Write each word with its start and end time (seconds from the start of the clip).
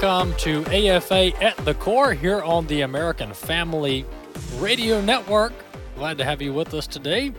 Welcome 0.00 0.34
to 0.38 0.64
AFA 0.68 1.44
at 1.44 1.58
the 1.58 1.74
Core 1.74 2.14
here 2.14 2.40
on 2.40 2.66
the 2.68 2.80
American 2.80 3.34
Family 3.34 4.06
Radio 4.56 4.98
Network. 5.02 5.52
Glad 5.94 6.16
to 6.16 6.24
have 6.24 6.40
you 6.40 6.54
with 6.54 6.72
us 6.72 6.86
today. 6.86 7.34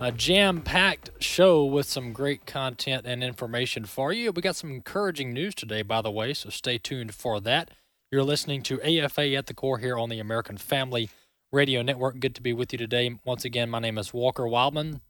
A 0.00 0.10
jam 0.10 0.62
packed 0.62 1.10
show 1.18 1.66
with 1.66 1.84
some 1.84 2.14
great 2.14 2.46
content 2.46 3.04
and 3.04 3.22
information 3.22 3.84
for 3.84 4.10
you. 4.10 4.32
We 4.32 4.40
got 4.40 4.56
some 4.56 4.70
encouraging 4.70 5.34
news 5.34 5.54
today, 5.54 5.82
by 5.82 6.00
the 6.00 6.10
way, 6.10 6.32
so 6.32 6.48
stay 6.48 6.78
tuned 6.78 7.14
for 7.14 7.40
that. 7.40 7.70
You're 8.10 8.24
listening 8.24 8.62
to 8.62 8.80
AFA 8.80 9.34
at 9.34 9.44
the 9.44 9.52
Core 9.52 9.76
here 9.76 9.98
on 9.98 10.08
the 10.08 10.18
American 10.18 10.56
Family 10.56 11.10
Radio 11.52 11.82
Network. 11.82 12.20
Good 12.20 12.34
to 12.36 12.42
be 12.42 12.54
with 12.54 12.72
you 12.72 12.78
today. 12.78 13.18
Once 13.26 13.44
again, 13.44 13.68
my 13.68 13.80
name 13.80 13.98
is 13.98 14.14
Walker 14.14 14.44
Wildmon. 14.44 15.02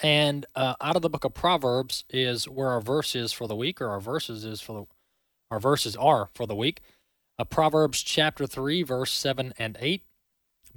And 0.00 0.46
uh, 0.54 0.74
out 0.80 0.94
of 0.94 1.02
the 1.02 1.10
book 1.10 1.24
of 1.24 1.34
Proverbs 1.34 2.04
is 2.08 2.48
where 2.48 2.68
our 2.68 2.80
verse 2.80 3.16
is 3.16 3.32
for 3.32 3.48
the 3.48 3.56
week, 3.56 3.80
or 3.80 3.88
our 3.88 4.00
verses 4.00 4.44
is 4.44 4.60
for 4.60 4.72
the 4.74 4.86
our 5.52 5.60
verses 5.60 5.94
are 5.96 6.30
for 6.34 6.46
the 6.46 6.54
week. 6.54 6.80
Uh, 7.38 7.44
Proverbs 7.44 8.02
chapter 8.02 8.46
3, 8.46 8.82
verse 8.84 9.12
7 9.12 9.52
and 9.58 9.76
8. 9.78 10.02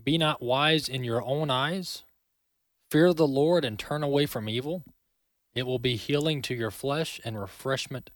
Be 0.04 0.18
not 0.18 0.42
wise 0.42 0.90
in 0.90 1.06
your 1.06 1.24
own 1.24 1.50
eyes. 1.50 2.04
Fear 2.92 3.14
the 3.14 3.26
Lord 3.26 3.64
and 3.64 3.80
turn 3.80 4.04
away 4.04 4.26
from 4.26 4.50
evil. 4.50 4.84
It 5.56 5.64
will 5.66 5.80
be 5.80 5.96
healing 5.96 6.42
to 6.42 6.54
your 6.54 6.72
flesh 6.72 7.22
and 7.24 7.40
refreshment 7.40 8.10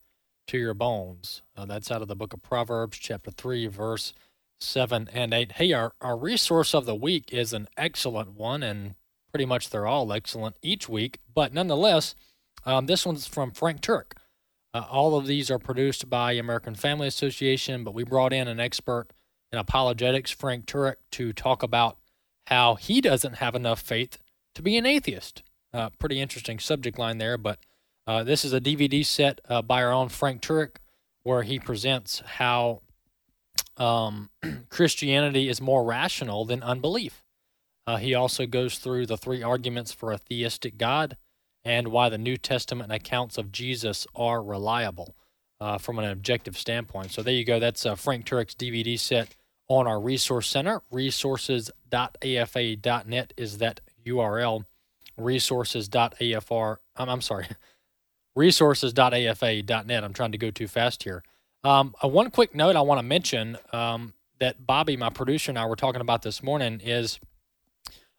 to 0.48 0.58
your 0.58 0.74
bones. 0.74 1.44
Uh, 1.56 1.66
that's 1.66 1.90
out 1.92 2.02
of 2.02 2.10
the 2.10 2.16
book 2.16 2.34
of 2.34 2.42
Proverbs, 2.42 2.98
chapter 2.98 3.32
3, 3.32 3.68
verse 3.68 4.14
7 4.60 5.10
and 5.14 5.34
8. 5.34 5.54
Hey, 5.54 5.72
our, 5.72 5.94
our 6.02 6.18
resource 6.18 6.76
of 6.76 6.86
the 6.86 6.94
week 6.94 7.32
is 7.32 7.54
an 7.54 7.70
excellent 7.78 8.34
one, 8.34 8.64
and 8.64 8.96
pretty 9.32 9.46
much 9.46 9.70
they're 9.70 9.88
all 9.88 10.12
excellent 10.12 10.58
each 10.62 10.90
week. 10.90 11.20
But 11.34 11.54
nonetheless, 11.54 12.16
um, 12.66 12.88
this 12.88 13.06
one's 13.06 13.28
from 13.28 13.52
Frank 13.52 13.80
Turek. 13.80 14.18
Uh, 14.74 14.86
all 14.90 15.16
of 15.18 15.26
these 15.26 15.50
are 15.50 15.60
produced 15.60 16.10
by 16.10 16.34
American 16.34 16.76
Family 16.76 17.08
Association, 17.08 17.84
but 17.84 17.94
we 17.94 18.04
brought 18.04 18.34
in 18.34 18.48
an 18.48 18.60
expert 18.60 19.08
in 19.52 19.58
apologetics, 19.58 20.32
Frank 20.32 20.66
Turek, 20.66 20.96
to 21.12 21.34
talk 21.34 21.64
about 21.64 21.98
how 22.48 22.76
he 22.76 23.02
doesn't 23.02 23.36
have 23.36 23.56
enough 23.56 23.80
faith 23.80 24.18
to 24.56 24.62
be 24.62 24.78
an 24.78 24.86
atheist. 24.86 25.44
Uh, 25.74 25.90
pretty 26.00 26.20
interesting 26.20 26.60
subject 26.60 27.00
line 27.00 27.18
there, 27.18 27.38
but 27.38 27.60
uh, 28.08 28.24
this 28.24 28.44
is 28.44 28.54
a 28.54 28.62
DVD 28.62 29.06
set 29.06 29.40
uh, 29.48 29.62
by 29.62 29.84
our 29.84 29.92
own 29.92 30.10
Frank 30.10 30.42
Turek 30.42 30.78
where 31.24 31.44
he 31.44 31.60
presents 31.60 32.22
how 32.26 32.82
um, 33.78 34.30
Christianity 34.70 35.48
is 35.48 35.62
more 35.62 35.84
rational 35.84 36.46
than 36.46 36.64
unbelief. 36.64 37.24
Uh, 37.86 37.98
he 37.98 38.14
also 38.14 38.46
goes 38.46 38.78
through 38.78 39.06
the 39.06 39.18
three 39.18 39.42
arguments 39.42 39.92
for 39.92 40.12
a 40.12 40.18
theistic 40.18 40.78
God 40.78 41.18
and 41.70 41.88
why 41.90 42.10
the 42.10 42.18
New 42.18 42.36
Testament 42.36 42.92
accounts 42.92 43.38
of 43.38 43.52
Jesus 43.52 44.08
are 44.16 44.42
reliable 44.42 45.16
uh, 45.62 45.78
from 45.78 46.00
an 46.00 46.06
objective 46.06 46.58
standpoint. 46.58 47.12
So 47.12 47.22
there 47.22 47.36
you 47.36 47.46
go. 47.46 47.60
That's 47.60 47.86
uh, 47.86 47.94
Frank 47.94 48.26
Turek's 48.26 48.56
DVD 48.56 49.00
set 49.00 49.36
on 49.68 49.86
our 49.86 50.02
resource 50.02 50.48
center. 50.48 50.82
Resources.afa.net 50.90 53.34
is 53.38 53.60
that 53.60 53.82
URL. 54.04 54.64
Resources.afr. 55.16 56.78
I'm, 56.96 57.08
I'm 57.08 57.22
sorry. 57.22 57.46
Resources.afa.net. 58.36 60.04
I'm 60.04 60.14
trying 60.14 60.32
to 60.32 60.40
go 60.40 60.50
too 60.50 60.68
fast 60.68 61.04
here. 61.04 61.22
Um, 61.64 61.94
uh, 62.04 62.08
one 62.08 62.32
quick 62.32 62.56
note 62.56 62.78
I 62.78 62.82
want 62.82 62.98
to 62.98 63.04
mention 63.04 63.60
um, 63.72 64.16
that 64.40 64.66
Bobby, 64.66 64.98
my 64.98 65.12
producer, 65.12 65.52
and 65.52 65.60
I 65.60 65.68
were 65.68 65.76
talking 65.76 66.02
about 66.02 66.24
this 66.24 66.42
morning 66.42 66.82
is 66.84 67.20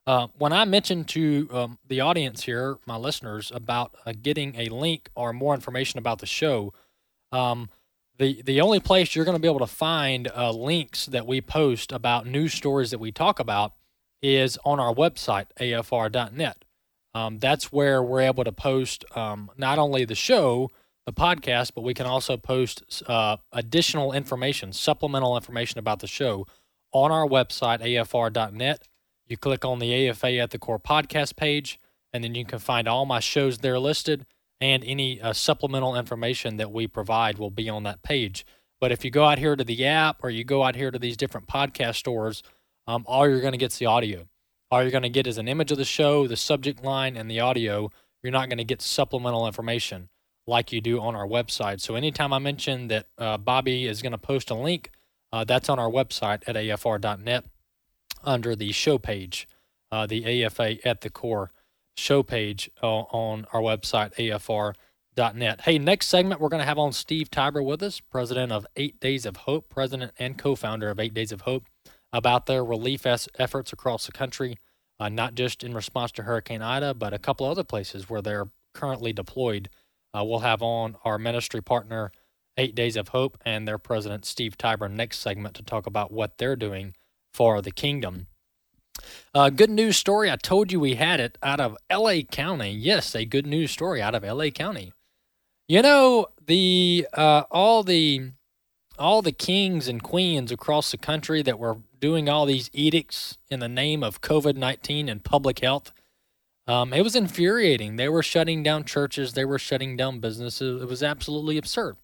uh, 0.07 0.29
when 0.39 0.53
I 0.53 0.65
mentioned 0.65 1.09
to 1.09 1.49
um, 1.53 1.79
the 1.87 2.01
audience 2.01 2.45
here, 2.45 2.79
my 2.87 2.97
listeners, 2.97 3.53
about 3.55 3.95
uh, 4.07 4.13
getting 4.21 4.55
a 4.57 4.69
link 4.69 5.11
or 5.15 5.33
more 5.33 5.55
information 5.55 5.99
about 5.99 6.19
the 6.21 6.27
show, 6.27 6.73
um, 7.33 7.69
the 8.19 8.43
the 8.43 8.61
only 8.61 8.81
place 8.81 9.15
you're 9.15 9.25
going 9.25 9.37
to 9.37 9.41
be 9.41 9.49
able 9.49 9.61
to 9.61 9.67
find 9.67 10.31
uh, 10.35 10.51
links 10.51 11.07
that 11.07 11.27
we 11.27 11.41
post 11.41 11.93
about 11.93 12.27
news 12.27 12.55
stories 12.55 12.91
that 12.91 12.99
we 12.99 13.13
talk 13.13 13.39
about 13.39 13.75
is 14.23 14.59
on 14.65 14.81
our 14.81 14.95
website 14.95 15.47
afr.net. 15.59 16.65
Um, 17.15 17.39
that's 17.39 17.73
where 17.73 18.03
we're 18.03 18.21
able 18.21 18.45
to 18.45 18.53
post 18.53 19.05
um, 19.17 19.51
not 19.57 19.79
only 19.79 20.05
the 20.05 20.15
show, 20.15 20.71
the 21.07 21.13
podcast, 21.13 21.73
but 21.75 21.83
we 21.83 21.95
can 21.95 22.07
also 22.07 22.37
post 22.37 23.03
uh, 23.07 23.39
additional 23.53 24.13
information, 24.13 24.73
supplemental 24.73 25.37
information 25.37 25.79
about 25.79 26.01
the 26.01 26.07
show 26.07 26.47
on 26.93 27.11
our 27.11 27.27
website 27.27 27.81
afr.net 27.81 28.87
you 29.31 29.37
click 29.37 29.65
on 29.65 29.79
the 29.79 30.09
AFA 30.09 30.39
at 30.39 30.51
the 30.51 30.59
Core 30.59 30.79
podcast 30.79 31.37
page, 31.37 31.81
and 32.13 32.25
then 32.25 32.35
you 32.35 32.45
can 32.45 32.59
find 32.59 32.89
all 32.89 33.07
my 33.07 33.21
shows 33.21 33.59
there 33.59 33.79
listed, 33.79 34.27
and 34.61 34.83
any 34.85 35.21
uh, 35.21 35.33
supplemental 35.33 35.97
information 35.97 36.57
that 36.57 36.73
we 36.73 36.87
provide 36.87 37.39
will 37.39 37.51
be 37.51 37.69
on 37.69 37.85
that 37.85 38.03
page. 38.03 38.45
But 38.81 38.93
if 38.93 39.05
you 39.05 39.11
go 39.11 39.25
out 39.25 39.39
here 39.39 39.57
to 39.57 39.65
the 39.65 39.85
app 39.87 40.25
or 40.25 40.31
you 40.31 40.43
go 40.43 40.65
out 40.65 40.75
here 40.75 40.91
to 40.91 40.99
these 40.99 41.17
different 41.17 41.47
podcast 41.47 41.97
stores, 41.97 42.43
um, 42.87 43.05
all 43.07 43.29
you're 43.29 43.41
going 43.41 43.53
to 43.53 43.59
get 43.59 43.73
is 43.73 43.79
the 43.79 43.87
audio. 43.87 44.27
All 44.71 44.83
you're 44.83 44.91
going 44.91 45.03
to 45.03 45.09
get 45.09 45.27
is 45.27 45.39
an 45.39 45.49
image 45.49 45.71
of 45.71 45.79
the 45.79 45.85
show, 45.85 46.27
the 46.27 46.37
subject 46.37 46.83
line, 46.83 47.17
and 47.17 47.31
the 47.31 47.41
audio. 47.41 47.91
You're 48.23 48.33
not 48.33 48.49
going 48.49 48.59
to 48.59 48.65
get 48.65 48.83
supplemental 48.83 49.47
information 49.47 50.09
like 50.47 50.73
you 50.73 50.81
do 50.81 51.01
on 51.01 51.15
our 51.15 51.27
website. 51.27 51.81
So 51.81 51.95
anytime 51.95 52.33
I 52.33 52.39
mention 52.39 52.89
that 52.89 53.07
uh, 53.19 53.37
Bobby 53.37 53.87
is 53.87 54.03
going 54.03 54.13
to 54.13 54.19
post 54.19 54.51
a 54.51 54.55
link, 54.55 54.91
uh, 55.33 55.45
that's 55.45 55.69
on 55.69 55.79
our 55.79 55.91
website 55.91 56.43
at 56.47 56.57
afr.net 56.57 57.45
under 58.25 58.55
the 58.55 58.73
show 58.73 58.99
page, 58.99 59.49
uh, 59.91 60.07
the 60.07 60.45
AFA 60.45 60.87
at 60.87 61.01
the 61.01 61.11
core 61.11 61.51
show 61.97 62.23
page 62.23 62.71
uh, 62.83 62.87
on 62.87 63.47
our 63.53 63.61
website, 63.61 64.15
afr.net. 64.17 65.61
Hey, 65.63 65.79
next 65.79 66.07
segment, 66.07 66.41
we're 66.41 66.49
going 66.49 66.61
to 66.61 66.67
have 66.67 66.79
on 66.79 66.93
Steve 66.93 67.31
Tybor 67.31 67.65
with 67.65 67.83
us, 67.83 68.01
president 68.01 68.53
of 68.53 68.67
Eight 68.77 69.01
Days 69.01 69.27
of 69.27 69.39
Hope, 69.39 69.69
president 69.69 70.13
and 70.19 70.39
co 70.39 70.55
founder 70.55 70.89
of 70.89 70.99
Eight 70.99 71.15
Days 71.15 71.33
of 71.33 71.43
Hope, 71.43 71.67
about 72.13 72.47
their 72.47 72.65
relief 72.65 73.07
efforts 73.07 73.73
across 73.73 74.07
the 74.07 74.13
country, 74.13 74.57
uh, 74.99 75.09
not 75.09 75.35
just 75.35 75.63
in 75.63 75.75
response 75.75 76.13
to 76.13 76.23
Hurricane 76.23 76.63
Ida, 76.63 76.95
but 76.95 77.13
a 77.13 77.19
couple 77.19 77.47
other 77.47 77.65
places 77.65 78.09
where 78.09 78.23
they're 78.23 78.49
currently 78.75 79.13
deployed. 79.13 79.69
Uh, 80.13 80.25
we'll 80.25 80.41
have 80.41 80.63
on 80.63 80.97
our 81.05 81.19
ministry 81.19 81.63
partner, 81.63 82.11
Eight 82.57 82.75
Days 82.75 82.97
of 82.97 83.09
Hope, 83.09 83.39
and 83.45 83.67
their 83.67 83.79
president, 83.79 84.25
Steve 84.25 84.59
Tybor, 84.59 84.91
next 84.91 85.19
segment 85.21 85.55
to 85.55 85.63
talk 85.63 85.87
about 85.87 86.13
what 86.13 86.39
they're 86.39 86.57
doing 86.57 86.95
for 87.33 87.63
the 87.63 87.71
kingdom. 87.71 88.27
Uh, 89.35 89.51
good 89.51 89.71
news 89.71 89.97
story. 89.97 90.31
I 90.31 90.37
told 90.37 90.73
you 90.73 90.81
we 90.81 90.97
had 90.97 91.21
it 91.21 91.39
out 91.43 91.61
of 91.61 91.77
LA 91.91 92.23
County. 92.31 92.71
Yes, 92.71 93.15
a 93.15 93.25
good 93.25 93.47
news 93.47 93.71
story 93.71 94.03
out 94.03 94.15
of 94.15 94.25
LA 94.25 94.51
County. 94.51 94.93
You 95.69 95.83
know 95.83 96.27
the 96.45 97.07
uh, 97.15 97.45
all 97.51 97.85
the 97.85 98.33
all 98.99 99.23
the 99.23 99.33
kings 99.33 99.87
and 99.89 100.03
queens 100.03 100.51
across 100.51 100.91
the 100.91 100.99
country 100.99 101.43
that 101.43 101.59
were 101.59 101.79
doing 102.01 102.29
all 102.29 102.45
these 102.45 102.71
edicts 102.73 103.39
in 103.51 103.61
the 103.61 103.69
name 103.69 104.03
of 104.03 104.21
COVID 104.21 104.57
nineteen 104.57 105.09
and 105.09 105.23
public 105.23 105.61
health. 105.61 105.93
Um, 106.67 106.93
it 106.93 107.03
was 107.03 107.17
infuriating. 107.17 107.97
They 107.97 108.09
were 108.09 108.23
shutting 108.23 108.63
down 108.63 108.85
churches. 108.85 109.33
They 109.33 109.45
were 109.45 109.59
shutting 109.59 109.97
down 109.97 110.21
businesses. 110.21 110.83
It 110.83 110.89
was 110.89 111.03
absolutely 111.03 111.57
absurd. 111.57 111.97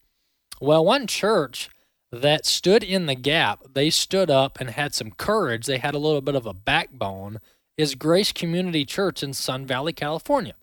Well, 0.60 0.84
one 0.84 1.06
church 1.06 1.68
that 2.22 2.46
stood 2.46 2.82
in 2.82 3.06
the 3.06 3.14
gap, 3.14 3.62
they 3.72 3.90
stood 3.90 4.30
up 4.30 4.60
and 4.60 4.70
had 4.70 4.94
some 4.94 5.10
courage, 5.12 5.66
they 5.66 5.78
had 5.78 5.94
a 5.94 5.98
little 5.98 6.20
bit 6.20 6.34
of 6.34 6.46
a 6.46 6.54
backbone, 6.54 7.40
is 7.76 7.94
Grace 7.94 8.32
Community 8.32 8.84
Church 8.84 9.22
in 9.22 9.32
Sun 9.32 9.66
Valley, 9.66 9.92
California. 9.92 10.54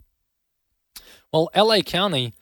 Well, 1.31 1.50
LA 1.55 1.81
County 1.81 2.33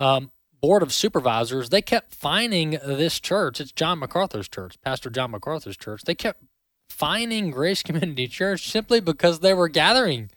um, 0.00 0.30
Board 0.60 0.82
of 0.82 0.92
Supervisors, 0.92 1.68
they 1.70 1.82
kept 1.82 2.14
fining 2.14 2.78
this 2.84 3.20
church. 3.20 3.60
It's 3.60 3.72
John 3.72 3.98
MacArthur's 3.98 4.48
church, 4.48 4.80
Pastor 4.80 5.10
John 5.10 5.30
MacArthur's 5.30 5.76
church. 5.76 6.02
They 6.02 6.14
kept 6.14 6.42
fining 6.88 7.50
Grace 7.50 7.82
Community 7.82 8.26
Church 8.28 8.68
simply 8.68 9.00
because 9.00 9.40
they 9.40 9.54
were 9.54 9.68
gathering. 9.68 10.30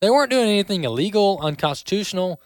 They 0.00 0.10
weren't 0.10 0.30
doing 0.30 0.48
anything 0.48 0.84
illegal, 0.84 1.38
unconstitutional 1.42 2.40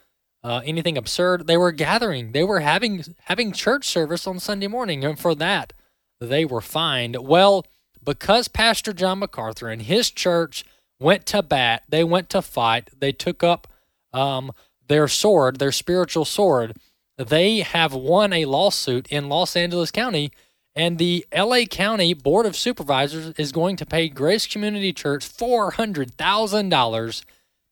uh, 0.47 0.63
anything 0.65 0.97
absurd. 0.97 1.47
They 1.47 1.57
were 1.57 1.73
gathering. 1.73 2.33
They 2.33 2.45
were 2.45 2.61
having 2.61 3.05
having 3.25 3.53
church 3.53 3.87
service 3.87 4.27
on 4.27 4.39
Sunday 4.39 4.69
morning, 4.69 5.05
and 5.05 5.19
for 5.19 5.35
that 5.35 5.73
they 6.21 6.45
were 6.45 6.61
fined. 6.61 7.17
Well, 7.17 7.67
because 8.03 8.49
Pastor 8.49 8.93
John 8.93 9.19
MacArthur 9.19 9.69
and 9.69 9.83
his 9.83 10.11
church 10.11 10.65
went 11.01 11.27
to 11.27 11.43
bat, 11.43 11.83
they 11.89 12.05
went 12.05 12.29
to 12.31 12.41
fight. 12.43 12.91
They 12.99 13.13
took 13.13 13.43
up 13.43 13.67
um, 14.13 14.53
their 14.87 15.09
sword, 15.09 15.59
their 15.59 15.73
spiritual 15.73 16.25
sword, 16.25 16.77
they 17.17 17.61
have 17.61 17.95
won 17.95 18.33
a 18.33 18.45
lawsuit 18.45 19.09
in 19.09 19.29
Los 19.29 19.57
Angeles 19.57 19.91
County, 19.91 20.31
and 20.75 20.99
the 20.99 21.27
LA 21.35 21.65
County 21.65 22.13
Board 22.13 22.45
of 22.45 22.55
Supervisors 22.57 23.33
is 23.39 23.53
going 23.53 23.77
to 23.77 23.87
pay 23.87 24.11
Grace 24.11 24.47
Community 24.47 24.93
Church 24.93 25.27
$400,000 25.27 27.25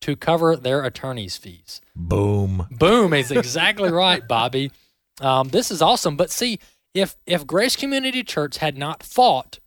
to 0.04 0.16
cover 0.16 0.54
their 0.54 0.84
attorney's 0.84 1.38
fees. 1.38 1.80
Boom. 1.96 2.66
Boom 2.70 3.14
is 3.14 3.30
exactly 3.30 3.90
right, 4.04 4.28
Bobby. 4.28 4.70
Um, 5.22 5.48
this 5.48 5.70
is 5.70 5.80
awesome. 5.80 6.14
But 6.18 6.30
see, 6.30 6.58
if 6.92 7.16
if 7.24 7.46
Grace 7.46 7.74
Community 7.74 8.22
Church 8.22 8.58
had 8.58 8.76
not 8.76 9.02
fought, 9.02 9.60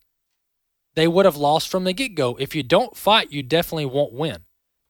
they 0.96 1.08
would 1.08 1.26
have 1.26 1.38
lost 1.38 1.70
from 1.70 1.86
the 1.86 1.94
get 1.94 2.14
go. 2.14 2.36
If 2.40 2.54
you 2.54 2.62
don't 2.62 2.96
fight, 2.96 3.32
you 3.32 3.42
definitely 3.42 3.88
won't 3.88 4.14
win. 4.14 4.44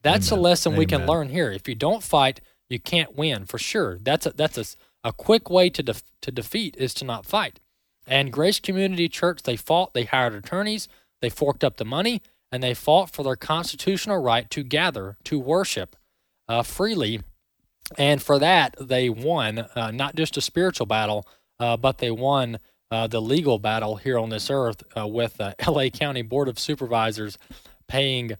That's 0.03 0.33
Amen. 0.33 0.39
a 0.39 0.41
lesson 0.41 0.75
we 0.75 0.85
can 0.85 1.05
learn 1.05 1.29
here. 1.29 1.49
If 1.49 1.69
you 1.69 1.75
don't 1.75 2.03
fight, 2.03 2.41
you 2.69 2.77
can't 2.77 3.15
win 3.15 3.45
for 3.45 3.57
sure. 3.57 3.99
That's 4.01 4.25
a, 4.25 4.31
that's 4.31 4.57
a, 4.57 4.65
a 5.07 5.13
quick 5.13 5.49
way 5.49 5.69
to 5.69 5.81
def, 5.81 6.03
to 6.23 6.29
defeat 6.29 6.75
is 6.77 6.93
to 6.95 7.05
not 7.05 7.25
fight. 7.25 7.61
And 8.05 8.33
Grace 8.33 8.59
Community 8.59 9.07
Church, 9.07 9.43
they 9.43 9.55
fought. 9.55 9.93
They 9.93 10.03
hired 10.03 10.33
attorneys. 10.33 10.89
They 11.21 11.29
forked 11.29 11.63
up 11.63 11.77
the 11.77 11.85
money, 11.85 12.21
and 12.51 12.63
they 12.63 12.73
fought 12.73 13.11
for 13.11 13.23
their 13.23 13.35
constitutional 13.35 14.21
right 14.21 14.49
to 14.49 14.63
gather 14.63 15.17
to 15.25 15.39
worship 15.39 15.95
uh, 16.47 16.63
freely. 16.63 17.21
And 17.97 18.21
for 18.21 18.39
that, 18.39 18.75
they 18.79 19.09
won 19.09 19.59
uh, 19.75 19.91
not 19.91 20.15
just 20.15 20.37
a 20.37 20.41
spiritual 20.41 20.85
battle, 20.85 21.27
uh, 21.59 21.77
but 21.77 21.99
they 21.99 22.11
won 22.11 22.59
uh, 22.91 23.07
the 23.07 23.21
legal 23.21 23.59
battle 23.59 23.97
here 23.97 24.17
on 24.17 24.29
this 24.29 24.49
earth 24.49 24.83
uh, 24.97 25.07
with 25.07 25.37
the 25.37 25.55
LA 25.67 25.89
County 25.89 26.21
Board 26.21 26.47
of 26.47 26.59
Supervisors 26.59 27.37
paying 27.87 28.33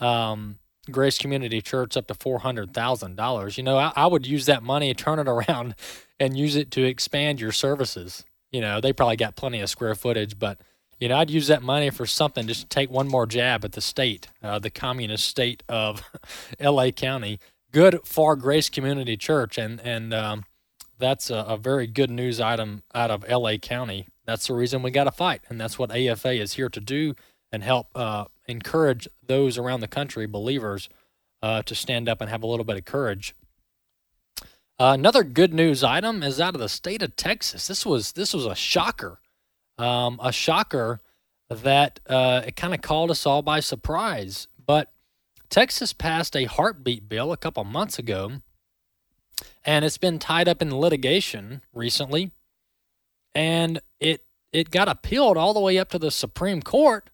um, 0.00 0.58
Grace 0.90 1.18
Community 1.18 1.60
Church 1.60 1.96
up 1.96 2.08
to 2.08 2.14
four 2.14 2.40
hundred 2.40 2.74
thousand 2.74 3.16
dollars. 3.16 3.56
You 3.56 3.62
know, 3.62 3.76
I, 3.76 3.92
I 3.94 4.06
would 4.06 4.26
use 4.26 4.46
that 4.46 4.62
money, 4.62 4.92
turn 4.94 5.18
it 5.18 5.28
around, 5.28 5.74
and 6.20 6.36
use 6.36 6.56
it 6.56 6.70
to 6.72 6.84
expand 6.84 7.40
your 7.40 7.52
services. 7.52 8.24
You 8.50 8.60
know, 8.60 8.80
they 8.80 8.92
probably 8.92 9.16
got 9.16 9.36
plenty 9.36 9.60
of 9.60 9.70
square 9.70 9.94
footage, 9.94 10.38
but 10.38 10.60
you 11.02 11.08
know, 11.08 11.16
I'd 11.16 11.30
use 11.30 11.48
that 11.48 11.64
money 11.64 11.90
for 11.90 12.06
something. 12.06 12.46
Just 12.46 12.60
to 12.60 12.68
take 12.68 12.88
one 12.88 13.08
more 13.08 13.26
jab 13.26 13.64
at 13.64 13.72
the 13.72 13.80
state, 13.80 14.28
uh, 14.40 14.60
the 14.60 14.70
communist 14.70 15.26
state 15.26 15.64
of 15.68 16.08
L.A. 16.60 16.92
County. 16.92 17.40
Good 17.72 18.06
Far 18.06 18.36
Grace 18.36 18.68
Community 18.68 19.16
Church, 19.16 19.58
and 19.58 19.80
and 19.80 20.14
um, 20.14 20.44
that's 21.00 21.28
a, 21.28 21.38
a 21.38 21.56
very 21.56 21.88
good 21.88 22.08
news 22.08 22.40
item 22.40 22.84
out 22.94 23.10
of 23.10 23.24
L.A. 23.26 23.58
County. 23.58 24.06
That's 24.26 24.46
the 24.46 24.54
reason 24.54 24.80
we 24.80 24.92
got 24.92 25.04
to 25.04 25.10
fight, 25.10 25.40
and 25.48 25.60
that's 25.60 25.76
what 25.76 25.90
AFA 25.90 26.34
is 26.40 26.52
here 26.52 26.68
to 26.68 26.80
do 26.80 27.16
and 27.50 27.64
help 27.64 27.88
uh, 27.96 28.26
encourage 28.46 29.08
those 29.26 29.58
around 29.58 29.80
the 29.80 29.88
country, 29.88 30.26
believers, 30.26 30.88
uh, 31.42 31.62
to 31.62 31.74
stand 31.74 32.08
up 32.08 32.20
and 32.20 32.30
have 32.30 32.44
a 32.44 32.46
little 32.46 32.64
bit 32.64 32.76
of 32.76 32.84
courage. 32.84 33.34
Uh, 34.78 34.92
another 34.94 35.24
good 35.24 35.52
news 35.52 35.82
item 35.82 36.22
is 36.22 36.40
out 36.40 36.54
of 36.54 36.60
the 36.60 36.68
state 36.68 37.02
of 37.02 37.16
Texas. 37.16 37.66
This 37.66 37.84
was 37.84 38.12
this 38.12 38.32
was 38.32 38.46
a 38.46 38.54
shocker, 38.54 39.18
um, 39.82 40.20
a 40.22 40.32
shocker 40.32 41.00
that 41.50 42.00
uh, 42.06 42.42
it 42.46 42.56
kind 42.56 42.72
of 42.72 42.80
called 42.80 43.10
us 43.10 43.26
all 43.26 43.42
by 43.42 43.60
surprise. 43.60 44.46
But 44.64 44.92
Texas 45.50 45.92
passed 45.92 46.36
a 46.36 46.44
heartbeat 46.44 47.08
bill 47.08 47.32
a 47.32 47.36
couple 47.36 47.64
months 47.64 47.98
ago, 47.98 48.40
and 49.64 49.84
it's 49.84 49.98
been 49.98 50.18
tied 50.18 50.48
up 50.48 50.62
in 50.62 50.74
litigation 50.78 51.62
recently, 51.74 52.30
and 53.34 53.80
it 54.00 54.24
it 54.52 54.70
got 54.70 54.88
appealed 54.88 55.36
all 55.36 55.54
the 55.54 55.60
way 55.60 55.78
up 55.78 55.90
to 55.90 55.98
the 55.98 56.10
Supreme 56.10 56.62
Court. 56.62 57.10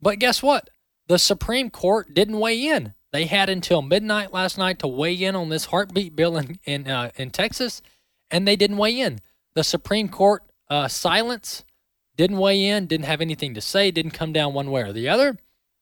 But 0.00 0.18
guess 0.18 0.42
what? 0.42 0.70
The 1.08 1.18
Supreme 1.18 1.70
Court 1.70 2.14
didn't 2.14 2.38
weigh 2.38 2.66
in. 2.66 2.94
They 3.12 3.24
had 3.26 3.48
until 3.48 3.82
midnight 3.82 4.32
last 4.32 4.58
night 4.58 4.78
to 4.80 4.88
weigh 4.88 5.14
in 5.14 5.34
on 5.34 5.48
this 5.48 5.66
heartbeat 5.66 6.16
bill 6.16 6.36
in 6.38 6.58
in, 6.64 6.88
uh, 6.88 7.10
in 7.16 7.30
Texas, 7.30 7.82
and 8.30 8.48
they 8.48 8.56
didn't 8.56 8.76
weigh 8.78 8.98
in. 9.00 9.20
The 9.54 9.64
Supreme 9.64 10.08
Court 10.08 10.42
uh, 10.70 10.88
silence 10.88 11.64
didn't 12.16 12.38
weigh 12.38 12.64
in, 12.64 12.86
didn't 12.86 13.06
have 13.06 13.20
anything 13.20 13.54
to 13.54 13.60
say, 13.60 13.90
didn't 13.90 14.10
come 14.10 14.32
down 14.32 14.52
one 14.52 14.70
way 14.70 14.82
or 14.82 14.92
the 14.92 15.08
other. 15.08 15.38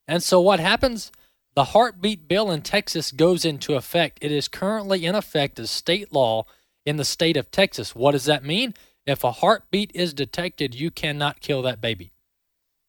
And 0.07 0.23
so 0.23 0.41
what 0.41 0.61
happens? 0.61 1.11
The 1.55 1.65
heartbeat 1.65 2.29
bill 2.29 2.51
in 2.51 2.61
Texas 2.63 3.11
goes 3.11 3.45
into 3.45 3.75
effect. 3.75 4.19
It 4.21 4.31
is 4.31 4.47
currently 4.47 5.07
in 5.07 5.15
effect 5.15 5.59
as 5.59 5.71
state 5.71 6.13
law 6.13 6.45
in 6.85 6.97
the 6.97 7.05
state 7.05 7.37
of 7.37 7.51
Texas. 7.51 7.95
What 7.95 8.13
does 8.13 8.27
that 8.27 8.45
mean? 8.45 8.75
If 9.07 9.25
a 9.25 9.33
heartbeat 9.33 9.91
is 9.95 10.13
detected, 10.13 10.75
you 10.75 10.91
cannot 10.91 11.41
kill 11.41 11.63
that 11.63 11.81
baby. 11.81 12.13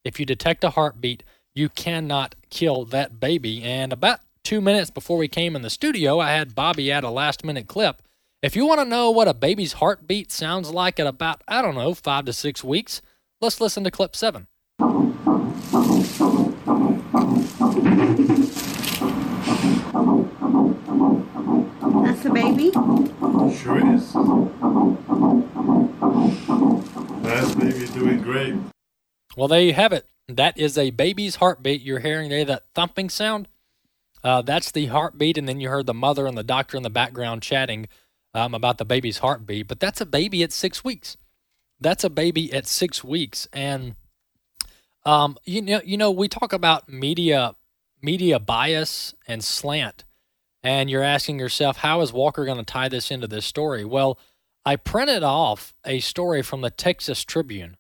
If 0.03 0.19
you 0.19 0.25
detect 0.25 0.63
a 0.63 0.71
heartbeat, 0.71 1.23
you 1.55 1.69
cannot 1.69 2.35
kill 2.49 2.85
that 2.85 3.19
baby. 3.19 3.63
And 3.63 3.93
about 3.93 4.19
two 4.43 4.61
minutes 4.61 4.89
before 4.89 5.17
we 5.17 5.27
came 5.27 5.55
in 5.55 5.61
the 5.61 5.69
studio, 5.69 6.19
I 6.19 6.31
had 6.31 6.55
Bobby 6.55 6.91
add 6.91 7.03
a 7.03 7.09
last 7.09 7.43
minute 7.43 7.67
clip. 7.67 8.01
If 8.47 8.55
you 8.55 8.65
want 8.65 8.79
to 8.79 8.85
know 8.85 9.11
what 9.11 9.27
a 9.27 9.33
baby's 9.33 9.73
heartbeat 9.73 10.31
sounds 10.31 10.71
like 10.71 11.01
at 11.01 11.05
about, 11.05 11.43
I 11.49 11.61
don't 11.61 11.75
know, 11.75 11.93
five 11.93 12.23
to 12.27 12.31
six 12.31 12.63
weeks, 12.63 13.01
let's 13.41 13.59
listen 13.59 13.83
to 13.83 13.91
clip 13.91 14.15
seven. 14.15 14.47
That's 14.77 14.87
the 22.23 22.31
baby? 22.33 22.71
Sure 23.53 23.93
is. 23.93 24.13
That's 27.23 27.53
baby 27.55 27.87
doing 27.87 28.21
great. 28.21 28.55
Well, 29.35 29.49
there 29.49 29.59
you 29.59 29.73
have 29.73 29.91
it. 29.91 30.07
That 30.29 30.57
is 30.57 30.77
a 30.77 30.91
baby's 30.91 31.35
heartbeat. 31.35 31.81
You're 31.81 31.99
hearing 31.99 32.29
there 32.29 32.45
that 32.45 32.63
thumping 32.73 33.09
sound. 33.09 33.49
Uh, 34.23 34.41
that's 34.41 34.71
the 34.71 34.85
heartbeat, 34.85 35.37
and 35.37 35.49
then 35.49 35.59
you 35.59 35.67
heard 35.67 35.85
the 35.85 35.93
mother 35.93 36.25
and 36.25 36.37
the 36.37 36.43
doctor 36.43 36.77
in 36.77 36.83
the 36.83 36.89
background 36.89 37.41
chatting 37.41 37.89
um, 38.37 38.53
about 38.53 38.77
the 38.77 38.85
baby's 38.85 39.17
heartbeat. 39.17 39.67
But 39.67 39.79
that's 39.79 39.99
a 39.99 40.05
baby 40.05 40.43
at 40.43 40.53
six 40.53 40.83
weeks. 40.83 41.17
That's 41.79 42.03
a 42.03 42.09
baby 42.09 42.53
at 42.53 42.67
six 42.67 43.03
weeks, 43.03 43.47
and 43.53 43.95
um, 45.05 45.37
you 45.45 45.61
know, 45.61 45.81
you 45.85 45.95
know, 45.95 46.11
we 46.11 46.27
talk 46.27 46.51
about 46.51 46.89
media, 46.89 47.55
media 48.01 48.39
bias 48.39 49.13
and 49.27 49.43
slant, 49.43 50.03
and 50.63 50.89
you're 50.89 51.03
asking 51.03 51.39
yourself, 51.39 51.77
how 51.77 52.01
is 52.01 52.11
Walker 52.11 52.45
going 52.45 52.57
to 52.57 52.63
tie 52.63 52.89
this 52.89 53.11
into 53.11 53.27
this 53.27 53.45
story? 53.45 53.85
Well, 53.85 54.19
I 54.65 54.75
printed 54.75 55.23
off 55.23 55.73
a 55.85 55.99
story 55.99 56.41
from 56.41 56.61
the 56.61 56.71
Texas 56.71 57.23
Tribune 57.23 57.77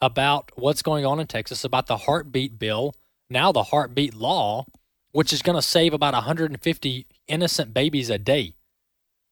about 0.00 0.50
what's 0.54 0.82
going 0.82 1.04
on 1.04 1.20
in 1.20 1.26
Texas, 1.26 1.62
about 1.62 1.88
the 1.88 1.98
heartbeat 1.98 2.58
bill, 2.58 2.94
now 3.28 3.52
the 3.52 3.64
heartbeat 3.64 4.14
law, 4.14 4.64
which 5.10 5.32
is 5.32 5.42
going 5.42 5.56
to 5.56 5.62
save 5.62 5.92
about 5.92 6.14
150 6.14 7.06
innocent 7.28 7.74
babies 7.74 8.08
a 8.08 8.18
day. 8.18 8.54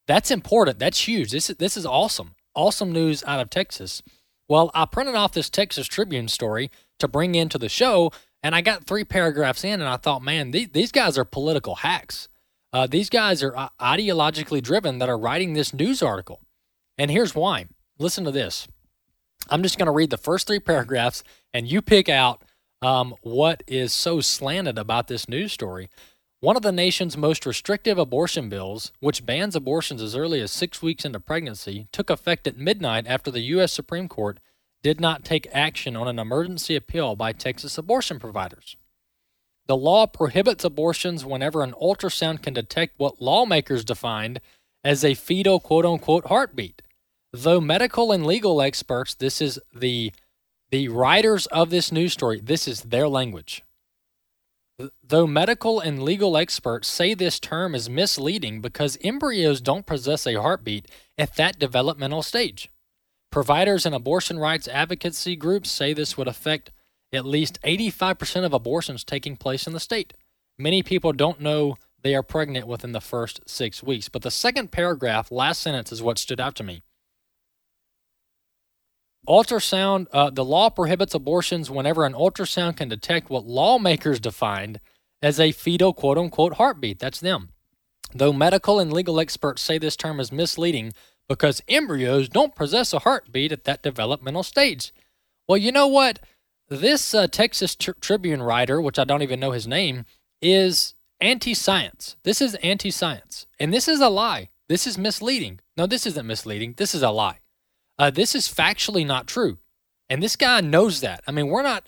That's 0.06 0.30
important. 0.30 0.78
That's 0.78 1.06
huge. 1.06 1.30
This 1.30 1.50
is, 1.50 1.56
this 1.56 1.76
is 1.76 1.86
awesome. 1.86 2.34
Awesome 2.54 2.92
news 2.92 3.22
out 3.26 3.40
of 3.40 3.50
Texas. 3.50 4.02
Well, 4.48 4.70
I 4.74 4.84
printed 4.84 5.14
off 5.14 5.32
this 5.32 5.48
Texas 5.48 5.86
Tribune 5.86 6.28
story 6.28 6.70
to 6.98 7.06
bring 7.06 7.36
into 7.36 7.58
the 7.58 7.68
show, 7.68 8.10
and 8.42 8.54
I 8.54 8.60
got 8.60 8.84
three 8.84 9.04
paragraphs 9.04 9.62
in, 9.62 9.80
and 9.80 9.88
I 9.88 9.96
thought, 9.96 10.22
man, 10.22 10.50
these, 10.50 10.70
these 10.70 10.90
guys 10.90 11.16
are 11.16 11.24
political 11.24 11.76
hacks. 11.76 12.28
Uh, 12.72 12.86
these 12.86 13.10
guys 13.10 13.42
are 13.42 13.56
uh, 13.56 13.68
ideologically 13.80 14.62
driven 14.62 14.98
that 14.98 15.08
are 15.08 15.18
writing 15.18 15.52
this 15.52 15.72
news 15.72 16.02
article. 16.02 16.40
And 16.98 17.10
here's 17.10 17.34
why. 17.34 17.66
Listen 17.98 18.24
to 18.24 18.30
this. 18.30 18.66
I'm 19.48 19.62
just 19.62 19.78
going 19.78 19.86
to 19.86 19.92
read 19.92 20.10
the 20.10 20.16
first 20.16 20.46
three 20.46 20.60
paragraphs, 20.60 21.22
and 21.54 21.70
you 21.70 21.80
pick 21.82 22.08
out 22.08 22.42
um, 22.82 23.14
what 23.22 23.62
is 23.66 23.92
so 23.92 24.20
slanted 24.20 24.78
about 24.78 25.08
this 25.08 25.28
news 25.28 25.52
story. 25.52 25.90
One 26.42 26.56
of 26.56 26.62
the 26.62 26.72
nation's 26.72 27.18
most 27.18 27.44
restrictive 27.44 27.98
abortion 27.98 28.48
bills, 28.48 28.92
which 28.98 29.26
bans 29.26 29.54
abortions 29.54 30.00
as 30.00 30.16
early 30.16 30.40
as 30.40 30.50
six 30.50 30.80
weeks 30.80 31.04
into 31.04 31.20
pregnancy, 31.20 31.86
took 31.92 32.08
effect 32.08 32.46
at 32.46 32.56
midnight 32.56 33.06
after 33.06 33.30
the 33.30 33.40
U.S. 33.40 33.74
Supreme 33.74 34.08
Court 34.08 34.40
did 34.82 35.02
not 35.02 35.22
take 35.22 35.46
action 35.52 35.96
on 35.96 36.08
an 36.08 36.18
emergency 36.18 36.76
appeal 36.76 37.14
by 37.14 37.32
Texas 37.32 37.76
abortion 37.76 38.18
providers. 38.18 38.76
The 39.66 39.76
law 39.76 40.06
prohibits 40.06 40.64
abortions 40.64 41.26
whenever 41.26 41.62
an 41.62 41.74
ultrasound 41.74 42.42
can 42.42 42.54
detect 42.54 42.98
what 42.98 43.20
lawmakers 43.20 43.84
defined 43.84 44.40
as 44.82 45.04
a 45.04 45.12
fetal 45.12 45.60
quote 45.60 45.84
unquote 45.84 46.28
heartbeat. 46.28 46.80
Though 47.34 47.60
medical 47.60 48.12
and 48.12 48.24
legal 48.24 48.62
experts, 48.62 49.12
this 49.14 49.42
is 49.42 49.60
the 49.74 50.12
the 50.70 50.88
writers 50.88 51.46
of 51.48 51.68
this 51.68 51.92
news 51.92 52.14
story, 52.14 52.40
this 52.40 52.66
is 52.66 52.80
their 52.82 53.08
language. 53.08 53.62
Though 55.02 55.26
medical 55.26 55.80
and 55.80 56.02
legal 56.02 56.36
experts 56.36 56.88
say 56.88 57.14
this 57.14 57.40
term 57.40 57.74
is 57.74 57.90
misleading 57.90 58.60
because 58.60 58.98
embryos 59.02 59.60
don't 59.60 59.86
possess 59.86 60.26
a 60.26 60.40
heartbeat 60.40 60.86
at 61.18 61.36
that 61.36 61.58
developmental 61.58 62.22
stage. 62.22 62.70
Providers 63.30 63.86
and 63.86 63.94
abortion 63.94 64.38
rights 64.38 64.68
advocacy 64.68 65.36
groups 65.36 65.70
say 65.70 65.92
this 65.92 66.16
would 66.16 66.28
affect 66.28 66.70
at 67.12 67.26
least 67.26 67.60
85% 67.62 68.44
of 68.44 68.52
abortions 68.52 69.04
taking 69.04 69.36
place 69.36 69.66
in 69.66 69.72
the 69.72 69.80
state. 69.80 70.14
Many 70.58 70.82
people 70.82 71.12
don't 71.12 71.40
know 71.40 71.76
they 72.02 72.14
are 72.14 72.22
pregnant 72.22 72.66
within 72.66 72.92
the 72.92 73.00
first 73.00 73.40
six 73.46 73.82
weeks. 73.82 74.08
But 74.08 74.22
the 74.22 74.30
second 74.30 74.70
paragraph, 74.70 75.30
last 75.30 75.60
sentence, 75.60 75.92
is 75.92 76.02
what 76.02 76.18
stood 76.18 76.40
out 76.40 76.54
to 76.56 76.62
me. 76.62 76.82
Ultrasound, 79.30 80.08
uh, 80.12 80.28
the 80.30 80.44
law 80.44 80.70
prohibits 80.70 81.14
abortions 81.14 81.70
whenever 81.70 82.04
an 82.04 82.14
ultrasound 82.14 82.76
can 82.76 82.88
detect 82.88 83.30
what 83.30 83.46
lawmakers 83.46 84.18
defined 84.18 84.80
as 85.22 85.38
a 85.38 85.52
fetal 85.52 85.92
quote 85.92 86.18
unquote 86.18 86.54
heartbeat. 86.54 86.98
That's 86.98 87.20
them. 87.20 87.50
Though 88.12 88.32
medical 88.32 88.80
and 88.80 88.92
legal 88.92 89.20
experts 89.20 89.62
say 89.62 89.78
this 89.78 89.94
term 89.94 90.18
is 90.18 90.32
misleading 90.32 90.94
because 91.28 91.62
embryos 91.68 92.28
don't 92.28 92.56
possess 92.56 92.92
a 92.92 92.98
heartbeat 92.98 93.52
at 93.52 93.62
that 93.62 93.84
developmental 93.84 94.42
stage. 94.42 94.92
Well, 95.46 95.58
you 95.58 95.70
know 95.70 95.86
what? 95.86 96.18
This 96.68 97.14
uh, 97.14 97.28
Texas 97.28 97.76
Tri- 97.76 97.94
Tribune 98.00 98.42
writer, 98.42 98.80
which 98.80 98.98
I 98.98 99.04
don't 99.04 99.22
even 99.22 99.38
know 99.38 99.52
his 99.52 99.68
name, 99.68 100.06
is 100.42 100.94
anti 101.20 101.54
science. 101.54 102.16
This 102.24 102.40
is 102.40 102.56
anti 102.56 102.90
science. 102.90 103.46
And 103.60 103.72
this 103.72 103.86
is 103.86 104.00
a 104.00 104.08
lie. 104.08 104.48
This 104.68 104.88
is 104.88 104.98
misleading. 104.98 105.60
No, 105.76 105.86
this 105.86 106.04
isn't 106.04 106.26
misleading. 106.26 106.74
This 106.78 106.96
is 106.96 107.02
a 107.04 107.10
lie. 107.10 107.38
Uh, 108.00 108.08
this 108.08 108.34
is 108.34 108.48
factually 108.48 109.06
not 109.06 109.26
true. 109.26 109.58
And 110.08 110.22
this 110.22 110.34
guy 110.34 110.62
knows 110.62 111.02
that. 111.02 111.22
I 111.26 111.32
mean, 111.32 111.48
we're 111.48 111.62
not. 111.62 111.86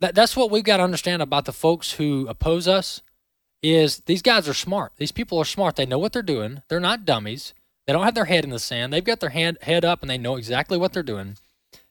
That, 0.00 0.14
that's 0.14 0.36
what 0.36 0.50
we've 0.50 0.64
got 0.64 0.78
to 0.78 0.82
understand 0.82 1.20
about 1.20 1.44
the 1.44 1.52
folks 1.52 1.92
who 1.92 2.26
oppose 2.28 2.66
us 2.66 3.02
is 3.62 3.98
these 4.06 4.22
guys 4.22 4.48
are 4.48 4.54
smart. 4.54 4.92
These 4.96 5.12
people 5.12 5.38
are 5.38 5.44
smart. 5.44 5.76
They 5.76 5.84
know 5.84 5.98
what 5.98 6.14
they're 6.14 6.22
doing. 6.22 6.62
They're 6.68 6.80
not 6.80 7.04
dummies. 7.04 7.52
They 7.86 7.92
don't 7.92 8.04
have 8.04 8.14
their 8.14 8.24
head 8.24 8.44
in 8.44 8.50
the 8.50 8.58
sand. 8.58 8.90
They've 8.90 9.04
got 9.04 9.20
their 9.20 9.30
hand, 9.30 9.58
head 9.60 9.84
up 9.84 10.00
and 10.00 10.08
they 10.08 10.16
know 10.16 10.36
exactly 10.36 10.78
what 10.78 10.94
they're 10.94 11.02
doing. 11.02 11.36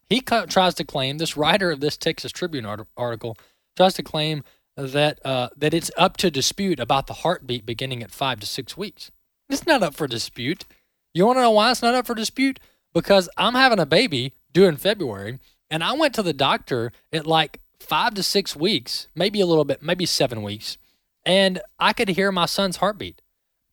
He 0.09 0.19
co- 0.19 0.47
tries 0.47 0.73
to 0.75 0.83
claim, 0.83 1.19
this 1.19 1.37
writer 1.37 1.69
of 1.69 1.79
this 1.79 1.95
Texas 1.95 2.31
Tribune 2.31 2.65
art- 2.65 2.87
article 2.97 3.37
tries 3.77 3.93
to 3.95 4.03
claim 4.03 4.43
that 4.75 5.23
uh, 5.23 5.49
that 5.55 5.75
it's 5.75 5.91
up 5.95 6.17
to 6.17 6.31
dispute 6.31 6.79
about 6.79 7.05
the 7.05 7.13
heartbeat 7.13 7.67
beginning 7.67 8.01
at 8.01 8.09
five 8.09 8.39
to 8.39 8.47
six 8.47 8.75
weeks. 8.75 9.11
It's 9.47 9.67
not 9.67 9.83
up 9.83 9.93
for 9.93 10.07
dispute. 10.07 10.65
You 11.13 11.27
want 11.27 11.37
to 11.37 11.41
know 11.41 11.51
why 11.51 11.69
it's 11.69 11.83
not 11.83 11.93
up 11.93 12.07
for 12.07 12.15
dispute? 12.15 12.59
Because 12.93 13.29
I'm 13.37 13.55
having 13.55 13.79
a 13.79 13.85
baby 13.85 14.33
due 14.51 14.65
in 14.65 14.77
February, 14.77 15.39
and 15.69 15.83
I 15.83 15.93
went 15.93 16.13
to 16.15 16.23
the 16.23 16.33
doctor 16.33 16.91
at 17.11 17.25
like 17.25 17.59
five 17.79 18.13
to 18.15 18.23
six 18.23 18.55
weeks, 18.55 19.07
maybe 19.15 19.41
a 19.41 19.45
little 19.45 19.65
bit, 19.65 19.81
maybe 19.81 20.05
seven 20.05 20.43
weeks, 20.43 20.77
and 21.25 21.61
I 21.79 21.93
could 21.93 22.09
hear 22.09 22.31
my 22.31 22.45
son's 22.45 22.77
heartbeat. 22.77 23.21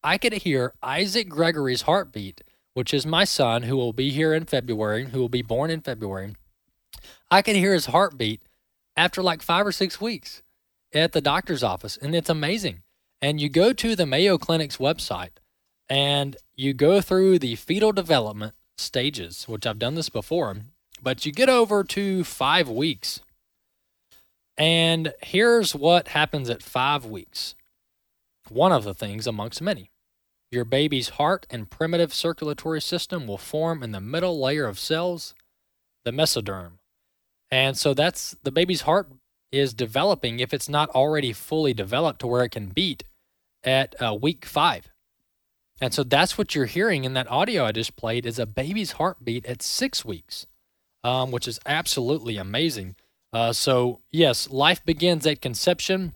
I 0.03 0.17
could 0.17 0.33
hear 0.33 0.73
Isaac 0.81 1.29
Gregory's 1.29 1.83
heartbeat, 1.83 2.41
which 2.73 2.93
is 2.93 3.05
my 3.05 3.23
son 3.23 3.63
who 3.63 3.77
will 3.77 3.93
be 3.93 4.09
here 4.09 4.33
in 4.33 4.45
February, 4.45 5.05
who 5.05 5.19
will 5.19 5.29
be 5.29 5.41
born 5.43 5.69
in 5.69 5.81
February. 5.81 6.35
I 7.29 7.41
could 7.41 7.55
hear 7.55 7.73
his 7.73 7.87
heartbeat 7.87 8.41
after 8.97 9.21
like 9.21 9.41
five 9.41 9.65
or 9.65 9.71
six 9.71 10.01
weeks 10.01 10.41
at 10.93 11.11
the 11.11 11.21
doctor's 11.21 11.63
office, 11.63 11.97
and 11.97 12.15
it's 12.15 12.29
amazing. 12.29 12.81
And 13.21 13.39
you 13.39 13.49
go 13.49 13.73
to 13.73 13.95
the 13.95 14.05
Mayo 14.05 14.37
Clinic's 14.37 14.77
website 14.77 15.37
and 15.87 16.37
you 16.55 16.73
go 16.73 17.01
through 17.01 17.37
the 17.37 17.55
fetal 17.55 17.91
development 17.91 18.53
stages, 18.81 19.47
which 19.47 19.65
I've 19.65 19.79
done 19.79 19.95
this 19.95 20.09
before, 20.09 20.57
but 21.01 21.25
you 21.25 21.31
get 21.31 21.49
over 21.49 21.83
to 21.83 22.23
five 22.23 22.69
weeks. 22.69 23.21
And 24.57 25.13
here's 25.21 25.73
what 25.73 26.09
happens 26.09 26.49
at 26.49 26.61
five 26.61 27.05
weeks 27.05 27.55
one 28.49 28.71
of 28.71 28.83
the 28.83 28.93
things 28.93 29.27
amongst 29.27 29.61
many. 29.61 29.91
Your 30.51 30.65
baby's 30.65 31.09
heart 31.09 31.47
and 31.49 31.69
primitive 31.69 32.13
circulatory 32.13 32.81
system 32.81 33.25
will 33.25 33.37
form 33.37 33.81
in 33.81 33.93
the 33.93 34.01
middle 34.01 34.41
layer 34.41 34.67
of 34.67 34.77
cells, 34.77 35.33
the 36.03 36.11
mesoderm. 36.11 36.73
And 37.49 37.77
so 37.77 37.93
that's 37.93 38.35
the 38.43 38.51
baby's 38.51 38.81
heart 38.81 39.09
is 39.51 39.73
developing 39.73 40.39
if 40.39 40.53
it's 40.53 40.69
not 40.69 40.89
already 40.89 41.31
fully 41.33 41.73
developed 41.73 42.19
to 42.21 42.27
where 42.27 42.43
it 42.43 42.51
can 42.51 42.67
beat 42.67 43.03
at 43.63 43.95
uh, 44.01 44.13
week 44.13 44.45
five. 44.45 44.90
And 45.81 45.93
so 45.93 46.03
that's 46.03 46.37
what 46.37 46.53
you're 46.53 46.67
hearing 46.67 47.03
in 47.03 47.15
that 47.15 47.29
audio 47.29 47.65
I 47.65 47.71
just 47.71 47.95
played 47.95 48.27
is 48.27 48.37
a 48.37 48.45
baby's 48.45 48.93
heartbeat 48.93 49.47
at 49.47 49.63
six 49.63 50.05
weeks, 50.05 50.45
um, 51.03 51.31
which 51.31 51.47
is 51.47 51.59
absolutely 51.65 52.37
amazing. 52.37 52.95
Uh, 53.33 53.51
so, 53.51 54.01
yes, 54.11 54.49
life 54.51 54.85
begins 54.85 55.25
at 55.25 55.41
conception. 55.41 56.13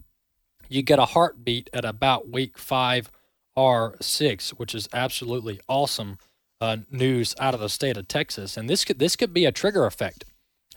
You 0.69 0.84
get 0.84 1.00
a 1.00 1.05
heartbeat 1.05 1.69
at 1.74 1.84
about 1.84 2.29
week 2.29 2.60
five 2.60 3.12
or 3.55 3.95
six, 4.01 4.51
which 4.51 4.75
is 4.75 4.88
absolutely 4.93 5.60
awesome 5.67 6.19
uh, 6.62 6.77
news 6.91 7.34
out 7.39 7.53
of 7.55 7.60
the 7.60 7.69
state 7.69 7.98
of 7.98 8.07
Texas. 8.07 8.57
And 8.57 8.69
this 8.69 8.86
could 8.86 9.00
this 9.00 9.15
could 9.15 9.34
be 9.34 9.45
a 9.45 9.51
trigger 9.51 9.86
effect. 9.86 10.25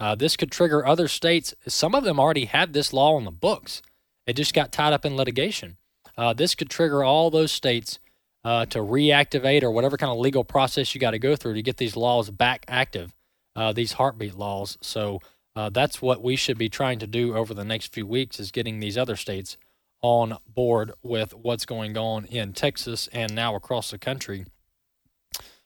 Uh, 0.00 0.14
this 0.14 0.36
could 0.36 0.50
trigger 0.50 0.86
other 0.86 1.08
states. 1.08 1.54
Some 1.66 1.94
of 1.94 2.04
them 2.04 2.20
already 2.20 2.46
had 2.46 2.72
this 2.72 2.92
law 2.92 3.16
on 3.16 3.24
the 3.24 3.30
books. 3.30 3.82
It 4.26 4.34
just 4.34 4.54
got 4.54 4.72
tied 4.72 4.92
up 4.92 5.04
in 5.04 5.16
litigation. 5.16 5.76
Uh, 6.16 6.32
this 6.32 6.54
could 6.54 6.70
trigger 6.70 7.02
all 7.02 7.30
those 7.30 7.52
states 7.52 7.98
uh, 8.44 8.66
to 8.66 8.78
reactivate 8.78 9.62
or 9.62 9.70
whatever 9.70 9.96
kind 9.96 10.12
of 10.12 10.18
legal 10.18 10.44
process 10.44 10.94
you 10.94 11.00
got 11.00 11.10
to 11.10 11.18
go 11.18 11.36
through 11.36 11.54
to 11.54 11.62
get 11.62 11.76
these 11.76 11.96
laws 11.96 12.30
back 12.30 12.64
active, 12.68 13.14
uh, 13.56 13.72
these 13.72 13.92
heartbeat 13.92 14.34
laws. 14.34 14.78
So 14.80 15.20
uh, 15.56 15.70
that's 15.70 16.00
what 16.00 16.22
we 16.22 16.36
should 16.36 16.58
be 16.58 16.68
trying 16.68 16.98
to 17.00 17.06
do 17.06 17.36
over 17.36 17.52
the 17.52 17.64
next 17.64 17.92
few 17.92 18.06
weeks 18.06 18.38
is 18.38 18.50
getting 18.50 18.80
these 18.80 18.96
other 18.96 19.16
states 19.16 19.56
on 20.02 20.36
board 20.46 20.92
with 21.02 21.34
what's 21.34 21.66
going 21.66 21.96
on 21.98 22.24
in 22.26 22.52
Texas 22.52 23.08
and 23.12 23.34
now 23.34 23.54
across 23.56 23.90
the 23.90 23.98
country. 23.98 24.46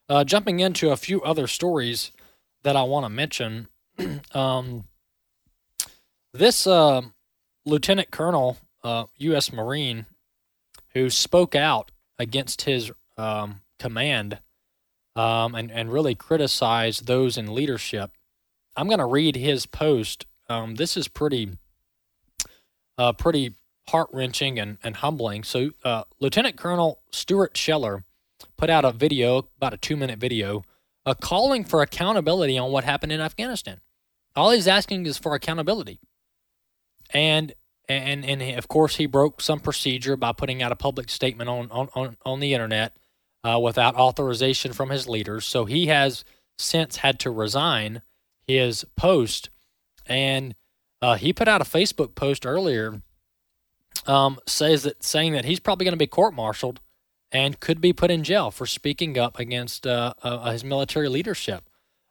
Uh, 0.09 0.25
jumping 0.25 0.61
into 0.61 0.91
a 0.91 0.97
few 0.97 1.23
other 1.23 1.47
stories 1.47 2.13
that 2.63 2.77
I 2.77 2.83
want 2.83 3.05
to 3.05 3.11
mention. 3.11 3.69
um, 4.33 4.85
this 6.33 6.67
uh, 6.67 7.03
lieutenant 7.67 8.11
colonel, 8.11 8.57
uh, 8.83 9.05
U.S. 9.19 9.53
Marine, 9.53 10.07
who 10.95 11.11
spoke 11.11 11.55
out 11.55 11.91
against 12.19 12.63
his 12.63 12.93
um, 13.17 13.61
command 13.79 14.39
um, 15.17 15.55
and, 15.55 15.71
and 15.71 15.93
really 15.93 16.15
criticized 16.15 17.07
those 17.07 17.37
in 17.37 17.55
leadership. 17.55 18.13
I'm 18.77 18.87
going 18.87 18.99
to 18.99 19.07
read 19.07 19.37
his 19.37 19.67
post. 19.67 20.27
Um, 20.49 20.77
this 20.77 20.97
is 20.97 21.09
pretty, 21.09 21.59
uh, 22.97 23.13
pretty 23.13 23.55
heart 23.89 24.09
wrenching 24.13 24.59
and, 24.59 24.79
and 24.83 24.97
humbling. 24.97 25.45
So, 25.45 25.71
uh, 25.85 26.05
Lieutenant 26.21 26.57
Colonel 26.57 27.01
Stuart 27.11 27.57
Scheller 27.57 28.05
put 28.57 28.71
out 28.71 28.85
a 28.85 28.93
video, 28.93 29.49
about 29.57 29.75
a 29.75 29.79
two 29.79 29.97
minute 29.97 30.19
video, 30.19 30.65
uh, 31.05 31.15
calling 31.15 31.65
for 31.65 31.83
accountability 31.83 32.57
on 32.57 32.71
what 32.71 32.85
happened 32.85 33.13
in 33.13 33.21
Afghanistan. 33.21 33.81
All 34.35 34.51
he's 34.51 34.69
asking 34.69 35.07
is 35.07 35.19
for 35.19 35.35
accountability. 35.35 36.01
And 37.13 37.53
and 37.89 38.25
and 38.25 38.43
of 38.59 38.69
course 38.69 38.97
he 38.97 39.07
broke 39.07 39.41
some 39.41 39.61
procedure 39.61 40.17
by 40.17 40.33
putting 40.33 40.63
out 40.63 40.73
a 40.73 40.77
public 40.77 41.09
statement 41.11 41.51
on 41.51 41.71
on 41.71 41.89
on, 41.95 42.17
on 42.25 42.41
the 42.41 42.55
internet 42.55 42.97
uh, 43.45 43.59
without 43.59 43.95
authorization 43.97 44.73
from 44.73 44.91
his 44.91 45.09
leaders. 45.09 45.45
So 45.45 45.65
he 45.65 45.87
has 45.87 46.25
since 46.59 46.99
had 46.99 47.19
to 47.21 47.31
resign 47.31 48.03
his 48.47 48.85
post, 48.97 49.51
and 50.07 50.55
uh, 51.01 51.17
he 51.17 51.33
put 51.33 51.49
out 51.49 51.61
a 51.61 51.65
Facebook 51.65 52.15
post 52.15 52.47
earlier, 52.47 53.03
um, 54.07 54.39
says 54.47 54.83
that 54.85 55.03
saying 55.03 55.33
that 55.33 55.45
he's 55.45 55.61
probably 55.61 55.85
going 55.85 55.93
to 55.93 55.99
be 55.99 56.07
court-martialed 56.07 56.81
and 57.31 57.61
could 57.61 57.81
be 57.81 57.93
put 57.93 58.11
in 58.11 58.23
jail 58.23 58.51
for 58.51 58.67
speaking 58.67 59.19
up 59.19 59.39
against 59.39 59.87
uh, 59.87 60.13
uh, 60.23 60.51
his 60.51 60.63
military 60.63 61.09
leadership. 61.09 61.69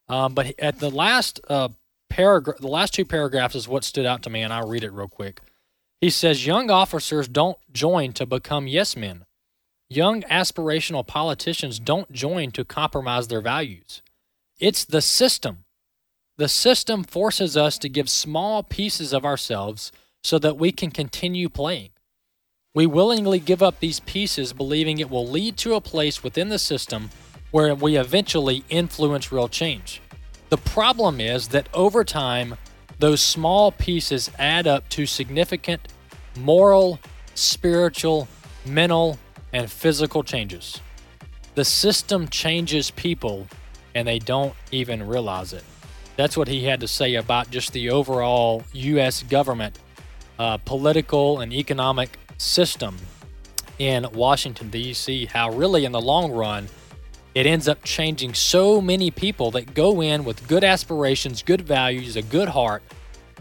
Um, 0.09 0.33
but 0.33 0.59
at 0.59 0.79
the 0.79 0.89
last 0.89 1.39
uh, 1.47 1.69
paragraph, 2.09 2.57
the 2.57 2.67
last 2.67 2.93
two 2.93 3.05
paragraphs 3.05 3.55
is 3.55 3.67
what 3.67 3.83
stood 3.83 4.05
out 4.05 4.23
to 4.23 4.29
me, 4.29 4.41
and 4.41 4.51
I'll 4.51 4.67
read 4.67 4.83
it 4.83 4.91
real 4.91 5.07
quick. 5.07 5.41
He 6.01 6.09
says, 6.09 6.47
Young 6.47 6.71
officers 6.71 7.27
don't 7.27 7.59
join 7.71 8.11
to 8.13 8.25
become 8.25 8.67
yes 8.67 8.97
men. 8.97 9.25
Young 9.87 10.23
aspirational 10.23 11.05
politicians 11.05 11.79
don't 11.79 12.11
join 12.11 12.51
to 12.51 12.65
compromise 12.65 13.27
their 13.27 13.41
values. 13.41 14.01
It's 14.59 14.83
the 14.83 15.01
system. 15.01 15.65
The 16.37 16.47
system 16.47 17.03
forces 17.03 17.55
us 17.55 17.77
to 17.77 17.89
give 17.89 18.09
small 18.09 18.63
pieces 18.63 19.13
of 19.13 19.25
ourselves 19.25 19.91
so 20.23 20.39
that 20.39 20.57
we 20.57 20.71
can 20.71 20.89
continue 20.89 21.49
playing. 21.49 21.91
We 22.73 22.85
willingly 22.87 23.39
give 23.39 23.61
up 23.61 23.79
these 23.79 23.99
pieces, 23.99 24.53
believing 24.53 24.97
it 24.97 25.09
will 25.09 25.27
lead 25.27 25.57
to 25.57 25.75
a 25.75 25.81
place 25.81 26.23
within 26.23 26.49
the 26.49 26.57
system 26.57 27.09
where 27.51 27.75
we 27.75 27.97
eventually 27.97 28.63
influence 28.69 29.31
real 29.31 29.49
change. 29.49 30.01
The 30.49 30.57
problem 30.57 31.19
is 31.19 31.49
that 31.49 31.67
over 31.73 32.03
time, 32.03 32.55
those 33.01 33.19
small 33.19 33.71
pieces 33.71 34.29
add 34.37 34.67
up 34.67 34.87
to 34.89 35.05
significant 35.05 35.81
moral, 36.37 36.99
spiritual, 37.33 38.27
mental, 38.65 39.17
and 39.51 39.69
physical 39.69 40.23
changes. 40.23 40.79
The 41.55 41.65
system 41.65 42.27
changes 42.27 42.91
people 42.91 43.47
and 43.95 44.07
they 44.07 44.19
don't 44.19 44.53
even 44.71 45.05
realize 45.05 45.51
it. 45.51 45.63
That's 46.15 46.37
what 46.37 46.47
he 46.47 46.65
had 46.65 46.79
to 46.81 46.87
say 46.87 47.15
about 47.15 47.49
just 47.49 47.73
the 47.73 47.89
overall 47.89 48.63
U.S. 48.73 49.23
government, 49.23 49.79
uh, 50.37 50.57
political, 50.57 51.39
and 51.39 51.51
economic 51.51 52.19
system 52.37 52.97
in 53.79 54.05
Washington, 54.13 54.69
D.C. 54.69 55.25
How, 55.25 55.51
really, 55.51 55.85
in 55.85 55.91
the 55.91 56.01
long 56.01 56.31
run, 56.31 56.67
it 57.33 57.45
ends 57.45 57.67
up 57.67 57.83
changing 57.83 58.33
so 58.33 58.81
many 58.81 59.09
people 59.09 59.51
that 59.51 59.73
go 59.73 60.01
in 60.01 60.25
with 60.25 60.47
good 60.47 60.63
aspirations, 60.63 61.43
good 61.43 61.61
values, 61.61 62.15
a 62.15 62.21
good 62.21 62.49
heart, 62.49 62.83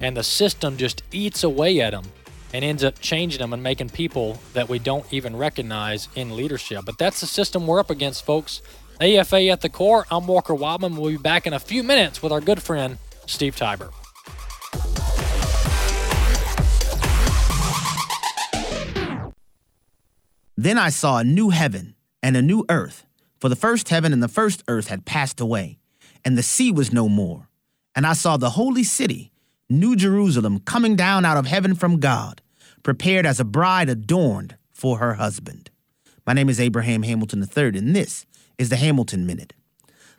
and 0.01 0.17
the 0.17 0.23
system 0.23 0.77
just 0.77 1.03
eats 1.13 1.43
away 1.43 1.81
at 1.81 1.91
them 1.91 2.05
and 2.53 2.65
ends 2.65 2.85
up 2.85 2.99
changing 3.01 3.41
them 3.41 3.53
and 3.53 3.63
making 3.63 3.89
people 3.91 4.39
that 4.53 4.69
we 4.69 4.79
don't 4.79 5.13
even 5.13 5.37
recognize 5.37 6.09
in 6.15 6.37
leadership. 6.37 6.85
But 6.85 6.99
that's 6.99 7.21
the 7.21 7.27
system 7.27 7.67
we're 7.67 7.81
up 7.81 7.91
against, 7.91 8.25
folks. 8.25 8.63
AFA 9.01 9.49
at 9.49 9.61
the 9.61 9.69
core. 9.69 10.07
I'm 10.11 10.27
Walker 10.27 10.55
Wildmon. 10.55 10.97
We'll 10.97 11.11
be 11.11 11.17
back 11.17 11.47
in 11.47 11.53
a 11.53 11.61
few 11.61 11.83
minutes 11.83 12.23
with 12.23 12.33
our 12.33 12.41
good 12.41 12.63
friend, 12.63 12.99
Steve 13.27 13.57
Tybor. 13.57 13.93
Then 20.57 20.77
I 20.77 20.91
saw 20.91 21.19
a 21.19 21.25
new 21.25 21.49
heaven 21.49 21.95
and 22.23 22.37
a 22.37 22.43
new 22.43 22.67
earth. 22.69 23.07
For 23.41 23.49
the 23.49 23.57
first 23.57 23.89
heaven 23.89 24.13
and 24.13 24.23
the 24.23 24.29
first 24.29 24.63
earth 24.69 24.89
had 24.89 25.07
passed 25.07 25.41
away, 25.41 25.79
and 26.25 26.37
the 26.37 26.43
sea 26.43 26.71
was 26.71 26.93
no 26.93 27.09
more. 27.09 27.49
And 27.95 28.07
I 28.07 28.13
saw 28.13 28.37
the 28.37 28.51
holy 28.51 28.85
city, 28.85 29.33
New 29.71 29.97
Jerusalem, 29.97 30.61
coming 30.61 30.95
down 30.95 31.25
out 31.25 31.39
of 31.39 31.47
heaven 31.47 31.75
from 31.75 32.01
God, 32.01 32.43
prepared 32.83 33.25
as 33.25 33.41
a 33.41 33.45
bride 33.45 33.89
adorned 33.89 34.57
for 34.71 34.99
her 34.99 35.15
husband. 35.15 35.71
My 36.27 36.35
name 36.35 36.51
is 36.51 36.61
Abraham 36.61 37.03
Hamilton 37.03 37.43
III, 37.43 37.79
and 37.79 37.97
this 37.97 38.27
is 38.59 38.69
the 38.69 38.77
Hamilton 38.77 39.27
Minute. 39.27 39.55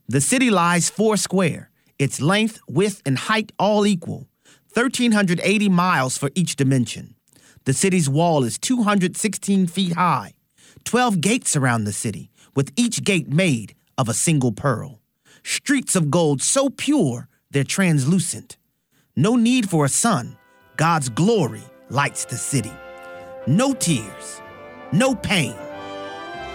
The 0.08 0.20
city 0.20 0.50
lies 0.50 0.90
four 0.90 1.16
square, 1.16 1.70
its 2.00 2.22
length, 2.22 2.60
width, 2.68 3.04
and 3.06 3.20
height 3.20 3.52
all 3.60 3.86
equal, 3.86 4.28
1,380 4.74 5.70
miles 5.70 6.18
for 6.18 6.32
each 6.34 6.56
dimension. 6.56 7.14
The 7.66 7.74
city's 7.74 8.10
wall 8.10 8.44
is 8.44 8.58
216 8.58 9.68
feet 9.68 9.94
high, 9.94 10.34
12 10.86 11.22
gates 11.22 11.56
around 11.56 11.84
the 11.84 11.94
city, 11.94 12.31
with 12.56 12.72
each 12.76 13.04
gate 13.04 13.32
made 13.32 13.76
of 13.98 14.10
a 14.10 14.14
single 14.14 14.52
pearl. 14.52 15.00
Streets 15.44 15.96
of 15.96 16.12
gold 16.12 16.42
so 16.42 16.70
pure 16.70 17.28
they're 17.52 17.64
translucent. 17.64 18.58
No 19.16 19.36
need 19.36 19.70
for 19.70 19.86
a 19.86 19.90
sun. 19.90 20.38
God's 20.78 21.10
glory 21.10 21.64
lights 21.90 22.26
the 22.26 22.38
city. 22.38 22.72
No 23.48 23.74
tears, 23.74 24.42
no 24.92 25.16
pain. 25.16 25.56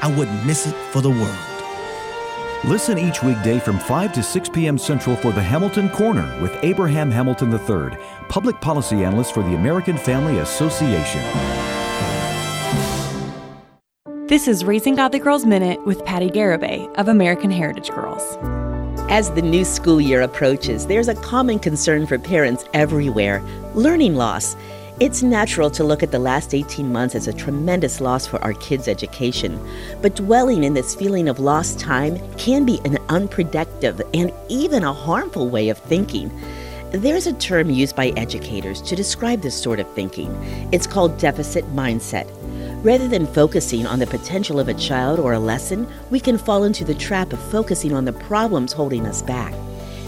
I 0.02 0.14
wouldn't 0.16 0.46
miss 0.46 0.66
it 0.66 0.74
for 0.90 1.00
the 1.00 1.10
world. 1.10 1.56
Listen 2.64 2.98
each 2.98 3.22
weekday 3.22 3.58
from 3.58 3.78
5 3.78 4.12
to 4.14 4.22
6 4.22 4.48
p.m. 4.48 4.78
Central 4.78 5.14
for 5.14 5.30
the 5.32 5.42
Hamilton 5.42 5.88
Corner 5.90 6.40
with 6.40 6.56
Abraham 6.62 7.10
Hamilton 7.10 7.52
III, 7.52 7.96
public 8.28 8.60
policy 8.60 9.04
analyst 9.04 9.34
for 9.34 9.42
the 9.42 9.54
American 9.54 9.96
Family 9.96 10.38
Association. 10.38 11.75
This 14.28 14.48
is 14.48 14.64
Raising 14.64 14.96
Godly 14.96 15.20
Girls 15.20 15.46
Minute 15.46 15.86
with 15.86 16.04
Patti 16.04 16.28
Garibay 16.28 16.92
of 16.96 17.06
American 17.06 17.48
Heritage 17.48 17.90
Girls. 17.90 18.36
As 19.08 19.30
the 19.30 19.40
new 19.40 19.64
school 19.64 20.00
year 20.00 20.20
approaches, 20.20 20.88
there's 20.88 21.06
a 21.06 21.14
common 21.14 21.60
concern 21.60 22.08
for 22.08 22.18
parents 22.18 22.64
everywhere 22.74 23.40
learning 23.74 24.16
loss. 24.16 24.56
It's 24.98 25.22
natural 25.22 25.70
to 25.70 25.84
look 25.84 26.02
at 26.02 26.10
the 26.10 26.18
last 26.18 26.54
18 26.54 26.90
months 26.90 27.14
as 27.14 27.28
a 27.28 27.32
tremendous 27.32 28.00
loss 28.00 28.26
for 28.26 28.42
our 28.42 28.54
kids' 28.54 28.88
education, 28.88 29.64
but 30.02 30.16
dwelling 30.16 30.64
in 30.64 30.74
this 30.74 30.96
feeling 30.96 31.28
of 31.28 31.38
lost 31.38 31.78
time 31.78 32.18
can 32.36 32.66
be 32.66 32.80
an 32.84 32.98
unproductive 33.08 34.02
and 34.12 34.32
even 34.48 34.82
a 34.82 34.92
harmful 34.92 35.48
way 35.48 35.68
of 35.68 35.78
thinking. 35.78 36.32
There's 36.90 37.28
a 37.28 37.32
term 37.32 37.70
used 37.70 37.94
by 37.94 38.08
educators 38.16 38.82
to 38.82 38.96
describe 38.96 39.42
this 39.42 39.60
sort 39.60 39.78
of 39.78 39.88
thinking. 39.92 40.34
It's 40.72 40.88
called 40.88 41.16
deficit 41.16 41.64
mindset. 41.76 42.28
Rather 42.86 43.08
than 43.08 43.26
focusing 43.26 43.84
on 43.84 43.98
the 43.98 44.06
potential 44.06 44.60
of 44.60 44.68
a 44.68 44.74
child 44.74 45.18
or 45.18 45.32
a 45.32 45.40
lesson, 45.40 45.88
we 46.08 46.20
can 46.20 46.38
fall 46.38 46.62
into 46.62 46.84
the 46.84 46.94
trap 46.94 47.32
of 47.32 47.50
focusing 47.50 47.92
on 47.92 48.04
the 48.04 48.12
problems 48.12 48.72
holding 48.72 49.06
us 49.06 49.22
back. 49.22 49.52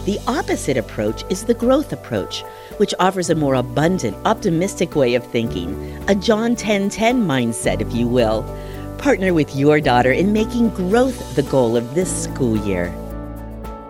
The 0.04 0.20
opposite 0.28 0.76
approach 0.76 1.25
is 1.28 1.42
the 1.42 1.54
growth 1.54 1.92
approach, 1.92 2.42
which 2.76 2.94
offers 3.00 3.30
a 3.30 3.35
more 3.35 3.56
abundant, 3.56 4.16
optimistic 4.25 4.94
way 4.94 5.16
of 5.16 5.26
thinking, 5.26 5.75
a 6.06 6.14
John 6.14 6.54
10:10 6.54 7.26
mindset, 7.26 7.80
if 7.80 7.92
you 7.92 8.06
will. 8.06 8.44
Partner 8.99 9.35
with 9.35 9.56
your 9.56 9.80
daughter 9.80 10.12
in 10.12 10.32
making 10.32 10.68
growth 10.68 11.35
the 11.35 11.42
goal 11.42 11.76
of 11.76 11.97
this 11.97 12.23
school 12.26 12.56
year. 12.58 12.94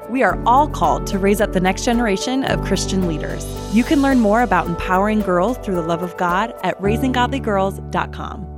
We 0.08 0.22
are 0.22 0.42
all 0.46 0.66
called 0.66 1.06
to 1.08 1.18
raise 1.18 1.42
up 1.42 1.52
the 1.52 1.60
next 1.60 1.84
generation 1.84 2.42
of 2.44 2.64
Christian 2.64 3.06
leaders. 3.06 3.44
You 3.70 3.84
can 3.84 4.00
learn 4.00 4.18
more 4.18 4.40
about 4.40 4.66
empowering 4.66 5.20
girls 5.20 5.58
through 5.58 5.74
the 5.74 5.82
love 5.82 6.02
of 6.02 6.16
God 6.16 6.54
at 6.62 6.80
raisinggodlygirls.com. 6.80 8.57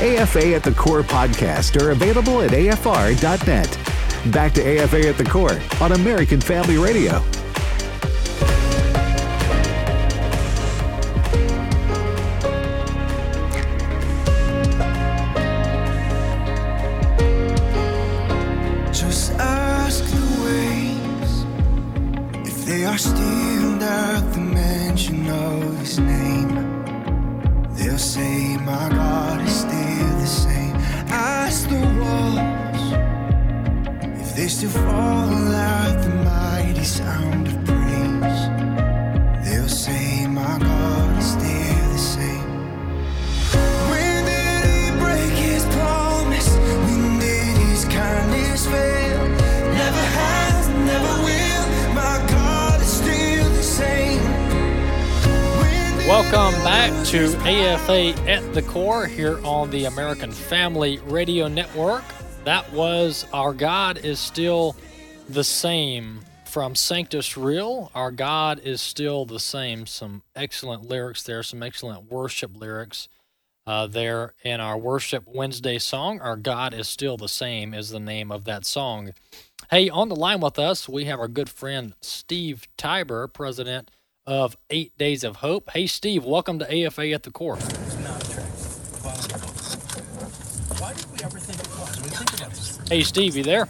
AFA 0.00 0.54
at 0.54 0.62
the 0.62 0.70
Core 0.70 1.02
podcast 1.02 1.80
are 1.82 1.90
available 1.90 2.40
at 2.40 2.52
afr.net. 2.52 4.32
Back 4.32 4.52
to 4.52 4.62
AFA 4.62 5.08
at 5.08 5.18
the 5.18 5.24
Core 5.24 5.60
on 5.80 5.90
American 5.90 6.40
Family 6.40 6.78
Radio. 6.78 7.20
If 34.68 34.74
fall 34.74 35.54
at 35.54 36.02
the 36.02 36.10
mighty 36.10 36.84
sound 36.84 37.46
of 37.48 37.56
praise. 37.64 38.42
They'll 39.44 39.68
say, 39.68 40.26
My 40.26 40.58
God 40.58 41.18
is 41.18 41.30
still 41.32 41.92
the 41.92 41.98
same. 41.98 42.50
When 43.90 44.24
did 44.26 44.64
he 44.68 44.90
break 45.00 45.32
his 45.32 45.64
promise? 45.76 46.48
When 46.56 47.18
did 47.18 47.56
his 47.68 47.84
kindness 47.86 48.66
fail? 48.66 49.28
Never 49.82 50.04
has, 50.20 50.68
never 50.92 51.14
will. 51.26 51.94
My 51.94 52.16
God 52.28 52.80
is 52.82 52.88
still 52.88 53.48
the 53.50 53.62
same. 53.62 54.22
Welcome 56.06 56.54
back 56.62 57.06
to 57.06 57.34
AFA 57.46 58.28
at 58.28 58.52
the 58.52 58.62
Core 58.62 59.06
here 59.06 59.40
on 59.44 59.70
the 59.70 59.86
American 59.86 60.32
Family 60.32 60.98
Radio 61.06 61.48
Network. 61.48 62.04
That 62.48 62.72
was 62.72 63.26
Our 63.30 63.52
God 63.52 63.98
is 64.06 64.18
Still 64.18 64.74
the 65.28 65.44
Same 65.44 66.20
from 66.46 66.74
Sanctus 66.74 67.36
Real. 67.36 67.90
Our 67.94 68.10
God 68.10 68.58
is 68.64 68.80
Still 68.80 69.26
the 69.26 69.38
Same. 69.38 69.84
Some 69.84 70.22
excellent 70.34 70.88
lyrics 70.88 71.22
there, 71.22 71.42
some 71.42 71.62
excellent 71.62 72.10
worship 72.10 72.58
lyrics 72.58 73.10
uh, 73.66 73.86
there 73.86 74.32
in 74.44 74.62
our 74.62 74.78
Worship 74.78 75.24
Wednesday 75.26 75.78
song. 75.78 76.22
Our 76.22 76.38
God 76.38 76.72
is 76.72 76.88
Still 76.88 77.18
the 77.18 77.28
Same 77.28 77.74
is 77.74 77.90
the 77.90 78.00
name 78.00 78.32
of 78.32 78.46
that 78.46 78.64
song. 78.64 79.12
Hey, 79.70 79.90
on 79.90 80.08
the 80.08 80.16
line 80.16 80.40
with 80.40 80.58
us, 80.58 80.88
we 80.88 81.04
have 81.04 81.20
our 81.20 81.28
good 81.28 81.50
friend 81.50 81.92
Steve 82.00 82.66
Tybor, 82.78 83.30
president 83.30 83.90
of 84.26 84.56
Eight 84.70 84.96
Days 84.96 85.22
of 85.22 85.36
Hope. 85.36 85.68
Hey, 85.74 85.86
Steve, 85.86 86.24
welcome 86.24 86.58
to 86.60 86.86
AFA 86.86 87.10
at 87.10 87.24
the 87.24 87.30
Core. 87.30 87.58
Hey, 92.88 93.02
Steve, 93.02 93.36
you 93.36 93.42
there? 93.42 93.68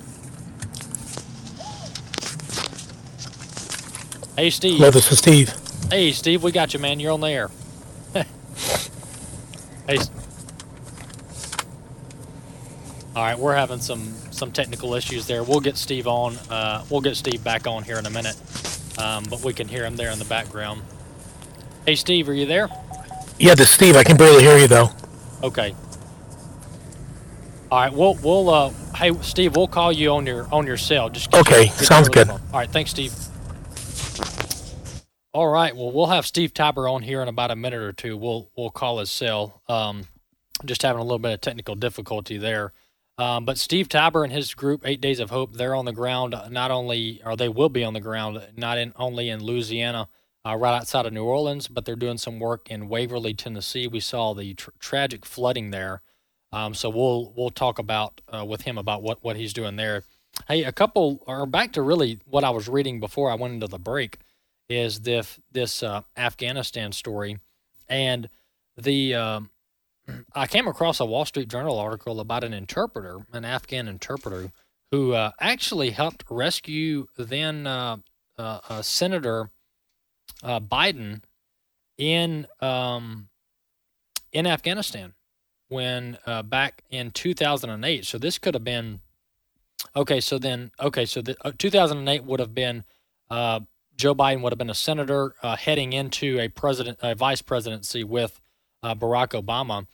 Hey, 4.36 4.50
Steve. 4.50 4.78
Hello, 4.78 4.92
this 4.92 5.10
is 5.10 5.18
Steve. 5.18 5.52
Hey, 5.90 6.12
Steve, 6.12 6.44
we 6.44 6.52
got 6.52 6.72
you, 6.72 6.78
man. 6.78 7.00
You're 7.00 7.12
on 7.12 7.20
the 7.20 7.28
air. 7.28 7.50
hey. 9.88 9.98
All 13.16 13.24
right, 13.24 13.36
we're 13.36 13.56
having 13.56 13.80
some 13.80 14.14
some 14.30 14.52
technical 14.52 14.94
issues 14.94 15.26
there. 15.26 15.42
We'll 15.42 15.58
get 15.58 15.76
Steve 15.76 16.06
on. 16.06 16.36
Uh, 16.48 16.84
we'll 16.88 17.00
get 17.00 17.16
Steve 17.16 17.42
back 17.42 17.66
on 17.66 17.82
here 17.82 17.98
in 17.98 18.06
a 18.06 18.10
minute, 18.10 18.36
um, 18.98 19.24
but 19.28 19.42
we 19.42 19.52
can 19.52 19.66
hear 19.66 19.84
him 19.84 19.96
there 19.96 20.12
in 20.12 20.20
the 20.20 20.26
background. 20.26 20.82
Hey, 21.84 21.96
Steve, 21.96 22.28
are 22.28 22.34
you 22.34 22.46
there? 22.46 22.68
Yeah, 23.40 23.56
this 23.56 23.70
is 23.70 23.74
Steve. 23.74 23.96
I 23.96 24.04
can 24.04 24.16
barely 24.16 24.44
hear 24.44 24.58
you 24.58 24.68
though. 24.68 24.90
Okay. 25.42 25.74
All 27.70 27.78
right, 27.80 27.92
we'll 27.92 28.14
we'll 28.22 28.48
uh, 28.48 28.70
hey 28.96 29.12
Steve, 29.20 29.54
we'll 29.56 29.68
call 29.68 29.92
you 29.92 30.10
on 30.12 30.24
your 30.26 30.52
on 30.52 30.66
your 30.66 30.78
cell. 30.78 31.10
Just 31.10 31.34
Okay, 31.34 31.64
your- 31.66 31.74
sounds 31.74 32.08
good. 32.08 32.26
phone. 32.28 32.40
All 32.52 32.58
right, 32.60 32.70
thanks, 32.70 32.90
Steve. 32.90 33.12
All 35.34 35.48
right, 35.48 35.76
well 35.76 35.92
we'll 35.92 36.06
have 36.06 36.24
Steve 36.26 36.54
Tybor 36.54 36.90
on 36.90 37.02
here 37.02 37.20
in 37.20 37.28
about 37.28 37.50
a 37.50 37.56
minute 37.56 37.80
or 37.82 37.92
two. 37.92 38.16
We'll 38.16 38.50
we'll 38.56 38.70
call 38.70 38.98
his 39.00 39.10
cell. 39.10 39.60
Um, 39.68 40.04
just 40.64 40.82
having 40.82 41.00
a 41.00 41.04
little 41.04 41.18
bit 41.18 41.32
of 41.34 41.40
technical 41.42 41.74
difficulty 41.74 42.38
there. 42.38 42.72
Um, 43.18 43.44
but 43.44 43.58
Steve 43.58 43.88
Tybor 43.88 44.24
and 44.24 44.32
his 44.32 44.54
group, 44.54 44.82
Eight 44.84 45.00
Days 45.00 45.20
of 45.20 45.30
Hope, 45.30 45.52
they're 45.54 45.74
on 45.74 45.84
the 45.84 45.92
ground. 45.92 46.34
Not 46.50 46.70
only, 46.70 47.20
or 47.24 47.36
they 47.36 47.48
will 47.48 47.68
be 47.68 47.84
on 47.84 47.92
the 47.92 48.00
ground, 48.00 48.40
not 48.56 48.78
in 48.78 48.92
only 48.96 49.28
in 49.28 49.42
Louisiana, 49.44 50.08
uh, 50.46 50.54
right 50.56 50.74
outside 50.76 51.04
of 51.04 51.12
New 51.12 51.24
Orleans, 51.24 51.68
but 51.68 51.84
they're 51.84 51.96
doing 51.96 52.16
some 52.18 52.38
work 52.38 52.70
in 52.70 52.88
Waverly, 52.88 53.34
Tennessee. 53.34 53.86
We 53.88 54.00
saw 54.00 54.34
the 54.34 54.54
tr- 54.54 54.70
tragic 54.78 55.24
flooding 55.26 55.70
there, 55.70 56.00
um, 56.52 56.74
so 56.74 56.88
we'll 56.88 57.32
we'll 57.36 57.50
talk 57.50 57.78
about 57.78 58.20
uh, 58.28 58.44
with 58.44 58.62
him 58.62 58.78
about 58.78 59.02
what 59.02 59.22
what 59.22 59.36
he's 59.36 59.52
doing 59.52 59.76
there. 59.76 60.04
Hey, 60.46 60.64
a 60.64 60.72
couple, 60.72 61.22
or 61.26 61.46
back 61.46 61.72
to 61.72 61.82
really 61.82 62.20
what 62.24 62.44
I 62.44 62.50
was 62.50 62.68
reading 62.68 63.00
before 63.00 63.30
I 63.30 63.34
went 63.34 63.54
into 63.54 63.66
the 63.66 63.78
break, 63.78 64.18
is 64.68 65.00
this 65.00 65.38
this 65.52 65.82
uh, 65.82 66.02
Afghanistan 66.16 66.92
story, 66.92 67.38
and 67.88 68.28
the 68.76 69.14
um, 69.14 69.50
I 70.34 70.46
came 70.46 70.66
across 70.66 71.00
a 71.00 71.06
Wall 71.06 71.24
Street 71.24 71.48
Journal 71.48 71.78
article 71.78 72.20
about 72.20 72.44
an 72.44 72.54
interpreter, 72.54 73.26
an 73.32 73.44
Afghan 73.44 73.88
interpreter, 73.88 74.50
who 74.90 75.12
uh, 75.12 75.32
actually 75.40 75.90
helped 75.90 76.24
rescue 76.30 77.08
then 77.16 77.66
uh, 77.66 77.98
uh, 78.38 78.60
uh, 78.68 78.82
Senator 78.82 79.50
uh, 80.42 80.60
Biden 80.60 81.22
in 81.98 82.46
um, 82.60 83.28
in 84.32 84.46
Afghanistan 84.46 85.12
when 85.68 86.18
uh, 86.26 86.42
back 86.42 86.82
in 86.90 87.10
2008. 87.10 88.04
So 88.04 88.18
this 88.18 88.38
could 88.38 88.54
have 88.54 88.64
been 88.64 89.00
okay. 89.94 90.20
So 90.20 90.38
then 90.38 90.70
okay. 90.80 91.06
So 91.06 91.22
the, 91.22 91.36
uh, 91.44 91.52
2008 91.56 92.24
would 92.24 92.40
have 92.40 92.54
been 92.54 92.84
uh, 93.30 93.60
Joe 93.96 94.14
Biden 94.14 94.42
would 94.42 94.52
have 94.52 94.58
been 94.58 94.70
a 94.70 94.74
senator 94.74 95.34
uh, 95.42 95.56
heading 95.56 95.92
into 95.92 96.38
a 96.38 96.48
president, 96.48 96.98
a 97.02 97.14
vice 97.14 97.42
presidency 97.42 98.04
with 98.04 98.40
uh, 98.82 98.94
Barack 98.94 99.40
Obama. 99.40 99.86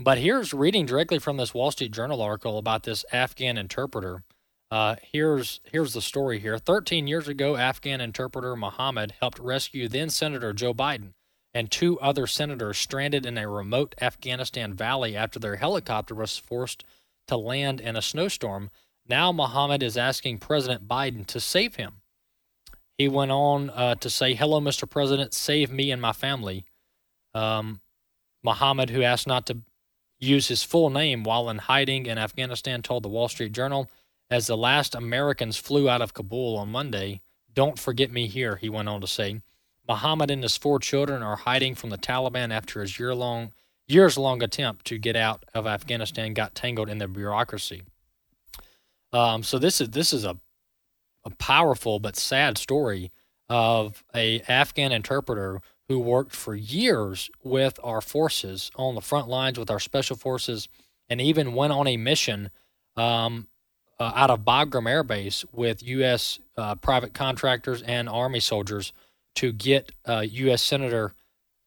But 0.00 0.18
here's 0.18 0.54
reading 0.54 0.86
directly 0.86 1.18
from 1.18 1.36
this 1.36 1.52
Wall 1.52 1.70
Street 1.70 1.92
Journal 1.92 2.22
article 2.22 2.56
about 2.56 2.84
this 2.84 3.04
Afghan 3.12 3.58
interpreter. 3.58 4.22
Uh, 4.70 4.96
here's 5.12 5.60
here's 5.64 5.92
the 5.92 6.00
story 6.00 6.38
here. 6.38 6.56
13 6.56 7.06
years 7.06 7.28
ago, 7.28 7.56
Afghan 7.56 8.00
interpreter 8.00 8.56
Muhammad 8.56 9.14
helped 9.20 9.38
rescue 9.38 9.88
then 9.88 10.08
Senator 10.10 10.52
Joe 10.52 10.72
Biden 10.72 11.12
and 11.52 11.70
two 11.70 11.98
other 12.00 12.26
senators 12.26 12.78
stranded 12.78 13.26
in 13.26 13.36
a 13.36 13.48
remote 13.48 13.94
Afghanistan 14.00 14.74
valley 14.74 15.16
after 15.16 15.38
their 15.38 15.56
helicopter 15.56 16.14
was 16.14 16.38
forced 16.38 16.84
to 17.26 17.36
land 17.36 17.80
in 17.80 17.96
a 17.96 18.02
snowstorm. 18.02 18.70
Now 19.08 19.32
Muhammad 19.32 19.82
is 19.82 19.96
asking 19.96 20.38
President 20.38 20.86
Biden 20.86 21.26
to 21.26 21.40
save 21.40 21.76
him. 21.76 21.94
He 22.96 23.08
went 23.08 23.30
on 23.30 23.70
uh, 23.70 23.94
to 23.96 24.10
say, 24.10 24.34
"Hello, 24.34 24.60
Mr. 24.60 24.88
President, 24.88 25.34
save 25.34 25.70
me 25.72 25.90
and 25.90 26.02
my 26.02 26.12
family." 26.12 26.64
Um, 27.34 27.80
Muhammad, 28.42 28.90
who 28.90 29.02
asked 29.02 29.26
not 29.26 29.46
to 29.46 29.58
use 30.18 30.48
his 30.48 30.62
full 30.62 30.90
name 30.90 31.24
while 31.24 31.48
in 31.48 31.58
hiding 31.58 32.06
in 32.06 32.18
Afghanistan, 32.18 32.82
told 32.82 33.02
the 33.02 33.08
Wall 33.08 33.28
Street 33.28 33.52
Journal, 33.52 33.90
as 34.30 34.46
the 34.46 34.56
last 34.56 34.94
Americans 34.94 35.56
flew 35.56 35.88
out 35.88 36.02
of 36.02 36.14
Kabul 36.14 36.56
on 36.58 36.70
Monday, 36.70 37.20
don't 37.52 37.78
forget 37.78 38.10
me 38.10 38.26
here, 38.28 38.56
he 38.56 38.68
went 38.68 38.88
on 38.88 39.00
to 39.00 39.06
say. 39.06 39.40
Muhammad 39.90 40.30
and 40.30 40.44
his 40.44 40.56
four 40.56 40.78
children 40.78 41.20
are 41.20 41.34
hiding 41.34 41.74
from 41.74 41.90
the 41.90 41.98
Taliban 41.98 42.52
after 42.52 42.80
his 42.80 43.00
year 43.00 43.12
long 43.12 43.52
years 43.88 44.16
long 44.16 44.40
attempt 44.40 44.84
to 44.84 44.98
get 44.98 45.16
out 45.16 45.44
of 45.52 45.66
Afghanistan 45.66 46.32
got 46.32 46.54
tangled 46.54 46.88
in 46.88 46.98
the 46.98 47.08
bureaucracy. 47.08 47.82
Um, 49.12 49.42
so 49.42 49.58
this 49.58 49.80
is 49.80 49.90
this 49.90 50.12
is 50.12 50.24
a 50.24 50.36
a 51.24 51.30
powerful 51.30 51.98
but 51.98 52.14
sad 52.14 52.56
story 52.56 53.10
of 53.48 54.04
a 54.14 54.40
Afghan 54.42 54.92
interpreter 54.92 55.60
who 55.88 55.98
worked 55.98 56.36
for 56.36 56.54
years 56.54 57.28
with 57.42 57.80
our 57.82 58.00
forces 58.00 58.70
on 58.76 58.94
the 58.94 59.00
front 59.00 59.26
lines 59.26 59.58
with 59.58 59.72
our 59.72 59.80
special 59.80 60.16
forces, 60.16 60.68
and 61.08 61.20
even 61.20 61.54
went 61.54 61.72
on 61.72 61.88
a 61.88 61.96
mission 61.96 62.50
um, 62.96 63.48
uh, 63.98 64.12
out 64.14 64.30
of 64.30 64.44
Bagram 64.44 64.88
Air 64.88 65.02
Base 65.02 65.44
with 65.50 65.82
U.S. 65.82 66.38
Uh, 66.56 66.76
private 66.76 67.12
contractors 67.12 67.82
and 67.82 68.08
Army 68.08 68.38
soldiers 68.38 68.92
to 69.36 69.52
get 69.52 69.92
uh, 70.06 70.24
U.S. 70.28 70.62
Senator 70.62 71.14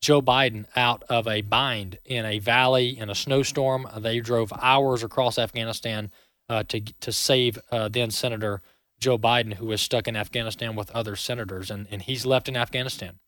Joe 0.01 0.21
Biden 0.21 0.65
out 0.75 1.03
of 1.09 1.27
a 1.27 1.41
bind 1.41 1.97
in 2.05 2.25
a 2.25 2.39
valley 2.39 2.97
in 2.97 3.09
a 3.09 3.15
snowstorm. 3.15 3.87
They 3.97 4.19
drove 4.19 4.51
hours 4.61 5.03
across 5.03 5.39
Afghanistan 5.39 6.11
uh, 6.49 6.63
to 6.63 6.81
to 6.81 7.11
save 7.11 7.57
uh, 7.71 7.87
then 7.87 8.11
Senator 8.11 8.61
Joe 8.99 9.17
Biden, 9.17 9.55
who 9.55 9.67
was 9.67 9.81
stuck 9.81 10.07
in 10.07 10.15
Afghanistan 10.15 10.75
with 10.75 10.91
other 10.91 11.15
senators, 11.15 11.69
and, 11.69 11.87
and 11.91 12.01
he's 12.01 12.25
left 12.25 12.47
in 12.47 12.55
Afghanistan. 12.55 13.19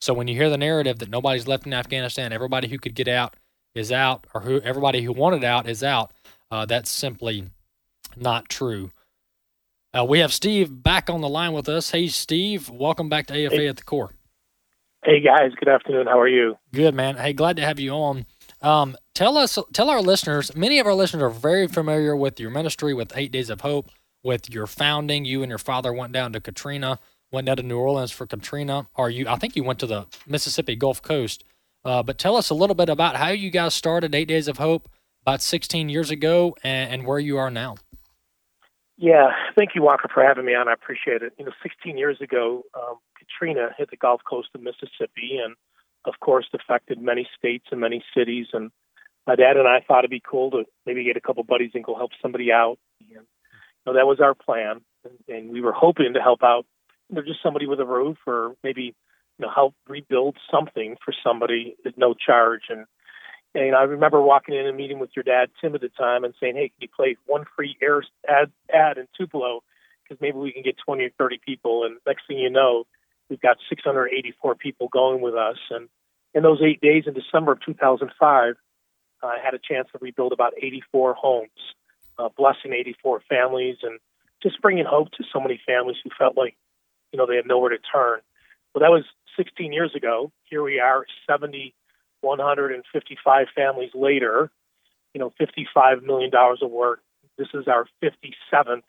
So 0.00 0.12
when 0.12 0.28
you 0.28 0.34
hear 0.34 0.50
the 0.50 0.58
narrative 0.58 0.98
that 0.98 1.08
nobody's 1.08 1.48
left 1.48 1.66
in 1.66 1.72
Afghanistan, 1.72 2.32
everybody 2.32 2.68
who 2.68 2.78
could 2.78 2.94
get 2.94 3.08
out 3.08 3.34
is 3.74 3.90
out, 3.90 4.26
or 4.34 4.42
who 4.42 4.60
everybody 4.60 5.02
who 5.02 5.12
wanted 5.12 5.42
out 5.42 5.68
is 5.68 5.82
out, 5.82 6.12
uh, 6.50 6.66
that's 6.66 6.90
simply 6.90 7.46
not 8.16 8.48
true. 8.48 8.90
Uh, 9.96 10.04
we 10.04 10.18
have 10.18 10.32
Steve 10.32 10.82
back 10.82 11.08
on 11.08 11.20
the 11.20 11.28
line 11.28 11.52
with 11.52 11.68
us. 11.68 11.90
Hey, 11.90 12.08
Steve, 12.08 12.68
welcome 12.68 13.08
back 13.08 13.26
to 13.28 13.34
AFA 13.34 13.56
Hey. 13.56 13.68
at 13.68 13.76
the 13.76 13.82
core. 13.82 14.12
Hey 15.04 15.20
guys, 15.20 15.52
good 15.58 15.68
afternoon. 15.68 16.06
How 16.08 16.18
are 16.18 16.28
you? 16.28 16.58
Good 16.74 16.94
man. 16.94 17.16
Hey, 17.16 17.32
glad 17.32 17.56
to 17.58 17.62
have 17.62 17.78
you 17.78 17.92
on. 17.92 18.26
Um, 18.60 18.96
tell 19.14 19.38
us, 19.38 19.56
tell 19.72 19.88
our 19.88 20.02
listeners. 20.02 20.54
Many 20.56 20.80
of 20.80 20.86
our 20.86 20.94
listeners 20.94 21.22
are 21.22 21.30
very 21.30 21.68
familiar 21.68 22.16
with 22.16 22.40
your 22.40 22.50
ministry, 22.50 22.92
with 22.92 23.16
Eight 23.16 23.30
Days 23.30 23.48
of 23.48 23.60
Hope, 23.60 23.88
with 24.24 24.50
your 24.50 24.66
founding. 24.66 25.24
You 25.24 25.42
and 25.42 25.48
your 25.48 25.58
father 25.58 25.92
went 25.92 26.12
down 26.12 26.32
to 26.32 26.40
Katrina, 26.40 26.98
went 27.30 27.46
down 27.46 27.58
to 27.58 27.62
New 27.62 27.78
Orleans 27.78 28.10
for 28.10 28.26
Katrina. 28.26 28.88
Or 28.96 29.08
you, 29.08 29.28
I 29.28 29.36
think 29.36 29.54
you 29.54 29.62
went 29.62 29.78
to 29.78 29.86
the 29.86 30.06
Mississippi 30.26 30.74
Gulf 30.74 31.00
Coast. 31.00 31.44
Uh, 31.84 32.02
but 32.02 32.18
tell 32.18 32.34
us 32.36 32.50
a 32.50 32.54
little 32.54 32.74
bit 32.74 32.88
about 32.88 33.14
how 33.14 33.28
you 33.28 33.50
guys 33.50 33.74
started 33.74 34.12
Eight 34.12 34.28
Days 34.28 34.48
of 34.48 34.58
Hope 34.58 34.88
about 35.22 35.42
16 35.42 35.88
years 35.88 36.10
ago, 36.10 36.56
and, 36.62 36.92
and 36.92 37.06
where 37.06 37.18
you 37.18 37.36
are 37.36 37.50
now. 37.50 37.76
Yeah, 38.98 39.30
thank 39.56 39.70
you, 39.74 39.82
Walker, 39.82 40.08
for 40.12 40.24
having 40.24 40.46
me 40.46 40.54
on. 40.54 40.68
I 40.68 40.72
appreciate 40.72 41.22
it. 41.22 41.34
You 41.38 41.44
know, 41.44 41.52
16 41.62 41.98
years 41.98 42.20
ago, 42.20 42.62
um, 42.74 42.96
Katrina 43.18 43.70
hit 43.76 43.90
the 43.90 43.96
Gulf 43.96 44.22
Coast 44.28 44.48
of 44.54 44.62
Mississippi, 44.62 45.38
and 45.44 45.54
of 46.06 46.14
course, 46.20 46.46
affected 46.54 47.00
many 47.00 47.28
states 47.38 47.66
and 47.70 47.80
many 47.80 48.02
cities. 48.16 48.46
And 48.54 48.70
my 49.26 49.36
dad 49.36 49.58
and 49.58 49.68
I 49.68 49.80
thought 49.86 50.00
it'd 50.00 50.10
be 50.10 50.22
cool 50.26 50.50
to 50.52 50.64
maybe 50.86 51.04
get 51.04 51.16
a 51.16 51.20
couple 51.20 51.42
buddies 51.44 51.72
and 51.74 51.84
go 51.84 51.94
help 51.94 52.12
somebody 52.22 52.50
out. 52.52 52.78
And, 53.00 53.10
you 53.10 53.16
know, 53.84 53.92
that 53.94 54.06
was 54.06 54.20
our 54.20 54.34
plan, 54.34 54.80
and, 55.04 55.36
and 55.36 55.50
we 55.50 55.60
were 55.60 55.72
hoping 55.72 56.14
to 56.14 56.20
help 56.20 56.42
out, 56.42 56.64
you 57.10 57.16
know, 57.16 57.22
just 57.22 57.42
somebody 57.42 57.66
with 57.66 57.80
a 57.80 57.86
roof, 57.86 58.16
or 58.26 58.54
maybe 58.64 58.94
you 59.38 59.44
know, 59.44 59.52
help 59.54 59.74
rebuild 59.88 60.36
something 60.50 60.96
for 61.04 61.14
somebody 61.24 61.76
at 61.84 61.98
no 61.98 62.14
charge. 62.14 62.62
And 62.70 62.86
and 63.56 63.74
I 63.74 63.82
remember 63.84 64.20
walking 64.20 64.54
in 64.54 64.66
and 64.66 64.76
meeting 64.76 64.98
with 64.98 65.10
your 65.16 65.22
dad, 65.22 65.50
Tim, 65.60 65.74
at 65.74 65.80
the 65.80 65.88
time, 65.88 66.24
and 66.24 66.34
saying, 66.38 66.56
"Hey, 66.56 66.68
can 66.68 66.76
you 66.80 66.88
play 66.88 67.16
one 67.26 67.44
free 67.56 67.76
air 67.82 68.02
ad 68.28 68.52
ad 68.72 68.98
in 68.98 69.08
Tupelo? 69.16 69.62
Because 70.02 70.20
maybe 70.20 70.38
we 70.38 70.52
can 70.52 70.62
get 70.62 70.76
20 70.78 71.04
or 71.04 71.10
30 71.10 71.38
people." 71.38 71.84
And 71.84 71.98
next 72.06 72.26
thing 72.26 72.38
you 72.38 72.50
know, 72.50 72.86
we've 73.28 73.40
got 73.40 73.56
684 73.68 74.54
people 74.56 74.88
going 74.88 75.20
with 75.20 75.34
us. 75.34 75.58
And 75.70 75.88
in 76.34 76.42
those 76.42 76.60
eight 76.62 76.80
days 76.80 77.04
in 77.06 77.14
December 77.14 77.52
of 77.52 77.60
2005, 77.60 78.56
I 79.22 79.38
had 79.42 79.54
a 79.54 79.58
chance 79.58 79.88
to 79.92 79.98
rebuild 80.00 80.32
about 80.32 80.52
84 80.56 81.14
homes, 81.14 81.74
uh, 82.18 82.28
blessing 82.36 82.72
84 82.72 83.20
families, 83.28 83.78
and 83.82 83.98
just 84.42 84.60
bringing 84.60 84.84
hope 84.84 85.10
to 85.12 85.24
so 85.32 85.40
many 85.40 85.60
families 85.66 85.96
who 86.04 86.10
felt 86.18 86.36
like, 86.36 86.56
you 87.12 87.16
know, 87.16 87.26
they 87.26 87.36
had 87.36 87.46
nowhere 87.46 87.70
to 87.70 87.78
turn. 87.78 88.20
Well, 88.74 88.82
that 88.82 88.90
was 88.90 89.04
16 89.36 89.72
years 89.72 89.94
ago. 89.94 90.30
Here 90.44 90.62
we 90.62 90.78
are, 90.78 91.06
70. 91.26 91.74
155 92.20 93.46
families 93.54 93.90
later, 93.94 94.50
you 95.14 95.20
know, 95.20 95.32
$55 95.40 96.02
million 96.02 96.30
of 96.34 96.70
work. 96.70 97.00
This 97.38 97.48
is 97.54 97.68
our 97.68 97.86
57th 98.02 98.82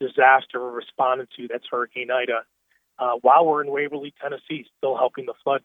disaster 0.00 0.60
we're 0.60 0.70
responding 0.72 1.26
to. 1.36 1.48
That's 1.48 1.64
Hurricane 1.70 2.10
Ida. 2.10 2.40
Uh, 2.98 3.12
while 3.22 3.44
we're 3.46 3.62
in 3.62 3.70
Waverly, 3.70 4.14
Tennessee, 4.20 4.66
still 4.78 4.96
helping 4.96 5.26
the 5.26 5.34
flood 5.44 5.62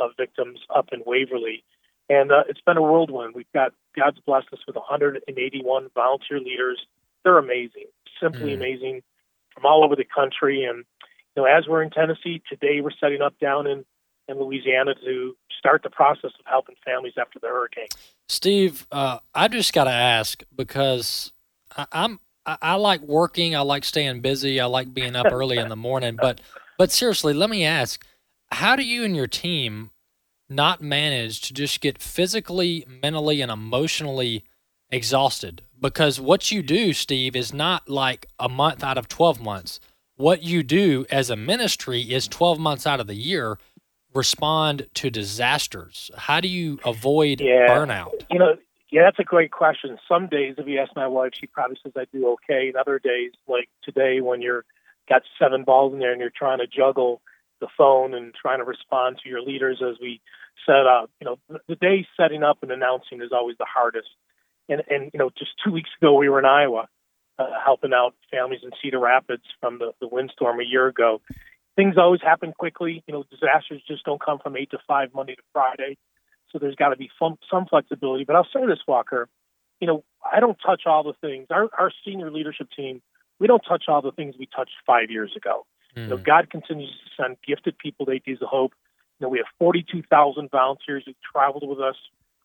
uh, 0.00 0.08
victims 0.16 0.60
up 0.74 0.88
in 0.92 1.02
Waverly. 1.06 1.64
And 2.08 2.32
uh, 2.32 2.44
it's 2.48 2.60
been 2.60 2.76
a 2.76 2.82
whirlwind. 2.82 3.34
We've 3.34 3.52
got 3.52 3.72
God's 3.96 4.18
blessed 4.20 4.48
us 4.52 4.60
with 4.66 4.76
181 4.76 5.88
volunteer 5.94 6.40
leaders. 6.40 6.80
They're 7.24 7.38
amazing, 7.38 7.86
simply 8.20 8.52
Mm. 8.52 8.56
amazing, 8.56 9.02
from 9.52 9.66
all 9.66 9.84
over 9.84 9.96
the 9.96 10.04
country. 10.04 10.64
And 10.64 10.84
you 11.36 11.42
know, 11.42 11.44
as 11.44 11.66
we're 11.68 11.82
in 11.82 11.90
Tennessee 11.90 12.42
today, 12.48 12.80
we're 12.80 12.90
setting 12.98 13.22
up 13.22 13.38
down 13.38 13.66
in 13.66 13.84
in 14.28 14.38
Louisiana 14.38 14.94
to 15.04 15.36
start 15.58 15.82
the 15.82 15.90
process 15.90 16.30
of 16.38 16.46
helping 16.46 16.76
families 16.84 17.14
after 17.18 17.38
the 17.38 17.48
hurricane. 17.48 17.88
Steve, 18.28 18.86
uh, 18.92 19.18
I 19.34 19.48
just 19.48 19.72
got 19.72 19.84
to 19.84 19.90
ask 19.90 20.42
because 20.54 21.32
I, 21.76 21.86
I'm 21.92 22.20
I, 22.46 22.58
I 22.62 22.74
like 22.74 23.00
working. 23.02 23.56
I 23.56 23.60
like 23.60 23.84
staying 23.84 24.20
busy. 24.20 24.60
I 24.60 24.66
like 24.66 24.92
being 24.94 25.16
up 25.16 25.26
early 25.32 25.58
in 25.58 25.68
the 25.68 25.76
morning. 25.88 26.16
But 26.20 26.40
but 26.76 26.92
seriously, 26.92 27.34
let 27.34 27.50
me 27.50 27.64
ask: 27.64 28.04
How 28.52 28.76
do 28.76 28.84
you 28.84 29.04
and 29.04 29.16
your 29.16 29.26
team 29.26 29.90
not 30.48 30.80
manage 30.80 31.40
to 31.42 31.52
just 31.52 31.80
get 31.80 32.00
physically, 32.00 32.86
mentally, 33.02 33.40
and 33.42 33.50
emotionally 33.50 34.44
exhausted 34.90 35.62
because 35.80 36.20
what 36.20 36.50
you 36.50 36.62
do, 36.62 36.92
Steve, 36.92 37.36
is 37.36 37.52
not 37.52 37.88
like 37.88 38.26
a 38.38 38.48
month 38.48 38.82
out 38.82 38.98
of 38.98 39.08
12 39.08 39.40
months. 39.40 39.80
What 40.16 40.42
you 40.42 40.62
do 40.62 41.06
as 41.10 41.30
a 41.30 41.36
ministry 41.36 42.02
is 42.02 42.26
12 42.26 42.58
months 42.58 42.86
out 42.86 43.00
of 43.00 43.06
the 43.06 43.14
year 43.14 43.58
respond 44.14 44.86
to 44.94 45.10
disasters. 45.10 46.10
How 46.16 46.40
do 46.40 46.48
you 46.48 46.78
avoid 46.84 47.40
yeah. 47.40 47.68
burnout? 47.68 48.24
You 48.30 48.38
know, 48.38 48.56
yeah, 48.90 49.02
that's 49.04 49.18
a 49.18 49.24
great 49.24 49.50
question. 49.50 49.98
Some 50.08 50.28
days, 50.28 50.54
if 50.56 50.66
you 50.66 50.78
ask 50.78 50.94
my 50.96 51.06
wife, 51.06 51.32
she 51.38 51.46
probably 51.46 51.76
says 51.82 51.92
I 51.96 52.06
do 52.12 52.28
okay. 52.32 52.68
And 52.68 52.76
other 52.76 52.98
days, 52.98 53.32
like 53.46 53.68
today, 53.82 54.20
when 54.20 54.40
you're 54.40 54.64
got 55.08 55.22
seven 55.38 55.64
balls 55.64 55.92
in 55.92 55.98
there 55.98 56.12
and 56.12 56.20
you're 56.20 56.30
trying 56.34 56.58
to 56.58 56.66
juggle 56.66 57.20
the 57.60 57.68
phone 57.76 58.14
and 58.14 58.34
trying 58.34 58.58
to 58.58 58.64
respond 58.64 59.18
to 59.22 59.28
your 59.28 59.42
leaders 59.42 59.82
as 59.82 59.96
we 60.00 60.20
set 60.66 60.86
up, 60.86 61.10
you 61.20 61.24
know, 61.24 61.38
the, 61.48 61.58
the 61.68 61.76
day 61.76 62.06
setting 62.16 62.42
up 62.42 62.58
and 62.62 62.70
announcing 62.70 63.20
is 63.22 63.30
always 63.32 63.56
the 63.58 63.66
hardest. 63.66 64.08
And 64.68 64.82
and 64.88 65.10
you 65.12 65.18
know, 65.18 65.30
just 65.38 65.52
two 65.64 65.72
weeks 65.72 65.90
ago, 66.00 66.14
we 66.14 66.28
were 66.28 66.38
in 66.38 66.44
Iowa, 66.44 66.88
uh, 67.38 67.46
helping 67.64 67.92
out 67.92 68.14
families 68.30 68.60
in 68.62 68.70
Cedar 68.82 69.00
Rapids 69.00 69.44
from 69.60 69.78
the 69.78 69.92
the 70.00 70.08
windstorm 70.08 70.60
a 70.60 70.64
year 70.64 70.86
ago. 70.86 71.20
Things 71.78 71.94
always 71.96 72.20
happen 72.20 72.52
quickly. 72.52 73.04
You 73.06 73.14
know, 73.14 73.24
disasters 73.30 73.82
just 73.86 74.04
don't 74.04 74.20
come 74.20 74.40
from 74.42 74.56
eight 74.56 74.70
to 74.72 74.78
five 74.88 75.10
Monday 75.14 75.36
to 75.36 75.42
Friday. 75.52 75.96
So 76.50 76.58
there's 76.58 76.74
got 76.74 76.88
to 76.88 76.96
be 76.96 77.08
some 77.18 77.38
some 77.48 77.66
flexibility. 77.66 78.24
But 78.24 78.34
I'll 78.34 78.48
say 78.52 78.66
this, 78.66 78.80
Walker. 78.88 79.28
You 79.80 79.86
know, 79.86 80.04
I 80.24 80.40
don't 80.40 80.58
touch 80.64 80.82
all 80.86 81.04
the 81.04 81.14
things. 81.20 81.46
Our 81.50 81.68
our 81.78 81.92
senior 82.04 82.32
leadership 82.32 82.68
team, 82.76 83.00
we 83.38 83.46
don't 83.46 83.62
touch 83.68 83.84
all 83.86 84.02
the 84.02 84.10
things 84.10 84.34
we 84.36 84.46
touched 84.46 84.74
five 84.84 85.10
years 85.10 85.32
ago. 85.36 85.66
Mm. 85.96 86.02
You 86.02 86.08
know, 86.08 86.16
God 86.16 86.50
continues 86.50 86.90
to 86.90 87.22
send 87.22 87.36
gifted 87.46 87.78
people 87.78 88.06
to 88.06 88.18
Days 88.18 88.38
of 88.42 88.48
Hope. 88.48 88.72
You 89.20 89.26
know, 89.26 89.30
we 89.30 89.38
have 89.38 89.46
42,000 89.58 90.50
volunteers 90.50 91.04
who 91.06 91.12
traveled 91.32 91.68
with 91.68 91.80
us 91.80 91.96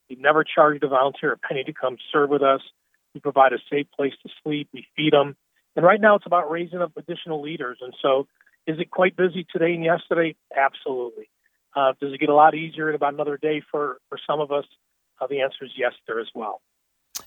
we 0.09 0.21
never 0.21 0.43
charged 0.43 0.83
a 0.83 0.87
volunteer 0.87 1.31
a 1.31 1.37
penny 1.37 1.63
to 1.63 1.73
come 1.73 1.97
serve 2.11 2.29
with 2.29 2.41
us. 2.41 2.61
We 3.13 3.19
provide 3.19 3.53
a 3.53 3.57
safe 3.71 3.87
place 3.95 4.13
to 4.23 4.29
sleep. 4.43 4.69
We 4.73 4.85
feed 4.95 5.13
them. 5.13 5.35
And 5.75 5.85
right 5.85 5.99
now 5.99 6.15
it's 6.15 6.25
about 6.25 6.51
raising 6.51 6.81
up 6.81 6.91
additional 6.97 7.41
leaders. 7.41 7.79
And 7.81 7.93
so 8.01 8.27
is 8.67 8.79
it 8.79 8.91
quite 8.91 9.15
busy 9.15 9.45
today 9.51 9.73
and 9.73 9.83
yesterday? 9.83 10.35
Absolutely. 10.55 11.29
Uh, 11.75 11.93
does 11.99 12.13
it 12.13 12.19
get 12.19 12.29
a 12.29 12.35
lot 12.35 12.55
easier 12.55 12.89
in 12.89 12.95
about 12.95 13.13
another 13.13 13.37
day 13.37 13.61
for, 13.71 13.97
for 14.09 14.17
some 14.27 14.39
of 14.39 14.51
us? 14.51 14.65
Uh, 15.19 15.27
the 15.27 15.41
answer 15.41 15.65
is 15.65 15.71
yes, 15.75 15.93
there 16.07 16.19
as 16.19 16.27
well. 16.33 16.61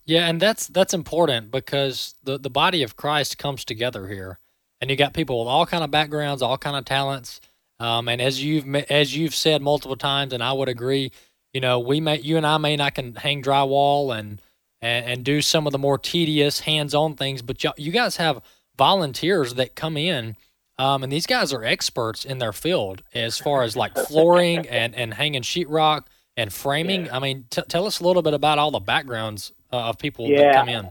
Yeah, 0.05 0.29
and 0.29 0.41
that's 0.41 0.67
that's 0.69 0.95
important 0.95 1.51
because 1.51 2.15
the 2.23 2.39
the 2.39 2.51
body 2.51 2.83
of 2.83 2.97
Christ 2.97 3.39
comes 3.39 3.65
together 3.65 4.09
here, 4.09 4.39
and 4.81 4.91
you 4.91 4.97
got 4.97 5.15
people 5.15 5.41
with 5.41 5.49
all 5.49 5.67
kind 5.67 5.83
of 5.83 5.91
backgrounds, 5.91 6.43
all 6.43 6.59
kind 6.59 6.77
of 6.77 6.85
talents. 6.85 7.41
Um, 7.79 8.09
and 8.09 8.21
as 8.21 8.43
you've 8.43 8.73
as 8.91 9.17
you've 9.17 9.35
said 9.35 9.63
multiple 9.63 9.97
times, 9.97 10.33
and 10.33 10.43
I 10.43 10.53
would 10.53 10.69
agree, 10.69 11.13
you 11.53 11.61
know, 11.61 11.79
we 11.79 12.01
may, 12.01 12.21
you 12.21 12.37
and 12.37 12.47
I 12.47 12.59
may 12.59 12.77
not 12.77 12.95
can 12.95 13.15
hang 13.15 13.43
drywall 13.43 14.17
and, 14.17 14.41
and, 14.81 15.07
and 15.07 15.25
do 15.25 15.41
some 15.41 15.67
of 15.67 15.73
the 15.73 15.79
more 15.79 15.99
tedious 15.99 16.61
hands-on 16.61 17.17
things, 17.17 17.43
but 17.43 17.63
you, 17.65 17.71
you 17.77 17.93
guys 17.93 18.17
have 18.17 18.43
volunteers 18.77 19.55
that 19.55 19.75
come 19.75 19.97
in, 19.97 20.37
um, 20.79 21.03
and 21.03 21.13
these 21.13 21.27
guys 21.27 21.53
are 21.53 21.65
experts 21.65 22.25
in 22.25 22.39
their 22.39 22.53
field 22.53 23.03
as 23.15 23.39
far 23.39 23.63
as 23.63 23.77
like 23.77 23.95
flooring 23.95 24.67
and, 24.71 24.95
and 24.95 25.15
hanging 25.15 25.43
sheetrock 25.43 26.07
and 26.37 26.53
framing. 26.53 27.07
Yeah. 27.07 27.17
I 27.17 27.19
mean, 27.21 27.47
t- 27.51 27.63
tell 27.69 27.87
us 27.87 28.01
a 28.01 28.05
little 28.05 28.23
bit 28.23 28.35
about 28.35 28.59
all 28.59 28.71
the 28.71 28.81
backgrounds 28.81 29.53
uh, 29.73 29.89
of 29.89 29.99
people 29.99 30.29
yeah. 30.29 30.43
that 30.43 30.55
come 30.55 30.69
in. 30.69 30.91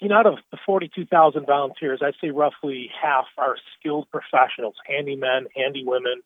You 0.00 0.08
know, 0.08 0.16
out 0.16 0.26
of 0.26 0.34
the 0.50 0.58
42,000 0.66 1.46
volunteers, 1.46 2.00
I'd 2.02 2.14
say 2.20 2.30
roughly 2.30 2.90
half 3.00 3.24
are 3.38 3.56
skilled 3.78 4.08
professionals, 4.10 4.74
handymen, 4.90 5.46
handy 5.54 5.84
women, 5.86 6.20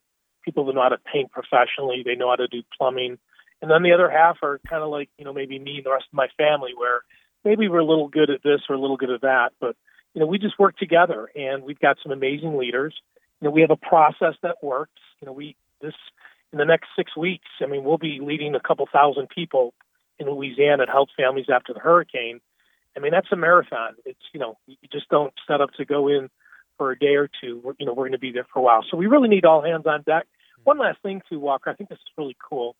people 0.44 0.66
that 0.66 0.74
know 0.74 0.82
how 0.82 0.88
to 0.88 0.98
paint 1.12 1.30
professionally. 1.30 2.02
They 2.04 2.16
know 2.16 2.30
how 2.30 2.36
to 2.36 2.48
do 2.48 2.62
plumbing 2.76 3.18
and 3.62 3.70
then 3.70 3.82
the 3.82 3.92
other 3.92 4.10
half 4.10 4.38
are 4.42 4.60
kind 4.68 4.82
of 4.82 4.90
like 4.90 5.08
you 5.18 5.24
know 5.24 5.32
maybe 5.32 5.58
me 5.58 5.76
and 5.76 5.86
the 5.86 5.90
rest 5.90 6.06
of 6.10 6.16
my 6.16 6.28
family 6.36 6.70
where 6.76 7.02
maybe 7.44 7.68
we're 7.68 7.78
a 7.78 7.84
little 7.84 8.08
good 8.08 8.30
at 8.30 8.42
this 8.42 8.60
or 8.68 8.74
a 8.74 8.80
little 8.80 8.96
good 8.96 9.10
at 9.10 9.22
that 9.22 9.50
but 9.60 9.76
you 10.14 10.20
know 10.20 10.26
we 10.26 10.38
just 10.38 10.58
work 10.58 10.76
together 10.76 11.30
and 11.34 11.62
we've 11.62 11.78
got 11.78 11.98
some 12.02 12.12
amazing 12.12 12.56
leaders. 12.56 12.94
You 13.40 13.46
know 13.48 13.52
we 13.52 13.60
have 13.62 13.70
a 13.70 13.76
process 13.76 14.34
that 14.42 14.56
works. 14.62 15.00
You 15.20 15.26
know 15.26 15.32
we 15.32 15.56
this 15.80 15.94
in 16.52 16.58
the 16.58 16.64
next 16.64 16.88
six 16.96 17.16
weeks 17.16 17.46
i 17.62 17.66
mean 17.66 17.84
we'll 17.84 17.96
be 17.96 18.18
leading 18.20 18.54
a 18.54 18.60
couple 18.60 18.86
thousand 18.92 19.28
people 19.28 19.72
in 20.18 20.28
louisiana 20.28 20.84
to 20.84 20.92
help 20.92 21.08
families 21.16 21.46
after 21.52 21.72
the 21.72 21.80
hurricane. 21.80 22.40
I 22.96 23.00
mean 23.00 23.12
that's 23.12 23.30
a 23.32 23.36
marathon. 23.36 23.94
It's 24.04 24.20
you 24.32 24.40
know 24.40 24.58
you 24.66 24.76
just 24.92 25.08
don't 25.08 25.32
set 25.46 25.60
up 25.60 25.70
to 25.74 25.84
go 25.84 26.08
in 26.08 26.28
for 26.76 26.90
a 26.92 26.98
day 26.98 27.14
or 27.16 27.28
two. 27.40 27.60
We're, 27.62 27.74
you 27.78 27.86
know 27.86 27.92
we're 27.92 28.04
going 28.04 28.12
to 28.12 28.18
be 28.18 28.32
there 28.32 28.46
for 28.52 28.58
a 28.58 28.62
while. 28.62 28.84
So 28.90 28.96
we 28.96 29.06
really 29.06 29.28
need 29.28 29.44
all 29.44 29.62
hands 29.62 29.86
on 29.86 30.02
deck. 30.02 30.26
One 30.64 30.78
last 30.78 30.98
thing 31.02 31.22
too 31.28 31.40
walker 31.40 31.70
i 31.70 31.74
think 31.74 31.88
this 31.88 31.98
is 31.98 32.12
really 32.18 32.36
cool. 32.48 32.76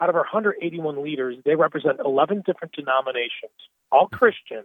Out 0.00 0.08
of 0.08 0.16
our 0.16 0.22
181 0.22 1.04
leaders, 1.04 1.36
they 1.44 1.54
represent 1.54 2.00
11 2.04 2.42
different 2.44 2.74
denominations, 2.74 3.54
all. 3.92 4.08
Christian, 4.08 4.64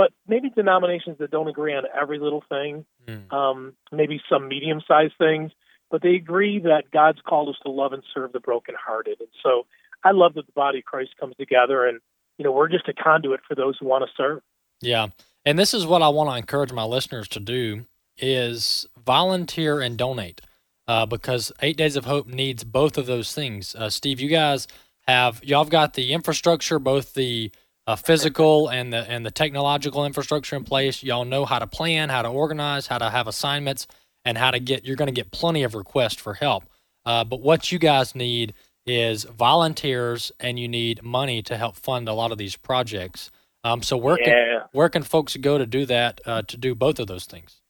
but 0.00 0.14
maybe 0.26 0.48
denominations 0.48 1.18
that 1.18 1.30
don't 1.30 1.46
agree 1.46 1.74
on 1.74 1.82
every 1.94 2.18
little 2.18 2.42
thing, 2.48 2.86
mm. 3.06 3.30
um, 3.30 3.74
maybe 3.92 4.18
some 4.30 4.48
medium 4.48 4.80
sized 4.88 5.12
things, 5.18 5.52
but 5.90 6.00
they 6.00 6.14
agree 6.14 6.58
that 6.58 6.84
God's 6.90 7.18
called 7.20 7.50
us 7.50 7.56
to 7.64 7.70
love 7.70 7.92
and 7.92 8.02
serve 8.14 8.32
the 8.32 8.40
brokenhearted. 8.40 9.20
And 9.20 9.28
so 9.42 9.66
I 10.02 10.12
love 10.12 10.32
that 10.36 10.46
the 10.46 10.52
body 10.52 10.78
of 10.78 10.86
Christ 10.86 11.10
comes 11.20 11.36
together 11.36 11.86
and, 11.86 12.00
you 12.38 12.46
know, 12.46 12.50
we're 12.50 12.70
just 12.70 12.88
a 12.88 12.94
conduit 12.94 13.40
for 13.46 13.54
those 13.54 13.76
who 13.78 13.88
want 13.88 14.02
to 14.06 14.10
serve. 14.16 14.40
Yeah. 14.80 15.08
And 15.44 15.58
this 15.58 15.74
is 15.74 15.84
what 15.84 16.00
I 16.00 16.08
want 16.08 16.30
to 16.30 16.36
encourage 16.36 16.72
my 16.72 16.84
listeners 16.84 17.28
to 17.28 17.40
do 17.40 17.84
is 18.16 18.86
volunteer 19.04 19.82
and 19.82 19.98
donate 19.98 20.40
uh, 20.88 21.04
because 21.04 21.52
Eight 21.60 21.76
Days 21.76 21.96
of 21.96 22.06
Hope 22.06 22.26
needs 22.26 22.64
both 22.64 22.96
of 22.96 23.04
those 23.04 23.34
things. 23.34 23.74
Uh, 23.74 23.90
Steve, 23.90 24.18
you 24.18 24.30
guys 24.30 24.66
have 25.06 25.44
y'all 25.44 25.62
have 25.62 25.70
got 25.70 25.92
the 25.92 26.14
infrastructure, 26.14 26.78
both 26.78 27.12
the 27.12 27.52
uh, 27.90 27.96
physical 27.96 28.68
and 28.68 28.92
the 28.92 28.98
and 29.10 29.26
the 29.26 29.32
technological 29.32 30.04
infrastructure 30.04 30.54
in 30.54 30.62
place. 30.62 31.02
Y'all 31.02 31.24
know 31.24 31.44
how 31.44 31.58
to 31.58 31.66
plan, 31.66 32.08
how 32.08 32.22
to 32.22 32.28
organize, 32.28 32.86
how 32.86 32.98
to 32.98 33.10
have 33.10 33.26
assignments, 33.26 33.88
and 34.24 34.38
how 34.38 34.52
to 34.52 34.60
get. 34.60 34.84
You're 34.84 34.96
going 34.96 35.06
to 35.06 35.12
get 35.12 35.32
plenty 35.32 35.64
of 35.64 35.74
requests 35.74 36.20
for 36.20 36.34
help. 36.34 36.64
Uh, 37.04 37.24
but 37.24 37.40
what 37.40 37.72
you 37.72 37.80
guys 37.80 38.14
need 38.14 38.54
is 38.86 39.24
volunteers, 39.24 40.30
and 40.38 40.56
you 40.56 40.68
need 40.68 41.02
money 41.02 41.42
to 41.42 41.56
help 41.56 41.74
fund 41.74 42.08
a 42.08 42.12
lot 42.12 42.30
of 42.30 42.38
these 42.38 42.56
projects. 42.56 43.32
Um, 43.64 43.82
so 43.82 43.96
where 43.96 44.16
can 44.16 44.28
yeah. 44.28 44.60
where 44.70 44.88
can 44.88 45.02
folks 45.02 45.36
go 45.36 45.58
to 45.58 45.66
do 45.66 45.84
that? 45.86 46.20
Uh, 46.24 46.42
to 46.42 46.56
do 46.56 46.76
both 46.76 47.00
of 47.00 47.08
those 47.08 47.24
things? 47.24 47.60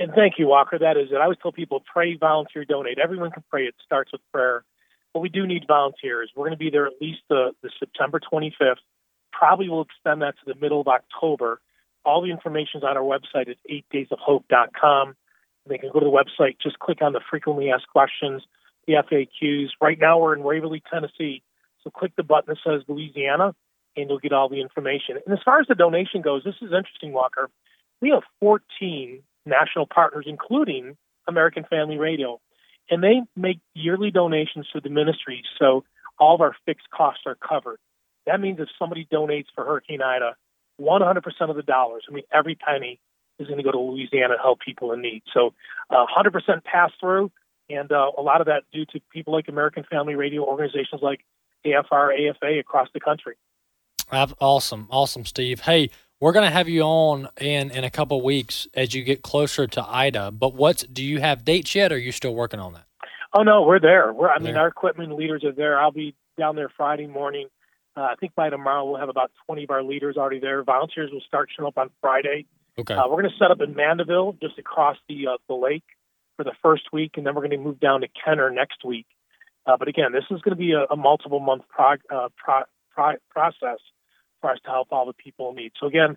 and 0.00 0.12
thank 0.14 0.34
you, 0.38 0.48
Walker. 0.48 0.80
That 0.80 0.96
is 0.96 1.12
it. 1.12 1.16
I 1.16 1.22
always 1.22 1.38
tell 1.40 1.52
people 1.52 1.80
pray, 1.80 2.16
volunteer, 2.16 2.64
donate. 2.64 2.98
Everyone 2.98 3.30
can 3.30 3.44
pray. 3.48 3.66
It 3.66 3.74
starts 3.84 4.10
with 4.10 4.22
prayer. 4.32 4.64
But 5.14 5.20
we 5.20 5.28
do 5.28 5.46
need 5.46 5.64
volunteers. 5.68 6.32
We're 6.34 6.46
going 6.46 6.58
to 6.58 6.64
be 6.64 6.70
there 6.70 6.86
at 6.86 6.94
least 7.00 7.20
the, 7.28 7.52
the 7.62 7.70
September 7.78 8.18
25th. 8.20 8.76
Probably 9.40 9.70
will 9.70 9.80
extend 9.80 10.20
that 10.20 10.34
to 10.44 10.52
the 10.52 10.60
middle 10.60 10.82
of 10.82 10.86
October. 10.86 11.62
All 12.04 12.20
the 12.20 12.30
information 12.30 12.80
is 12.80 12.84
on 12.84 12.98
our 12.98 13.02
website 13.02 13.48
at 13.48 13.56
8daysofhope.com. 13.90 15.14
They 15.66 15.78
can 15.78 15.88
go 15.90 16.00
to 16.00 16.04
the 16.04 16.10
website, 16.10 16.56
just 16.62 16.78
click 16.78 17.00
on 17.00 17.14
the 17.14 17.22
frequently 17.30 17.70
asked 17.70 17.88
questions, 17.88 18.42
the 18.86 18.94
FAQs. 18.94 19.68
Right 19.80 19.98
now 19.98 20.18
we're 20.18 20.34
in 20.34 20.42
Waverly, 20.42 20.82
Tennessee. 20.92 21.42
So 21.82 21.88
click 21.88 22.12
the 22.18 22.22
button 22.22 22.54
that 22.54 22.58
says 22.62 22.84
Louisiana, 22.86 23.54
and 23.96 24.10
you'll 24.10 24.18
get 24.18 24.34
all 24.34 24.50
the 24.50 24.60
information. 24.60 25.16
And 25.24 25.32
as 25.32 25.42
far 25.42 25.58
as 25.58 25.66
the 25.66 25.74
donation 25.74 26.20
goes, 26.20 26.44
this 26.44 26.56
is 26.60 26.74
interesting, 26.76 27.14
Walker. 27.14 27.48
We 28.02 28.10
have 28.10 28.24
14 28.40 29.22
national 29.46 29.86
partners, 29.86 30.26
including 30.28 30.98
American 31.26 31.64
Family 31.64 31.96
Radio. 31.96 32.42
And 32.90 33.02
they 33.02 33.22
make 33.34 33.60
yearly 33.72 34.10
donations 34.10 34.68
to 34.74 34.82
the 34.82 34.90
ministry, 34.90 35.44
so 35.58 35.84
all 36.18 36.34
of 36.34 36.42
our 36.42 36.54
fixed 36.66 36.90
costs 36.90 37.22
are 37.24 37.36
covered. 37.36 37.78
That 38.30 38.40
means 38.40 38.60
if 38.60 38.68
somebody 38.78 39.08
donates 39.12 39.46
for 39.54 39.64
Hurricane 39.64 40.02
Ida, 40.02 40.36
100% 40.80 41.50
of 41.50 41.56
the 41.56 41.62
dollars, 41.62 42.04
I 42.08 42.12
mean, 42.12 42.22
every 42.32 42.54
penny 42.54 43.00
is 43.40 43.48
going 43.48 43.58
to 43.58 43.64
go 43.64 43.72
to 43.72 43.78
Louisiana 43.78 44.36
to 44.36 44.40
help 44.40 44.60
people 44.60 44.92
in 44.92 45.02
need. 45.02 45.22
So 45.34 45.52
uh, 45.90 46.06
100% 46.16 46.64
pass 46.64 46.92
through, 47.00 47.32
and 47.68 47.90
uh, 47.90 48.12
a 48.16 48.22
lot 48.22 48.40
of 48.40 48.46
that 48.46 48.62
due 48.72 48.84
to 48.86 49.00
people 49.12 49.32
like 49.32 49.48
American 49.48 49.84
Family 49.90 50.14
Radio, 50.14 50.44
organizations 50.44 51.02
like 51.02 51.24
AFR, 51.66 52.30
AFA 52.30 52.60
across 52.60 52.88
the 52.94 53.00
country. 53.00 53.34
Awesome. 54.12 54.86
Awesome, 54.90 55.24
Steve. 55.24 55.60
Hey, 55.60 55.90
we're 56.20 56.32
going 56.32 56.46
to 56.46 56.52
have 56.52 56.68
you 56.68 56.82
on 56.82 57.28
in 57.40 57.70
in 57.70 57.84
a 57.84 57.90
couple 57.90 58.20
weeks 58.22 58.68
as 58.74 58.94
you 58.94 59.02
get 59.02 59.22
closer 59.22 59.66
to 59.66 59.88
Ida. 59.88 60.32
But 60.32 60.54
what's 60.54 60.82
do 60.84 61.02
you 61.02 61.20
have 61.20 61.44
dates 61.44 61.74
yet? 61.74 61.92
Or 61.92 61.94
are 61.94 61.98
you 61.98 62.12
still 62.12 62.34
working 62.34 62.60
on 62.60 62.74
that? 62.74 62.86
Oh 63.32 63.42
no, 63.42 63.62
we're 63.62 63.78
there. 63.80 64.12
We're 64.12 64.28
I 64.28 64.40
mean 64.40 64.56
our 64.56 64.66
equipment 64.66 65.16
leaders 65.16 65.44
are 65.44 65.52
there. 65.52 65.80
I'll 65.80 65.92
be 65.92 66.14
down 66.36 66.56
there 66.56 66.68
Friday 66.76 67.06
morning. 67.06 67.46
Uh, 68.00 68.04
I 68.04 68.14
think 68.14 68.34
by 68.34 68.48
tomorrow 68.48 68.88
we'll 68.88 68.98
have 68.98 69.10
about 69.10 69.30
20 69.44 69.64
of 69.64 69.70
our 69.70 69.82
leaders 69.82 70.16
already 70.16 70.40
there. 70.40 70.62
Volunteers 70.64 71.10
will 71.12 71.20
start 71.20 71.50
showing 71.54 71.68
up 71.68 71.76
on 71.76 71.90
Friday. 72.00 72.46
Okay. 72.78 72.94
Uh, 72.94 73.02
we're 73.06 73.20
going 73.20 73.30
to 73.30 73.38
set 73.38 73.50
up 73.50 73.60
in 73.60 73.74
Mandeville, 73.74 74.36
just 74.40 74.58
across 74.58 74.96
the 75.06 75.26
uh, 75.26 75.36
the 75.48 75.54
lake, 75.54 75.84
for 76.36 76.44
the 76.44 76.54
first 76.62 76.84
week, 76.94 77.12
and 77.16 77.26
then 77.26 77.34
we're 77.34 77.42
going 77.46 77.50
to 77.50 77.58
move 77.58 77.78
down 77.78 78.00
to 78.00 78.08
Kenner 78.24 78.50
next 78.50 78.84
week. 78.86 79.06
Uh, 79.66 79.76
but 79.76 79.88
again, 79.88 80.12
this 80.12 80.24
is 80.30 80.40
going 80.40 80.56
to 80.56 80.56
be 80.56 80.72
a, 80.72 80.84
a 80.90 80.96
multiple 80.96 81.40
month 81.40 81.64
prog- 81.68 82.00
uh, 82.10 82.28
pro- 82.42 82.62
pro- 82.94 83.18
process 83.28 83.78
for 84.40 84.50
us 84.50 84.58
to 84.64 84.70
help 84.70 84.88
all 84.92 85.04
the 85.04 85.12
people 85.12 85.50
in 85.50 85.56
need. 85.56 85.72
So 85.78 85.86
again, 85.86 86.16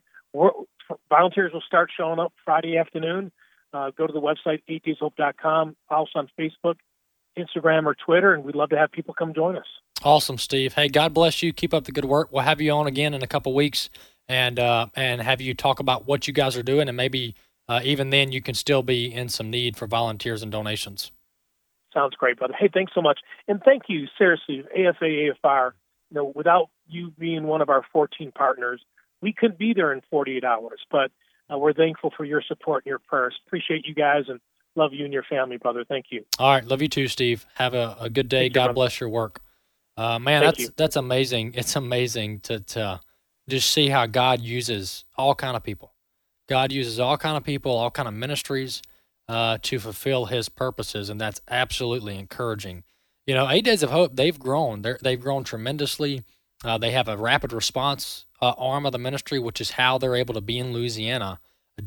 volunteers 1.10 1.52
will 1.52 1.64
start 1.68 1.90
showing 1.98 2.20
up 2.20 2.32
Friday 2.46 2.78
afternoon. 2.78 3.34
Uh, 3.74 3.92
go 3.98 4.08
to 4.08 4.14
the 4.14 4.22
website, 4.22 4.62
8dayshope.com, 4.70 5.76
follow 5.90 6.06
us 6.06 6.12
on 6.16 6.30
Facebook, 6.40 6.76
Instagram, 7.38 7.86
or 7.86 7.96
Twitter, 7.96 8.34
and 8.34 8.46
we'd 8.46 8.56
love 8.56 8.70
to 8.70 8.78
have 8.78 8.92
people 8.92 9.14
come 9.14 9.34
join 9.34 9.58
us. 9.58 9.66
Awesome, 10.04 10.38
Steve. 10.38 10.74
Hey, 10.74 10.90
God 10.90 11.14
bless 11.14 11.42
you. 11.42 11.54
Keep 11.54 11.74
up 11.74 11.86
the 11.86 11.92
good 11.92 12.06
work. 12.06 12.30
We'll 12.32 12.44
have 12.44 12.60
you 12.60 12.72
on 12.72 12.88
again 12.88 13.14
in 13.14 13.24
a 13.24 13.28
couple 13.28 13.54
weeks 13.54 13.90
and 14.28 14.60
uh, 14.60 14.88
and 14.96 15.22
have 15.22 15.42
you 15.42 15.54
talk 15.54 15.80
about 15.80 16.08
what 16.08 16.28
you 16.28 16.34
guys 16.34 16.58
are 16.58 16.64
doing, 16.64 16.88
and 16.88 16.98
maybe 16.98 17.36
uh, 17.68 17.82
even 17.84 18.10
then 18.10 18.32
you 18.32 18.42
can 18.42 18.56
still 18.56 18.84
be 18.84 19.14
in 19.14 19.30
some 19.30 19.50
need 19.50 19.78
for 19.78 19.88
volunteers 19.88 20.44
and 20.44 20.52
donations. 20.52 21.12
Sounds 21.94 22.16
great, 22.16 22.38
brother. 22.38 22.54
Hey, 22.58 22.70
thanks 22.74 22.92
so 22.94 23.02
much, 23.02 23.20
and 23.48 23.62
thank 23.64 23.84
you 23.88 24.08
seriously, 24.18 24.64
AFA 24.72 25.06
AFR. 25.06 25.72
You 26.10 26.16
know, 26.16 26.32
without 26.36 26.70
you 26.88 27.12
being 27.18 27.44
one 27.44 27.62
of 27.62 27.70
our 27.70 27.84
14 27.92 28.32
partners, 28.34 28.82
we 29.22 29.34
couldn't 29.34 29.58
be 29.58 29.74
there 29.74 29.94
in 29.94 30.02
48 30.10 30.44
hours. 30.44 30.82
But 30.92 31.12
uh, 31.52 31.58
we're 31.58 31.74
thankful 31.74 32.12
for 32.16 32.26
your 32.26 32.42
support 32.48 32.84
and 32.86 32.90
your 32.92 33.00
prayers. 33.00 33.36
Appreciate 33.48 33.88
you 33.88 33.96
guys 33.96 34.26
and 34.28 34.40
love 34.76 34.94
you 34.94 35.06
and 35.06 35.14
your 35.14 35.24
family, 35.24 35.58
brother. 35.58 35.86
Thank 35.88 36.08
you. 36.10 36.26
All 36.40 36.52
right, 36.52 36.66
love 36.66 36.82
you 36.82 36.88
too, 36.88 37.08
Steve. 37.08 37.46
Have 37.56 37.74
a, 37.74 37.98
a 38.00 38.10
good 38.10 38.30
day. 38.30 38.44
Thank 38.44 38.54
God 38.54 38.66
brother. 38.66 38.74
bless 38.74 39.00
your 39.00 39.10
work. 39.10 39.43
Uh, 39.96 40.20
man, 40.20 40.42
Thank 40.42 40.56
that's 40.56 40.60
you. 40.60 40.70
that's 40.76 40.96
amazing. 40.96 41.54
It's 41.56 41.76
amazing 41.76 42.40
to 42.42 42.60
to 42.60 43.00
just 43.48 43.70
see 43.70 43.90
how 43.90 44.06
God 44.06 44.42
uses 44.42 45.06
all 45.18 45.36
kind 45.36 45.56
of 45.56 45.64
people. 45.64 45.94
God 46.50 46.72
uses 46.72 47.00
all 47.00 47.18
kind 47.18 47.38
of 47.38 47.44
people, 47.44 47.72
all 47.72 47.92
kind 47.92 48.08
of 48.08 48.14
ministries 48.14 48.82
uh, 49.28 49.58
to 49.62 49.80
fulfill 49.80 50.26
His 50.26 50.50
purposes, 50.50 51.10
and 51.10 51.20
that's 51.20 51.42
absolutely 51.48 52.18
encouraging. 52.18 52.84
You 53.26 53.36
know, 53.36 53.50
Eight 53.50 53.66
Days 53.66 53.84
of 53.84 53.92
Hope 53.92 54.16
they've 54.16 54.38
grown. 54.38 54.82
They're, 54.82 55.00
they've 55.02 55.20
grown 55.20 55.44
tremendously. 55.44 56.24
Uh, 56.64 56.78
they 56.78 56.92
have 56.92 57.08
a 57.08 57.18
rapid 57.18 57.54
response 57.54 58.26
uh, 58.42 58.54
arm 58.58 58.86
of 58.86 58.92
the 58.92 59.00
ministry, 59.00 59.40
which 59.40 59.62
is 59.62 59.72
how 59.72 59.98
they're 59.98 60.16
able 60.16 60.34
to 60.34 60.42
be 60.42 60.58
in 60.60 60.74
Louisiana 60.74 61.40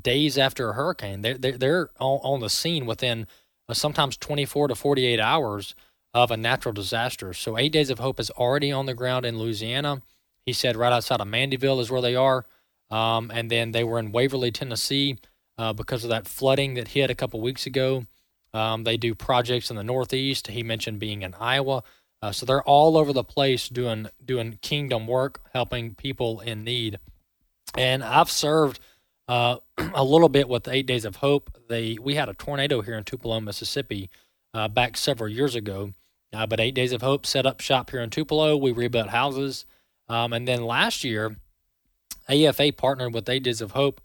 days 0.02 0.36
after 0.38 0.70
a 0.70 0.72
hurricane. 0.74 1.22
They're 1.22 1.38
they're, 1.38 1.58
they're 1.58 1.90
on, 2.00 2.20
on 2.22 2.40
the 2.40 2.50
scene 2.50 2.86
within 2.86 3.26
uh, 3.68 3.74
sometimes 3.74 4.16
24 4.16 4.68
to 4.68 4.74
48 4.74 5.20
hours 5.20 5.74
of 6.16 6.30
a 6.30 6.36
natural 6.36 6.72
disaster. 6.72 7.34
So 7.34 7.58
Eight 7.58 7.72
Days 7.72 7.90
of 7.90 7.98
Hope 7.98 8.18
is 8.18 8.30
already 8.30 8.72
on 8.72 8.86
the 8.86 8.94
ground 8.94 9.26
in 9.26 9.38
Louisiana. 9.38 10.00
He 10.46 10.54
said 10.54 10.74
right 10.74 10.92
outside 10.92 11.20
of 11.20 11.28
Mandeville 11.28 11.78
is 11.78 11.90
where 11.90 12.00
they 12.00 12.16
are, 12.16 12.46
um, 12.90 13.30
and 13.34 13.50
then 13.50 13.72
they 13.72 13.84
were 13.84 13.98
in 13.98 14.12
Waverly, 14.12 14.50
Tennessee, 14.50 15.18
uh, 15.58 15.74
because 15.74 16.04
of 16.04 16.10
that 16.10 16.26
flooding 16.26 16.72
that 16.74 16.88
hit 16.88 17.10
a 17.10 17.14
couple 17.14 17.42
weeks 17.42 17.66
ago. 17.66 18.06
Um, 18.54 18.84
they 18.84 18.96
do 18.96 19.14
projects 19.14 19.68
in 19.68 19.76
the 19.76 19.84
Northeast. 19.84 20.46
He 20.46 20.62
mentioned 20.62 20.98
being 20.98 21.20
in 21.20 21.34
Iowa. 21.34 21.82
Uh, 22.22 22.32
so 22.32 22.46
they're 22.46 22.62
all 22.62 22.96
over 22.96 23.12
the 23.12 23.22
place 23.22 23.68
doing 23.68 24.08
doing 24.24 24.58
kingdom 24.62 25.06
work, 25.06 25.42
helping 25.52 25.94
people 25.94 26.40
in 26.40 26.64
need. 26.64 26.98
And 27.76 28.02
I've 28.02 28.30
served 28.30 28.80
uh, 29.28 29.58
a 29.94 30.02
little 30.02 30.30
bit 30.30 30.48
with 30.48 30.66
Eight 30.66 30.86
Days 30.86 31.04
of 31.04 31.16
Hope. 31.16 31.50
They 31.68 31.98
we 32.00 32.14
had 32.14 32.30
a 32.30 32.34
tornado 32.34 32.80
here 32.80 32.96
in 32.96 33.04
Tupelo, 33.04 33.38
Mississippi, 33.38 34.08
uh, 34.54 34.68
back 34.68 34.96
several 34.96 35.28
years 35.28 35.54
ago. 35.54 35.92
Uh, 36.32 36.46
but 36.46 36.60
Eight 36.60 36.74
Days 36.74 36.92
of 36.92 37.02
Hope 37.02 37.24
set 37.24 37.46
up 37.46 37.60
shop 37.60 37.90
here 37.90 38.00
in 38.00 38.10
Tupelo. 38.10 38.56
We 38.56 38.72
rebuilt 38.72 39.08
houses, 39.08 39.64
um, 40.08 40.32
and 40.32 40.46
then 40.46 40.64
last 40.64 41.04
year, 41.04 41.36
AFA 42.28 42.72
partnered 42.72 43.14
with 43.14 43.28
Eight 43.28 43.42
Days 43.42 43.60
of 43.60 43.72
Hope 43.72 44.00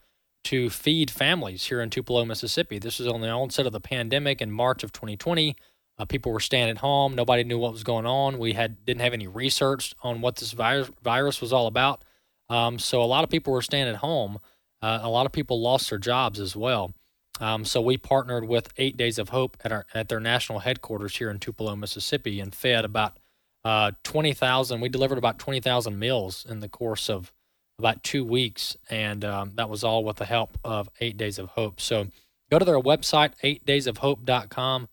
to 0.45 0.69
feed 0.69 1.11
families 1.11 1.65
here 1.65 1.81
in 1.81 1.89
Tupelo, 1.89 2.25
Mississippi. 2.25 2.79
This 2.79 2.99
was 2.99 3.07
on 3.07 3.21
the 3.21 3.29
onset 3.29 3.65
of 3.65 3.73
the 3.73 3.79
pandemic 3.79 4.41
in 4.41 4.51
March 4.51 4.83
of 4.83 4.91
2020. 4.91 5.55
Uh, 5.97 6.05
people 6.05 6.31
were 6.31 6.39
staying 6.39 6.69
at 6.69 6.79
home. 6.79 7.13
Nobody 7.13 7.43
knew 7.43 7.59
what 7.59 7.73
was 7.73 7.83
going 7.83 8.05
on. 8.05 8.39
We 8.39 8.53
had 8.53 8.85
didn't 8.85 9.01
have 9.01 9.13
any 9.13 9.27
research 9.27 9.93
on 10.01 10.21
what 10.21 10.37
this 10.37 10.51
virus 10.51 10.89
virus 11.03 11.41
was 11.41 11.53
all 11.53 11.67
about. 11.67 12.03
Um, 12.49 12.79
so 12.79 13.01
a 13.01 13.05
lot 13.05 13.23
of 13.23 13.29
people 13.29 13.53
were 13.53 13.61
staying 13.61 13.87
at 13.87 13.97
home. 13.97 14.39
Uh, 14.81 14.99
a 15.01 15.09
lot 15.09 15.25
of 15.25 15.31
people 15.31 15.61
lost 15.61 15.89
their 15.89 15.99
jobs 15.99 16.39
as 16.39 16.55
well. 16.55 16.93
Um, 17.41 17.65
so 17.65 17.81
we 17.81 17.97
partnered 17.97 18.47
with 18.47 18.71
Eight 18.77 18.95
Days 18.95 19.17
of 19.17 19.29
Hope 19.29 19.57
at 19.63 19.71
our 19.71 19.85
at 19.95 20.09
their 20.09 20.19
national 20.19 20.59
headquarters 20.59 21.17
here 21.17 21.31
in 21.31 21.39
Tupelo, 21.39 21.75
Mississippi, 21.75 22.39
and 22.39 22.53
fed 22.53 22.85
about 22.85 23.17
uh, 23.65 23.91
twenty 24.03 24.31
thousand. 24.31 24.79
We 24.79 24.89
delivered 24.89 25.17
about 25.17 25.39
twenty 25.39 25.59
thousand 25.59 25.97
meals 25.97 26.45
in 26.47 26.59
the 26.59 26.69
course 26.69 27.09
of 27.09 27.33
about 27.79 28.03
two 28.03 28.23
weeks, 28.23 28.77
and 28.91 29.25
um, 29.25 29.53
that 29.55 29.69
was 29.69 29.83
all 29.83 30.03
with 30.03 30.17
the 30.17 30.25
help 30.25 30.59
of 30.63 30.87
Eight 30.99 31.17
Days 31.17 31.39
of 31.39 31.49
Hope. 31.49 31.81
So 31.81 32.07
go 32.51 32.59
to 32.59 32.65
their 32.65 32.79
website, 32.79 33.33
eightdaysofhope.com, 33.43 34.87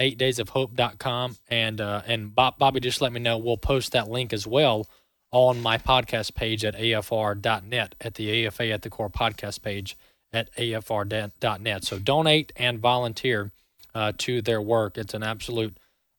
eightdaysofhope.com, 0.00 1.36
and 1.48 1.80
uh, 1.82 2.02
and 2.06 2.34
Bob, 2.34 2.58
Bobby 2.58 2.80
just 2.80 3.02
let 3.02 3.12
me 3.12 3.20
know 3.20 3.36
we'll 3.36 3.58
post 3.58 3.92
that 3.92 4.08
link 4.08 4.32
as 4.32 4.46
well 4.46 4.88
on 5.32 5.60
my 5.60 5.76
podcast 5.76 6.34
page 6.34 6.64
at 6.64 6.74
afr.net 6.76 7.94
at 8.00 8.14
the 8.14 8.46
AFA 8.46 8.70
at 8.70 8.82
the 8.82 8.90
Core 8.90 9.10
podcast 9.10 9.60
page 9.60 9.98
at 10.32 10.54
afr.net. 10.56 11.84
So 11.84 11.98
donate 11.98 12.52
and 12.56 12.78
volunteer 12.78 13.50
uh, 13.94 14.12
to 14.18 14.42
their 14.42 14.60
work. 14.60 14.96
It's 14.96 15.14
an 15.14 15.22
absolute 15.22 15.76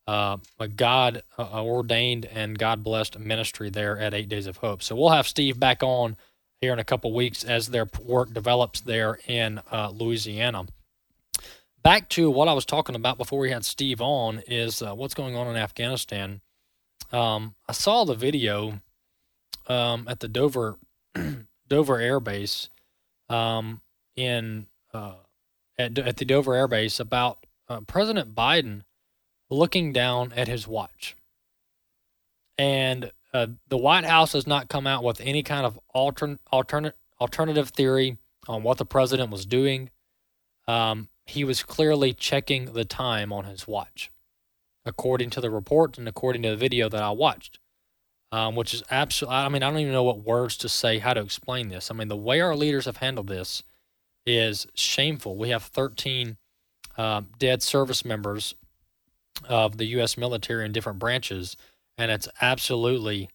uh, 0.08 0.38
God 0.76 1.24
uh, 1.38 1.63
ordained 1.63 2.26
and 2.26 2.58
God 2.58 2.84
blessed 2.84 3.19
ministry 3.19 3.69
there 3.69 3.97
at 3.97 4.13
Eight 4.13 4.30
Days 4.30 4.47
of 4.47 4.58
Hope. 4.58 4.84
So 4.84 4.95
we'll 4.95 5.10
have 5.10 5.28
Steve 5.28 5.60
back 5.60 5.84
on 5.84 6.17
here 6.60 6.74
in 6.74 6.80
a 6.80 6.84
couple 6.84 7.13
weeks 7.13 7.43
as 7.43 7.67
their 7.67 7.88
work 8.04 8.34
develops 8.34 8.82
there 8.82 9.19
in 9.28 9.62
uh, 9.71 9.89
Louisiana. 9.89 10.65
Back 11.84 12.10
to 12.10 12.30
what 12.30 12.47
I 12.47 12.54
was 12.54 12.65
talking 12.65 12.95
about 12.95 13.17
before 13.17 13.39
we 13.39 13.50
had 13.50 13.65
Steve 13.65 14.02
on 14.02 14.43
is 14.47 14.82
uh, 14.82 14.93
what's 14.93 15.15
going 15.15 15.36
on 15.36 15.47
in 15.47 15.56
Afghanistan. 15.56 16.41
Um, 17.12 17.56
I 17.67 17.71
saw 17.71 18.04
the 18.04 18.13
video 18.13 18.82
um, 19.67 20.08
at 20.08 20.19
the 20.19 20.28
Dover 20.28 20.78
Dover 21.67 22.00
Air 22.00 22.19
Base 22.19 22.69
um, 23.30 23.82
in 24.15 24.67
uh, 24.93 25.15
at, 25.78 25.97
at 25.97 26.17
the 26.17 26.26
Dover 26.26 26.54
Air 26.54 26.67
Base 26.67 27.00
about 27.00 27.45
uh, 27.69 27.82
President 27.82 28.36
Biden 28.36 28.84
looking 29.50 29.91
down 29.91 30.34
at 30.36 30.47
his 30.47 30.67
watch. 30.67 31.15
And 32.58 33.12
uh, 33.34 33.47
the 33.67 33.78
White 33.78 34.04
House 34.04 34.34
has 34.34 34.45
not 34.45 34.69
come 34.69 34.88
out 34.88 35.04
with 35.04 35.21
any 35.21 35.43
kind 35.43 35.65
of 35.65 35.80
altern- 35.95 36.39
alternate 36.52 36.95
alternative 37.19 37.69
theory 37.69 38.17
on 38.47 38.63
what 38.63 38.78
the 38.78 38.86
president 38.86 39.32
was 39.32 39.45
doing. 39.45 39.89
Um, 40.67 41.10
he 41.26 41.43
was 41.43 41.63
clearly 41.63 42.13
checking 42.13 42.74
the 42.74 42.86
time 42.86 43.32
on 43.32 43.45
his 43.45 43.67
watch, 43.67 44.12
according 44.86 45.30
to 45.32 45.41
the 45.41 45.52
report 45.52 45.97
and 45.97 46.08
according 46.08 46.41
to 46.43 46.50
the 46.50 46.58
video 46.58 46.89
that 46.89 47.02
I 47.02 47.12
watched. 47.12 47.60
Um, 48.34 48.56
which 48.56 48.74
is 48.74 48.82
absolutely, 48.89 49.36
I 49.36 49.50
mean, 49.50 49.62
I 49.62 49.69
don't 49.69 49.80
even 49.80 49.91
know 49.91 50.04
what 50.04 50.24
words 50.24 50.56
to 50.60 50.69
say, 50.69 51.00
how 51.00 51.13
to 51.13 51.19
explain 51.19 51.67
this. 51.67 51.91
I 51.91 51.93
mean, 51.93 52.08
the 52.08 52.15
way 52.15 52.39
our 52.39 52.56
leaders 52.56 52.86
have 52.86 52.97
handled 52.97 53.28
this 53.28 53.62
is 54.25 54.67
shameful. 54.73 55.36
We 55.36 55.49
have 55.49 55.63
13 55.63 56.38
um, 56.97 57.27
dead 57.39 57.63
service 57.63 58.05
members 58.05 58.55
of 59.47 59.77
the 59.77 59.86
U.S. 59.86 60.17
military 60.17 60.65
in 60.65 60.71
different 60.71 60.99
branches, 60.99 61.55
and 61.97 62.12
it's 62.12 62.27
absolutely 62.41 63.29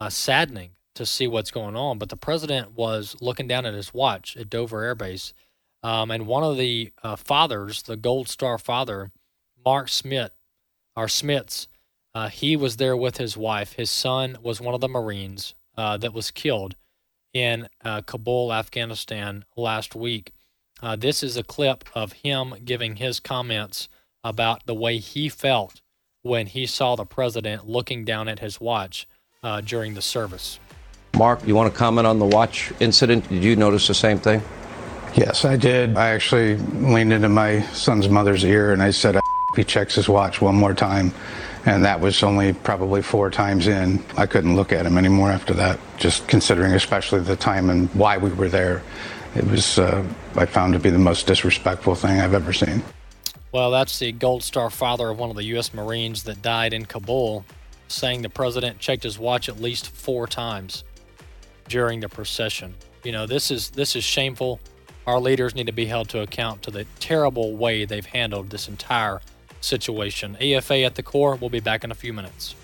uh, 0.00 0.10
saddening 0.10 0.70
to 0.94 1.06
see 1.06 1.26
what's 1.26 1.50
going 1.50 1.76
on. 1.76 1.98
But 1.98 2.08
the 2.08 2.16
president 2.16 2.76
was 2.76 3.16
looking 3.20 3.46
down 3.46 3.66
at 3.66 3.74
his 3.74 3.94
watch 3.94 4.36
at 4.36 4.50
Dover 4.50 4.82
Air 4.82 4.94
Base, 4.94 5.32
um, 5.82 6.10
and 6.10 6.26
one 6.26 6.42
of 6.42 6.56
the 6.56 6.92
uh, 7.02 7.16
fathers, 7.16 7.82
the 7.82 7.96
Gold 7.96 8.28
Star 8.28 8.58
father, 8.58 9.12
Mark 9.64 9.88
Smith, 9.88 10.32
or 10.96 11.06
Smits, 11.06 11.68
uh, 12.14 12.28
he 12.28 12.56
was 12.56 12.76
there 12.76 12.96
with 12.96 13.18
his 13.18 13.36
wife. 13.36 13.74
His 13.74 13.90
son 13.90 14.38
was 14.42 14.60
one 14.60 14.74
of 14.74 14.80
the 14.80 14.88
Marines 14.88 15.54
uh, 15.76 15.98
that 15.98 16.14
was 16.14 16.30
killed 16.30 16.74
in 17.32 17.68
uh, 17.84 18.02
Kabul, 18.02 18.52
Afghanistan 18.52 19.44
last 19.56 19.94
week. 19.94 20.32
Uh, 20.82 20.96
this 20.96 21.22
is 21.22 21.36
a 21.36 21.42
clip 21.42 21.84
of 21.94 22.12
him 22.12 22.54
giving 22.64 22.96
his 22.96 23.20
comments 23.20 23.88
about 24.22 24.66
the 24.66 24.74
way 24.74 24.98
he 24.98 25.28
felt 25.28 25.80
when 26.22 26.46
he 26.46 26.66
saw 26.66 26.96
the 26.96 27.04
president 27.04 27.68
looking 27.68 28.04
down 28.04 28.28
at 28.28 28.40
his 28.40 28.60
watch 28.60 29.08
uh, 29.42 29.60
during 29.60 29.94
the 29.94 30.02
service. 30.02 30.58
Mark, 31.16 31.46
you 31.46 31.54
want 31.54 31.72
to 31.72 31.78
comment 31.78 32.06
on 32.06 32.18
the 32.18 32.26
watch 32.26 32.72
incident? 32.80 33.26
Did 33.28 33.42
you 33.42 33.56
notice 33.56 33.86
the 33.86 33.94
same 33.94 34.18
thing? 34.18 34.42
Yes, 35.14 35.46
I 35.46 35.56
did. 35.56 35.96
I 35.96 36.10
actually 36.10 36.56
leaned 36.56 37.12
into 37.12 37.28
my 37.28 37.62
son's 37.72 38.08
mother's 38.08 38.44
ear 38.44 38.72
and 38.72 38.82
I 38.82 38.90
said, 38.90 39.18
he 39.54 39.64
checks 39.64 39.94
his 39.94 40.08
watch 40.08 40.42
one 40.42 40.54
more 40.54 40.74
time. 40.74 41.12
And 41.66 41.84
that 41.84 42.00
was 42.00 42.22
only 42.22 42.52
probably 42.52 43.02
four 43.02 43.28
times 43.28 43.66
in. 43.66 44.02
I 44.16 44.26
couldn't 44.26 44.54
look 44.54 44.72
at 44.72 44.86
him 44.86 44.96
anymore 44.96 45.32
after 45.32 45.52
that, 45.54 45.80
just 45.98 46.28
considering 46.28 46.72
especially 46.72 47.20
the 47.20 47.34
time 47.34 47.70
and 47.70 47.88
why 47.90 48.18
we 48.18 48.30
were 48.30 48.48
there. 48.48 48.82
It 49.34 49.44
was, 49.44 49.78
uh, 49.78 50.04
I 50.36 50.46
found 50.46 50.74
to 50.74 50.78
be 50.78 50.90
the 50.90 50.98
most 50.98 51.26
disrespectful 51.26 51.96
thing 51.96 52.20
I've 52.20 52.34
ever 52.34 52.52
seen. 52.52 52.84
Well, 53.50 53.72
that's 53.72 53.98
the 53.98 54.12
Gold 54.12 54.44
Star 54.44 54.70
father 54.70 55.08
of 55.08 55.18
one 55.18 55.28
of 55.28 55.36
the 55.36 55.44
U.S. 55.44 55.74
Marines 55.74 56.22
that 56.22 56.40
died 56.40 56.72
in 56.72 56.86
Kabul, 56.86 57.44
saying 57.88 58.22
the 58.22 58.28
president 58.28 58.78
checked 58.78 59.02
his 59.02 59.18
watch 59.18 59.48
at 59.48 59.60
least 59.60 59.88
four 59.88 60.28
times 60.28 60.84
during 61.68 61.98
the 61.98 62.08
procession. 62.08 62.74
You 63.02 63.12
know, 63.12 63.26
this 63.26 63.50
is 63.50 63.70
this 63.70 63.96
is 63.96 64.04
shameful. 64.04 64.60
Our 65.06 65.18
leaders 65.18 65.54
need 65.54 65.66
to 65.66 65.72
be 65.72 65.86
held 65.86 66.08
to 66.10 66.20
account 66.20 66.62
to 66.62 66.70
the 66.70 66.84
terrible 67.00 67.56
way 67.56 67.84
they've 67.84 68.06
handled 68.06 68.50
this 68.50 68.68
entire 68.68 69.20
situation. 69.60 70.36
AFA 70.40 70.82
at 70.82 70.94
the 70.94 71.02
core. 71.02 71.36
We'll 71.36 71.50
be 71.50 71.60
back 71.60 71.84
in 71.84 71.90
a 71.90 71.94
few 71.94 72.12
minutes. 72.12 72.54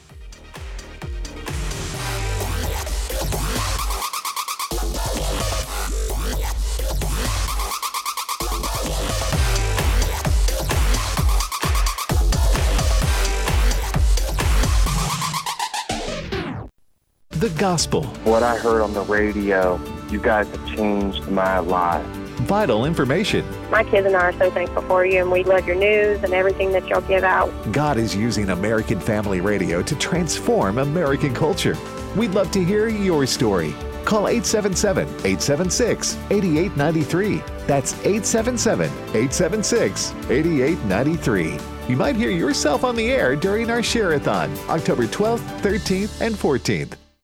The 17.42 17.48
gospel. 17.58 18.04
What 18.22 18.44
I 18.44 18.56
heard 18.56 18.82
on 18.82 18.94
the 18.94 19.00
radio 19.00 19.80
You 20.12 20.20
guys 20.20 20.46
have 20.46 20.64
changed 20.76 21.26
my 21.26 21.58
life. 21.58 22.21
Vital 22.42 22.86
information. 22.86 23.44
My 23.70 23.84
kids 23.84 24.04
and 24.04 24.16
I 24.16 24.22
are 24.22 24.32
so 24.32 24.50
thankful 24.50 24.82
for 24.82 25.06
you, 25.06 25.20
and 25.20 25.30
we 25.30 25.44
love 25.44 25.64
your 25.64 25.76
news 25.76 26.24
and 26.24 26.32
everything 26.32 26.72
that 26.72 26.86
y'all 26.88 27.00
give 27.02 27.22
out. 27.22 27.50
God 27.70 27.96
is 27.98 28.16
using 28.16 28.50
American 28.50 28.98
Family 28.98 29.40
Radio 29.40 29.80
to 29.80 29.94
transform 29.94 30.78
American 30.78 31.32
culture. 31.34 31.76
We'd 32.16 32.32
love 32.32 32.50
to 32.50 32.64
hear 32.64 32.88
your 32.88 33.26
story. 33.26 33.72
Call 34.04 34.26
877 34.26 35.06
876 35.06 36.16
8893. 36.30 37.36
That's 37.68 37.92
877 38.00 38.86
876 38.90 40.12
8893. 40.28 41.58
You 41.88 41.96
might 41.96 42.16
hear 42.16 42.30
yourself 42.30 42.82
on 42.82 42.96
the 42.96 43.10
air 43.10 43.36
during 43.36 43.70
our 43.70 43.82
Share-a-thon, 43.82 44.56
October 44.68 45.06
12th, 45.06 45.60
13th, 45.60 46.20
and 46.20 46.34
14th. 46.34 46.94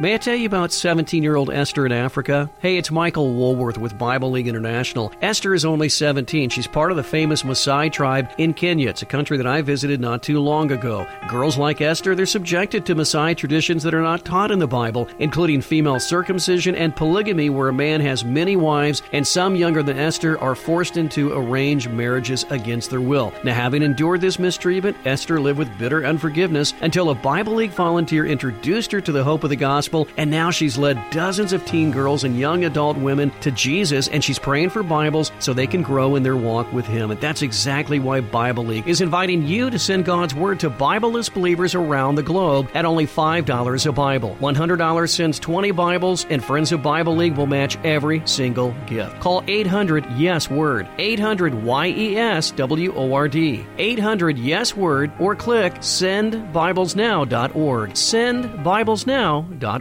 May 0.00 0.14
I 0.14 0.16
tell 0.16 0.34
you 0.34 0.46
about 0.46 0.72
17 0.72 1.22
year 1.22 1.36
old 1.36 1.50
Esther 1.50 1.84
in 1.84 1.92
Africa? 1.92 2.48
Hey, 2.60 2.78
it's 2.78 2.90
Michael 2.90 3.34
Woolworth 3.34 3.76
with 3.76 3.98
Bible 3.98 4.30
League 4.30 4.48
International. 4.48 5.12
Esther 5.20 5.52
is 5.52 5.66
only 5.66 5.90
17. 5.90 6.48
She's 6.48 6.66
part 6.66 6.90
of 6.90 6.96
the 6.96 7.02
famous 7.02 7.42
Maasai 7.42 7.92
tribe 7.92 8.30
in 8.38 8.54
Kenya. 8.54 8.88
It's 8.88 9.02
a 9.02 9.06
country 9.06 9.36
that 9.36 9.46
I 9.46 9.60
visited 9.60 10.00
not 10.00 10.22
too 10.22 10.40
long 10.40 10.72
ago. 10.72 11.06
Girls 11.28 11.58
like 11.58 11.82
Esther, 11.82 12.14
they're 12.14 12.24
subjected 12.24 12.86
to 12.86 12.94
Maasai 12.94 13.36
traditions 13.36 13.82
that 13.82 13.92
are 13.92 14.00
not 14.00 14.24
taught 14.24 14.50
in 14.50 14.58
the 14.58 14.66
Bible, 14.66 15.06
including 15.18 15.60
female 15.60 16.00
circumcision 16.00 16.74
and 16.74 16.96
polygamy, 16.96 17.50
where 17.50 17.68
a 17.68 17.74
man 17.74 18.00
has 18.00 18.24
many 18.24 18.56
wives, 18.56 19.02
and 19.12 19.26
some 19.26 19.54
younger 19.54 19.82
than 19.82 19.98
Esther 19.98 20.40
are 20.40 20.54
forced 20.54 20.96
into 20.96 21.34
arranged 21.34 21.90
marriages 21.90 22.46
against 22.48 22.88
their 22.88 23.02
will. 23.02 23.34
Now, 23.44 23.52
having 23.52 23.82
endured 23.82 24.22
this 24.22 24.38
mistreatment, 24.38 24.96
Esther 25.04 25.38
lived 25.38 25.58
with 25.58 25.78
bitter 25.78 26.06
unforgiveness 26.06 26.72
until 26.80 27.10
a 27.10 27.14
Bible 27.14 27.56
League 27.56 27.72
volunteer 27.72 28.24
introduced 28.24 28.92
her 28.92 29.02
to 29.02 29.12
the 29.12 29.22
hope 29.22 29.44
of 29.44 29.50
the 29.50 29.56
gospel 29.56 29.89
gospel, 29.90 30.08
and 30.16 30.30
now 30.30 30.50
she's 30.50 30.78
led 30.78 30.98
dozens 31.10 31.52
of 31.52 31.64
teen 31.64 31.90
girls 31.90 32.24
and 32.24 32.38
young 32.38 32.64
adult 32.64 32.96
women 32.96 33.30
to 33.40 33.50
Jesus, 33.50 34.08
and 34.08 34.22
she's 34.22 34.38
praying 34.38 34.70
for 34.70 34.82
Bibles 34.82 35.32
so 35.40 35.52
they 35.52 35.66
can 35.66 35.82
grow 35.82 36.16
in 36.16 36.22
their 36.22 36.36
walk 36.36 36.72
with 36.72 36.86
Him. 36.86 37.10
And 37.10 37.20
that's 37.20 37.42
exactly 37.42 37.98
why 37.98 38.20
Bible 38.20 38.64
League 38.64 38.88
is 38.88 39.00
inviting 39.00 39.46
you 39.46 39.70
to 39.70 39.78
send 39.78 40.04
God's 40.04 40.34
Word 40.34 40.60
to 40.60 40.70
Bibleless 40.70 41.32
believers 41.32 41.74
around 41.74 42.14
the 42.14 42.22
globe 42.22 42.68
at 42.74 42.84
only 42.84 43.06
$5 43.06 43.86
a 43.86 43.92
Bible. 43.92 44.36
$100 44.40 45.08
sends 45.08 45.40
20 45.40 45.70
Bibles, 45.72 46.26
and 46.30 46.44
Friends 46.44 46.72
of 46.72 46.82
Bible 46.82 47.16
League 47.16 47.36
will 47.36 47.46
match 47.46 47.76
every 47.84 48.22
single 48.26 48.74
gift. 48.86 49.20
Call 49.20 49.42
800 49.48 50.06
Yes 50.16 50.48
Word, 50.48 50.86
800 50.98 51.64
Y 51.64 51.86
E 51.88 52.16
S 52.16 52.50
W 52.52 52.94
O 52.94 53.12
R 53.12 53.28
D, 53.28 53.66
800 53.78 54.38
Yes 54.38 54.76
Word, 54.76 55.10
or 55.18 55.34
click 55.34 55.74
sendbiblesnow.org. 55.74 57.90
Sendbiblesnow.org. 57.90 59.79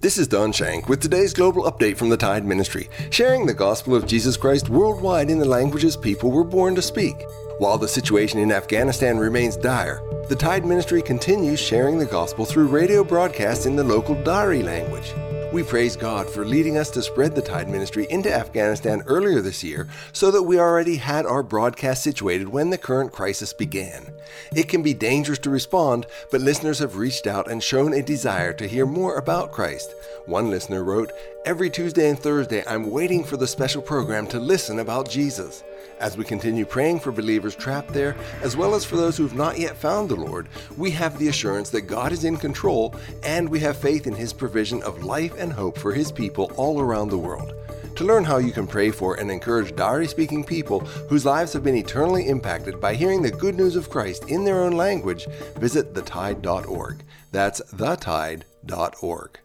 This 0.00 0.18
is 0.18 0.28
Don 0.28 0.52
Shenk 0.52 0.88
with 0.88 1.00
today's 1.00 1.32
global 1.32 1.64
update 1.64 1.96
from 1.96 2.10
the 2.10 2.16
Tide 2.16 2.44
Ministry, 2.44 2.90
sharing 3.10 3.46
the 3.46 3.54
gospel 3.54 3.94
of 3.94 4.06
Jesus 4.06 4.36
Christ 4.36 4.68
worldwide 4.68 5.30
in 5.30 5.38
the 5.38 5.44
languages 5.44 5.96
people 5.96 6.30
were 6.30 6.44
born 6.44 6.74
to 6.74 6.82
speak. 6.82 7.16
While 7.58 7.78
the 7.78 7.88
situation 7.88 8.38
in 8.38 8.52
Afghanistan 8.52 9.16
remains 9.16 9.56
dire, 9.56 10.02
the 10.28 10.36
Tide 10.36 10.66
Ministry 10.66 11.00
continues 11.00 11.58
sharing 11.58 11.98
the 11.98 12.04
gospel 12.04 12.44
through 12.44 12.66
radio 12.66 13.02
broadcasts 13.02 13.64
in 13.64 13.74
the 13.74 13.84
local 13.84 14.14
Dari 14.22 14.62
language. 14.62 15.14
We 15.52 15.62
praise 15.62 15.96
God 15.96 16.28
for 16.28 16.44
leading 16.44 16.76
us 16.76 16.90
to 16.90 17.02
spread 17.02 17.34
the 17.34 17.40
Tide 17.40 17.68
Ministry 17.68 18.06
into 18.10 18.34
Afghanistan 18.34 19.02
earlier 19.06 19.40
this 19.40 19.62
year 19.62 19.88
so 20.12 20.32
that 20.32 20.42
we 20.42 20.58
already 20.58 20.96
had 20.96 21.24
our 21.24 21.42
broadcast 21.42 22.02
situated 22.02 22.48
when 22.48 22.70
the 22.70 22.76
current 22.76 23.12
crisis 23.12 23.52
began. 23.52 24.12
It 24.54 24.68
can 24.68 24.82
be 24.82 24.92
dangerous 24.92 25.38
to 25.40 25.50
respond, 25.50 26.06
but 26.32 26.40
listeners 26.40 26.80
have 26.80 26.96
reached 26.96 27.28
out 27.28 27.48
and 27.48 27.62
shown 27.62 27.94
a 27.94 28.02
desire 28.02 28.52
to 28.54 28.66
hear 28.66 28.86
more 28.86 29.16
about 29.16 29.52
Christ. 29.52 29.94
One 30.26 30.50
listener 30.50 30.82
wrote, 30.82 31.12
Every 31.44 31.70
Tuesday 31.70 32.10
and 32.10 32.18
Thursday, 32.18 32.64
I'm 32.66 32.90
waiting 32.90 33.22
for 33.22 33.36
the 33.36 33.46
special 33.46 33.80
program 33.80 34.26
to 34.28 34.40
listen 34.40 34.80
about 34.80 35.08
Jesus. 35.08 35.62
As 35.98 36.16
we 36.16 36.24
continue 36.24 36.64
praying 36.64 37.00
for 37.00 37.12
believers 37.12 37.54
trapped 37.54 37.92
there, 37.92 38.16
as 38.42 38.56
well 38.56 38.74
as 38.74 38.84
for 38.84 38.96
those 38.96 39.16
who 39.16 39.22
have 39.22 39.36
not 39.36 39.58
yet 39.58 39.76
found 39.76 40.08
the 40.08 40.16
Lord, 40.16 40.48
we 40.76 40.90
have 40.92 41.18
the 41.18 41.28
assurance 41.28 41.70
that 41.70 41.82
God 41.82 42.12
is 42.12 42.24
in 42.24 42.36
control 42.36 42.94
and 43.22 43.48
we 43.48 43.60
have 43.60 43.76
faith 43.76 44.06
in 44.06 44.14
His 44.14 44.32
provision 44.32 44.82
of 44.82 45.04
life 45.04 45.34
and 45.38 45.52
hope 45.52 45.78
for 45.78 45.92
His 45.92 46.12
people 46.12 46.52
all 46.56 46.80
around 46.80 47.08
the 47.08 47.18
world. 47.18 47.54
To 47.96 48.04
learn 48.04 48.24
how 48.24 48.36
you 48.36 48.52
can 48.52 48.66
pray 48.66 48.90
for 48.90 49.14
and 49.14 49.30
encourage 49.30 49.74
Dari 49.74 50.06
speaking 50.06 50.44
people 50.44 50.80
whose 51.08 51.24
lives 51.24 51.54
have 51.54 51.64
been 51.64 51.76
eternally 51.76 52.28
impacted 52.28 52.78
by 52.78 52.94
hearing 52.94 53.22
the 53.22 53.30
good 53.30 53.54
news 53.54 53.74
of 53.74 53.88
Christ 53.88 54.24
in 54.28 54.44
their 54.44 54.62
own 54.62 54.72
language, 54.72 55.26
visit 55.56 55.94
thetide.org. 55.94 57.02
That's 57.32 57.62
thetide.org. 57.72 59.40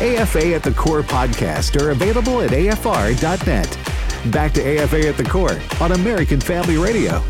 AFA 0.00 0.54
at 0.54 0.64
the 0.64 0.72
Core 0.72 1.02
podcast 1.02 1.80
are 1.80 1.90
available 1.90 2.40
at 2.40 2.50
afr.net. 2.50 3.91
Back 4.30 4.52
to 4.52 4.62
AFA 4.62 5.08
at 5.08 5.16
the 5.16 5.24
Core 5.24 5.58
on 5.80 5.90
American 5.90 6.40
Family 6.40 6.76
Radio. 6.76 7.20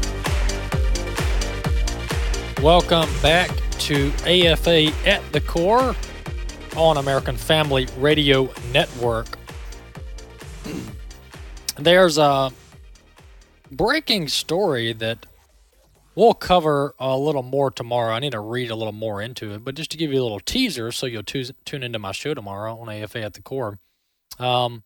Welcome 2.62 3.08
back 3.22 3.50
to 3.78 4.12
AFA 4.26 4.92
at 5.08 5.22
the 5.32 5.40
Core 5.40 5.96
on 6.76 6.98
American 6.98 7.38
Family 7.38 7.88
Radio 7.96 8.52
Network. 8.74 9.38
There's 11.76 12.18
a 12.18 12.52
breaking 13.70 14.28
story 14.28 14.92
that 14.92 15.24
we'll 16.14 16.34
cover 16.34 16.94
a 16.98 17.16
little 17.16 17.42
more 17.42 17.70
tomorrow. 17.70 18.12
I 18.12 18.18
need 18.18 18.32
to 18.32 18.40
read 18.40 18.70
a 18.70 18.76
little 18.76 18.92
more 18.92 19.22
into 19.22 19.54
it, 19.54 19.64
but 19.64 19.76
just 19.76 19.90
to 19.92 19.96
give 19.96 20.12
you 20.12 20.20
a 20.20 20.24
little 20.24 20.40
teaser 20.40 20.92
so 20.92 21.06
you'll 21.06 21.22
tune 21.22 21.82
into 21.82 21.98
my 21.98 22.12
show 22.12 22.34
tomorrow 22.34 22.78
on 22.78 22.90
AFA 22.90 23.22
at 23.22 23.32
the 23.32 23.40
Core. 23.40 23.78
Um, 24.38 24.82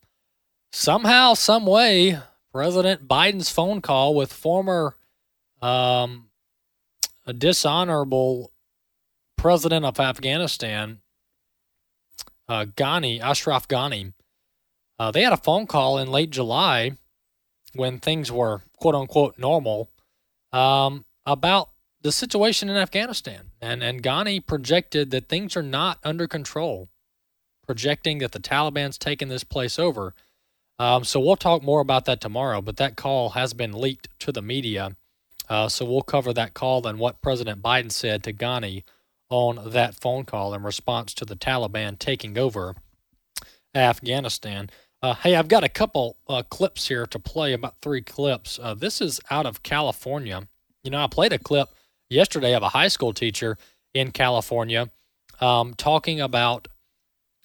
somehow, 0.76 1.32
some 1.34 1.66
way, 1.66 2.18
President 2.52 3.08
Biden's 3.08 3.50
phone 3.50 3.80
call 3.80 4.14
with 4.14 4.32
former 4.32 4.96
um, 5.62 6.28
dishonorable 7.36 8.52
president 9.36 9.84
of 9.84 9.98
Afghanistan 9.98 11.00
uh, 12.48 12.66
Ghani, 12.66 13.20
Ashraf 13.20 13.66
Ghani, 13.66 14.12
uh, 14.98 15.10
they 15.10 15.22
had 15.22 15.32
a 15.32 15.38
phone 15.38 15.66
call 15.66 15.98
in 15.98 16.10
late 16.10 16.30
July 16.30 16.92
when 17.74 17.98
things 17.98 18.30
were 18.30 18.62
quote 18.76 18.94
unquote 18.94 19.38
normal 19.38 19.90
um, 20.52 21.04
about 21.24 21.70
the 22.02 22.12
situation 22.12 22.68
in 22.68 22.76
Afghanistan. 22.76 23.50
And, 23.60 23.82
and 23.82 24.02
Ghani 24.02 24.46
projected 24.46 25.10
that 25.10 25.28
things 25.28 25.56
are 25.56 25.62
not 25.62 25.98
under 26.04 26.28
control, 26.28 26.88
projecting 27.66 28.18
that 28.18 28.32
the 28.32 28.40
Taliban's 28.40 28.98
taken 28.98 29.28
this 29.28 29.44
place 29.44 29.78
over. 29.78 30.14
Um, 30.78 31.04
so 31.04 31.20
we'll 31.20 31.36
talk 31.36 31.62
more 31.62 31.80
about 31.80 32.04
that 32.04 32.20
tomorrow, 32.20 32.60
but 32.60 32.76
that 32.76 32.96
call 32.96 33.30
has 33.30 33.54
been 33.54 33.72
leaked 33.72 34.08
to 34.20 34.32
the 34.32 34.42
media. 34.42 34.96
Uh, 35.48 35.68
so 35.68 35.84
we'll 35.84 36.02
cover 36.02 36.32
that 36.32 36.54
call 36.54 36.86
and 36.86 36.98
what 36.98 37.22
President 37.22 37.62
Biden 37.62 37.90
said 37.90 38.22
to 38.24 38.32
Ghani 38.32 38.82
on 39.30 39.70
that 39.70 39.94
phone 39.94 40.24
call 40.24 40.54
in 40.54 40.62
response 40.62 41.14
to 41.14 41.24
the 41.24 41.36
Taliban 41.36 41.98
taking 41.98 42.36
over 42.36 42.74
Afghanistan. 43.74 44.70
Uh, 45.02 45.14
hey, 45.14 45.34
I've 45.36 45.48
got 45.48 45.64
a 45.64 45.68
couple 45.68 46.16
uh, 46.28 46.42
clips 46.42 46.88
here 46.88 47.06
to 47.06 47.18
play, 47.18 47.52
about 47.52 47.76
three 47.80 48.02
clips. 48.02 48.58
Uh, 48.60 48.74
this 48.74 49.00
is 49.00 49.20
out 49.30 49.46
of 49.46 49.62
California. 49.62 50.48
You 50.82 50.90
know, 50.90 51.02
I 51.02 51.06
played 51.06 51.32
a 51.32 51.38
clip 51.38 51.68
yesterday 52.08 52.54
of 52.54 52.62
a 52.62 52.70
high 52.70 52.88
school 52.88 53.12
teacher 53.12 53.56
in 53.94 54.10
California 54.10 54.90
um, 55.40 55.74
talking 55.74 56.20
about 56.20 56.68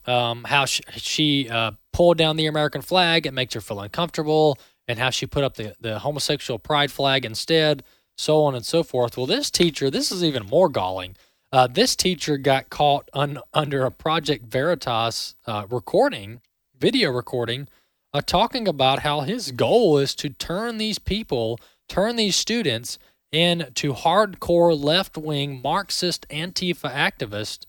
um, 0.06 0.46
how 0.46 0.66
she, 0.66 0.84
she 0.96 1.50
uh, 1.50 1.72
pulled 1.94 2.18
down 2.18 2.36
the 2.36 2.48
American 2.48 2.82
flag. 2.82 3.26
It 3.26 3.34
makes 3.34 3.54
her 3.54 3.62
feel 3.62 3.80
uncomfortable, 3.80 4.58
and 4.88 5.00
how 5.00 5.10
she 5.10 5.26
put 5.26 5.44
up 5.44 5.56
the, 5.56 5.76
the 5.80 6.00
homosexual 6.00 6.60
pride 6.60 6.92
flag 6.92 7.26
instead, 7.26 7.84
so 8.18 8.44
on 8.44 8.56
and 8.56 8.66
so 8.66 8.84
forth. 8.84 9.18
Well, 9.18 9.26
this 9.26 9.50
teacher, 9.52 9.90
this 9.90 10.12
is 10.12 10.24
even 10.24 10.46
more 10.46 10.70
galling. 10.70 11.16
Uh, 11.52 11.68
this 11.68 11.96
teacher 11.96 12.38
got 12.38 12.70
caught 12.70 13.10
un, 13.14 13.40
under 13.54 13.84
a 13.86 13.92
Project 13.92 14.46
Veritas 14.46 15.36
uh, 15.46 15.66
recording, 15.70 16.42
video 16.78 17.12
recording, 17.12 17.68
uh, 18.14 18.22
talking 18.22 18.68
about 18.68 19.00
how 19.00 19.22
his 19.22 19.52
goal 19.52 19.98
is 19.98 20.16
to 20.16 20.30
turn 20.30 20.78
these 20.78 21.00
people, 21.00 21.60
turn 21.88 22.16
these 22.16 22.36
students 22.36 22.98
into 23.32 23.94
hardcore 23.94 24.78
left 24.78 25.18
wing 25.18 25.62
Marxist 25.62 26.28
Antifa 26.30 26.92
activists 26.92 27.66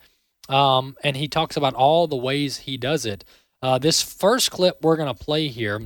Um, 0.53 0.97
and 1.03 1.17
he 1.17 1.29
talks 1.29 1.57
about 1.57 1.75
all 1.75 2.07
the 2.07 2.17
ways 2.17 2.59
he 2.59 2.77
does 2.77 3.07
it. 3.07 3.25
Uh, 3.63 3.79
this 3.79 4.03
first 4.03 4.51
clip 4.51 4.79
we're 4.83 4.97
going 4.97 5.15
to 5.15 5.25
play 5.25 5.49
here 5.49 5.81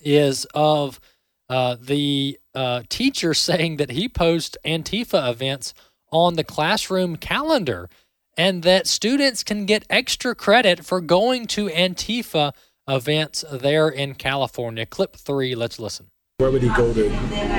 is 0.00 0.46
of 0.54 1.00
uh, 1.48 1.76
the 1.80 2.38
uh, 2.54 2.82
teacher 2.88 3.34
saying 3.48 3.76
that 3.78 3.90
he 3.90 4.08
posts 4.08 4.56
Antifa 4.64 5.28
events 5.30 5.74
on 6.12 6.34
the 6.34 6.44
classroom 6.44 7.16
calendar 7.16 7.90
and 8.36 8.62
that 8.62 8.86
students 8.86 9.42
can 9.42 9.66
get 9.66 9.84
extra 9.90 10.34
credit 10.34 10.84
for 10.84 11.00
going 11.00 11.46
to 11.48 11.66
Antifa 11.66 12.52
events 12.86 13.44
there 13.50 13.88
in 13.88 14.14
California. 14.14 14.86
Clip 14.86 15.16
three, 15.16 15.56
let's 15.56 15.80
listen 15.80 16.08
where 16.40 16.52
would 16.52 16.62
he 16.62 16.68
go 16.68 16.94
to 16.94 17.08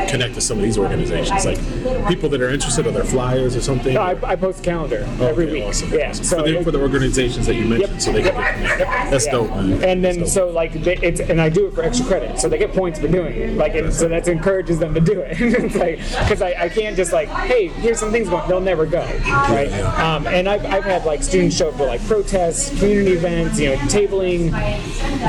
connect 0.09 0.36
to 0.36 0.39
some 0.39 0.57
of 0.57 0.63
these 0.63 0.77
organizations? 0.77 1.43
Like 1.43 2.07
people 2.07 2.30
that 2.30 2.39
are 2.39 2.49
interested 2.49 2.88
or 2.88 2.91
their 2.91 3.03
flyers 3.03 3.53
or 3.53 3.59
something? 3.59 3.93
No, 3.93 4.01
I, 4.01 4.11
I 4.23 4.38
post 4.38 4.61
a 4.61 4.63
calendar 4.63 4.99
every 5.19 5.51
week. 5.51 5.65
Awesome. 5.65 5.91
Yeah, 5.91 6.13
so 6.13 6.38
for 6.38 6.49
the, 6.49 6.63
for 6.63 6.71
the, 6.71 6.80
organizations 6.80 7.45
that 7.47 7.55
you 7.55 7.65
mentioned, 7.65 7.91
yep. 7.91 8.01
so 8.01 8.13
they 8.13 8.21
can 8.21 8.34
get 8.34 8.53
connected. 8.55 8.80
Yep. 8.80 9.11
That's 9.11 9.25
yeah. 9.25 9.32
dope, 9.34 9.49
man. 9.49 9.84
And 9.84 10.01
then 10.01 10.25
so 10.25 10.47
like 10.47 10.71
they, 10.71 10.95
it's 10.95 11.19
and 11.19 11.41
I 11.41 11.49
do 11.49 11.67
it 11.67 11.73
for 11.73 11.84
extra 11.84 12.05
credit, 12.05 12.39
so 12.39 12.47
they 12.47 12.57
get 12.57 12.73
points 12.73 12.99
for 12.99 13.09
doing 13.09 13.36
it. 13.36 13.57
Like 13.57 13.75
and 13.75 13.93
so 13.93 14.07
that 14.07 14.25
encourages 14.30 14.80
them 14.80 14.93
to 14.93 15.01
do 15.01 15.19
it. 15.19 15.36
it's 15.41 15.75
like 15.75 15.97
because 15.97 16.41
I, 16.41 16.55
I 16.57 16.69
can't 16.69 16.95
just 16.95 17.11
like 17.11 17.27
hey 17.27 17.67
here's 17.67 17.99
some 17.99 18.11
things 18.13 18.30
going. 18.30 18.47
They'll 18.47 18.61
never 18.61 18.86
go, 18.86 19.01
right? 19.27 19.69
Um, 19.99 20.25
and 20.25 20.47
I've, 20.47 20.65
I've 20.65 20.86
had 20.86 21.03
like 21.03 21.21
students 21.21 21.57
show 21.57 21.67
up 21.67 21.75
for 21.75 21.86
like 21.86 22.01
protests, 22.07 22.69
community 22.80 23.11
events, 23.11 23.59
you 23.59 23.71
know, 23.71 23.75
tabling, 23.89 24.51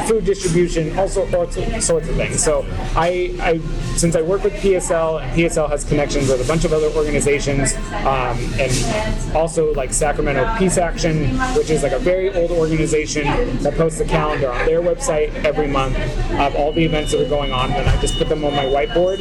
food 0.06 0.24
distribution, 0.24 0.96
all 0.96 1.08
sorts 1.08 1.56
of 1.56 2.14
things. 2.14 2.40
So 2.40 2.64
I 2.94 3.39
I, 3.40 3.58
since 3.96 4.16
I 4.16 4.22
work 4.22 4.44
with 4.44 4.52
PSL, 4.54 5.22
and 5.22 5.38
PSL 5.38 5.68
has 5.68 5.84
connections 5.84 6.28
with 6.28 6.40
a 6.40 6.48
bunch 6.48 6.64
of 6.64 6.72
other 6.72 6.88
organizations, 6.88 7.74
um, 7.74 8.38
and 8.58 9.34
also 9.36 9.72
like 9.74 9.92
Sacramento 9.92 10.54
Peace 10.58 10.78
Action, 10.78 11.36
which 11.56 11.70
is 11.70 11.82
like 11.82 11.92
a 11.92 11.98
very 11.98 12.34
old 12.34 12.50
organization 12.50 13.24
that 13.62 13.74
posts 13.74 14.00
a 14.00 14.04
calendar 14.04 14.50
on 14.50 14.66
their 14.66 14.80
website 14.80 15.32
every 15.44 15.66
month 15.66 15.96
of 16.38 16.54
all 16.56 16.72
the 16.72 16.84
events 16.84 17.12
that 17.12 17.24
are 17.24 17.28
going 17.28 17.52
on. 17.52 17.72
And 17.72 17.88
I 17.88 18.00
just 18.00 18.16
put 18.18 18.28
them 18.28 18.44
on 18.44 18.54
my 18.54 18.64
whiteboard 18.64 19.18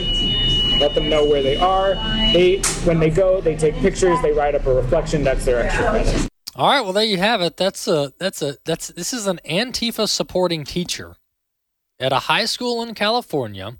let 0.79 0.95
them 0.95 1.09
know 1.09 1.25
where 1.25 1.43
they 1.43 1.57
are. 1.57 1.95
They, 2.31 2.61
when 2.85 2.99
they 2.99 3.09
go, 3.09 3.41
they 3.41 3.55
take 3.55 3.75
pictures. 3.75 4.21
They 4.21 4.31
write 4.31 4.55
up 4.55 4.65
a 4.65 4.73
reflection. 4.73 5.23
That's 5.23 5.43
their 5.43 5.59
extra 5.59 5.89
credit. 5.89 6.29
All 6.55 6.69
right. 6.69 6.81
Well, 6.81 6.93
there 6.93 7.03
you 7.03 7.17
have 7.17 7.41
it. 7.41 7.57
That's 7.57 7.87
a 7.87 8.13
that's 8.17 8.41
a 8.41 8.57
that's 8.65 8.87
this 8.89 9.13
is 9.13 9.27
an 9.27 9.39
Antifa 9.49 10.07
supporting 10.07 10.63
teacher 10.63 11.15
at 11.99 12.11
a 12.11 12.19
high 12.19 12.45
school 12.45 12.81
in 12.81 12.95
California 12.95 13.77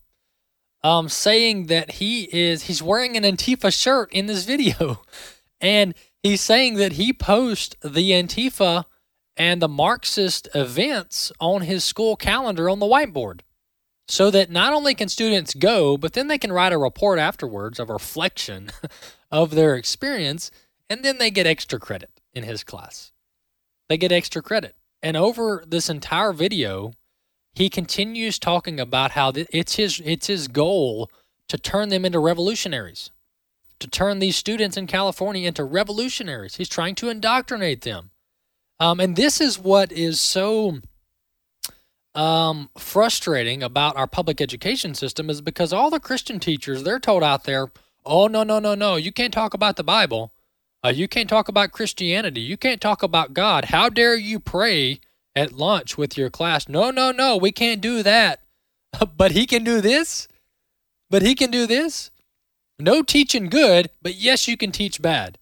um, 0.84 1.10
saying 1.10 1.68
that 1.68 1.94
he 1.94 2.24
is 2.32 2.64
he's 2.64 2.82
wearing 2.82 3.18
an 3.18 3.24
Antifa 3.24 3.78
shirt 3.78 4.12
in 4.14 4.26
this 4.26 4.46
video, 4.46 5.02
and 5.62 5.94
he's 6.24 6.42
saying 6.42 6.76
that 6.76 6.94
he 6.94 7.14
posts 7.14 7.76
the 7.82 8.12
Antifa 8.12 8.86
and 9.36 9.62
the 9.62 9.68
Marxist 9.68 10.48
events 10.54 11.32
on 11.40 11.62
his 11.62 11.84
school 11.84 12.16
calendar 12.16 12.70
on 12.70 12.80
the 12.80 12.86
whiteboard, 12.86 13.42
so 14.08 14.30
that 14.32 14.50
not 14.50 14.74
only 14.74 14.94
can 14.94 15.10
students 15.10 15.54
go, 15.54 15.98
but 15.98 16.14
then 16.14 16.28
they 16.28 16.38
can 16.38 16.52
write 16.52 16.74
a 16.74 16.78
report 16.78 17.20
afterwards, 17.20 17.80
a 17.80 17.86
reflection 17.86 18.70
of 19.32 19.52
their 19.52 19.76
experience, 19.76 20.52
and 20.90 21.04
then 21.04 21.18
they 21.18 21.32
get 21.32 21.48
extra 21.48 21.80
credit 21.80 22.22
in 22.34 22.44
his 22.44 22.64
class. 22.64 23.12
They 23.88 23.98
get 23.98 24.12
extra 24.12 24.42
credit. 24.42 24.76
And 25.02 25.16
over 25.16 25.64
this 25.66 25.90
entire 25.90 26.34
video, 26.34 26.92
he 27.60 27.70
continues 27.70 28.40
talking 28.40 28.80
about 28.80 29.12
how 29.12 29.34
it's 29.36 29.76
his 29.76 30.02
it's 30.06 30.28
his 30.28 30.48
goal 30.48 31.12
to 31.50 31.58
turn 31.58 31.90
them 31.90 32.06
into 32.06 32.18
revolutionaries, 32.18 33.12
to 33.80 33.88
turn 33.90 34.20
these 34.20 34.38
students 34.38 34.78
in 34.78 34.88
California 34.88 35.46
into 35.46 35.66
revolutionaries. 35.66 36.56
He's 36.56 36.70
trying 36.70 36.96
to 36.96 37.10
indoctrinate 37.10 37.82
them, 37.82 38.12
um, 38.80 39.02
and 39.02 39.18
this 39.18 39.42
is 39.42 39.60
what 39.60 39.92
is 39.92 40.22
so 40.22 40.78
um, 42.16 42.70
frustrating 42.78 43.62
about 43.62 43.98
our 43.98 44.08
public 44.08 44.40
education 44.40 44.96
system 44.96 45.30
is 45.30 45.42
because 45.42 45.74
all 45.74 45.90
the 45.90 46.00
Christian 46.00 46.40
teachers 46.40 46.84
they're 46.84 46.98
told 46.98 47.24
out 47.24 47.44
there, 47.44 47.74
oh 48.06 48.28
no 48.28 48.44
no 48.44 48.60
no 48.60 48.74
no, 48.74 48.96
you 48.96 49.12
can't 49.12 49.34
talk 49.34 49.54
about 49.54 49.76
the 49.76 49.84
Bible. 49.84 50.32
Uh, 50.82 50.94
you 50.96 51.10
can't 51.10 51.28
talk 51.28 51.50
about 51.50 51.74
Christianity. 51.74 52.40
You 52.40 52.56
can't 52.56 52.80
talk 52.80 53.04
about 53.04 53.34
God. 53.34 53.66
How 53.66 53.90
dare 53.90 54.16
you 54.16 54.40
pray 54.40 55.02
at 55.40 55.54
lunch 55.54 55.98
with 55.98 56.18
your 56.18 56.30
class. 56.30 56.68
No, 56.68 56.92
no, 56.92 57.12
no, 57.12 57.38
we 57.38 57.52
can't 57.52 57.80
do 57.82 58.04
that. 58.04 58.42
but 59.18 59.32
he 59.32 59.46
can 59.46 59.64
do 59.64 59.80
this? 59.80 60.28
But 61.10 61.22
he 61.22 61.34
can 61.34 61.50
do 61.50 61.66
this? 61.66 62.12
No 62.78 63.02
teaching 63.02 63.50
good, 63.50 63.90
but 64.02 64.16
yes, 64.16 64.48
you 64.48 64.58
can 64.58 64.72
teach 64.72 65.02
bad. 65.02 65.38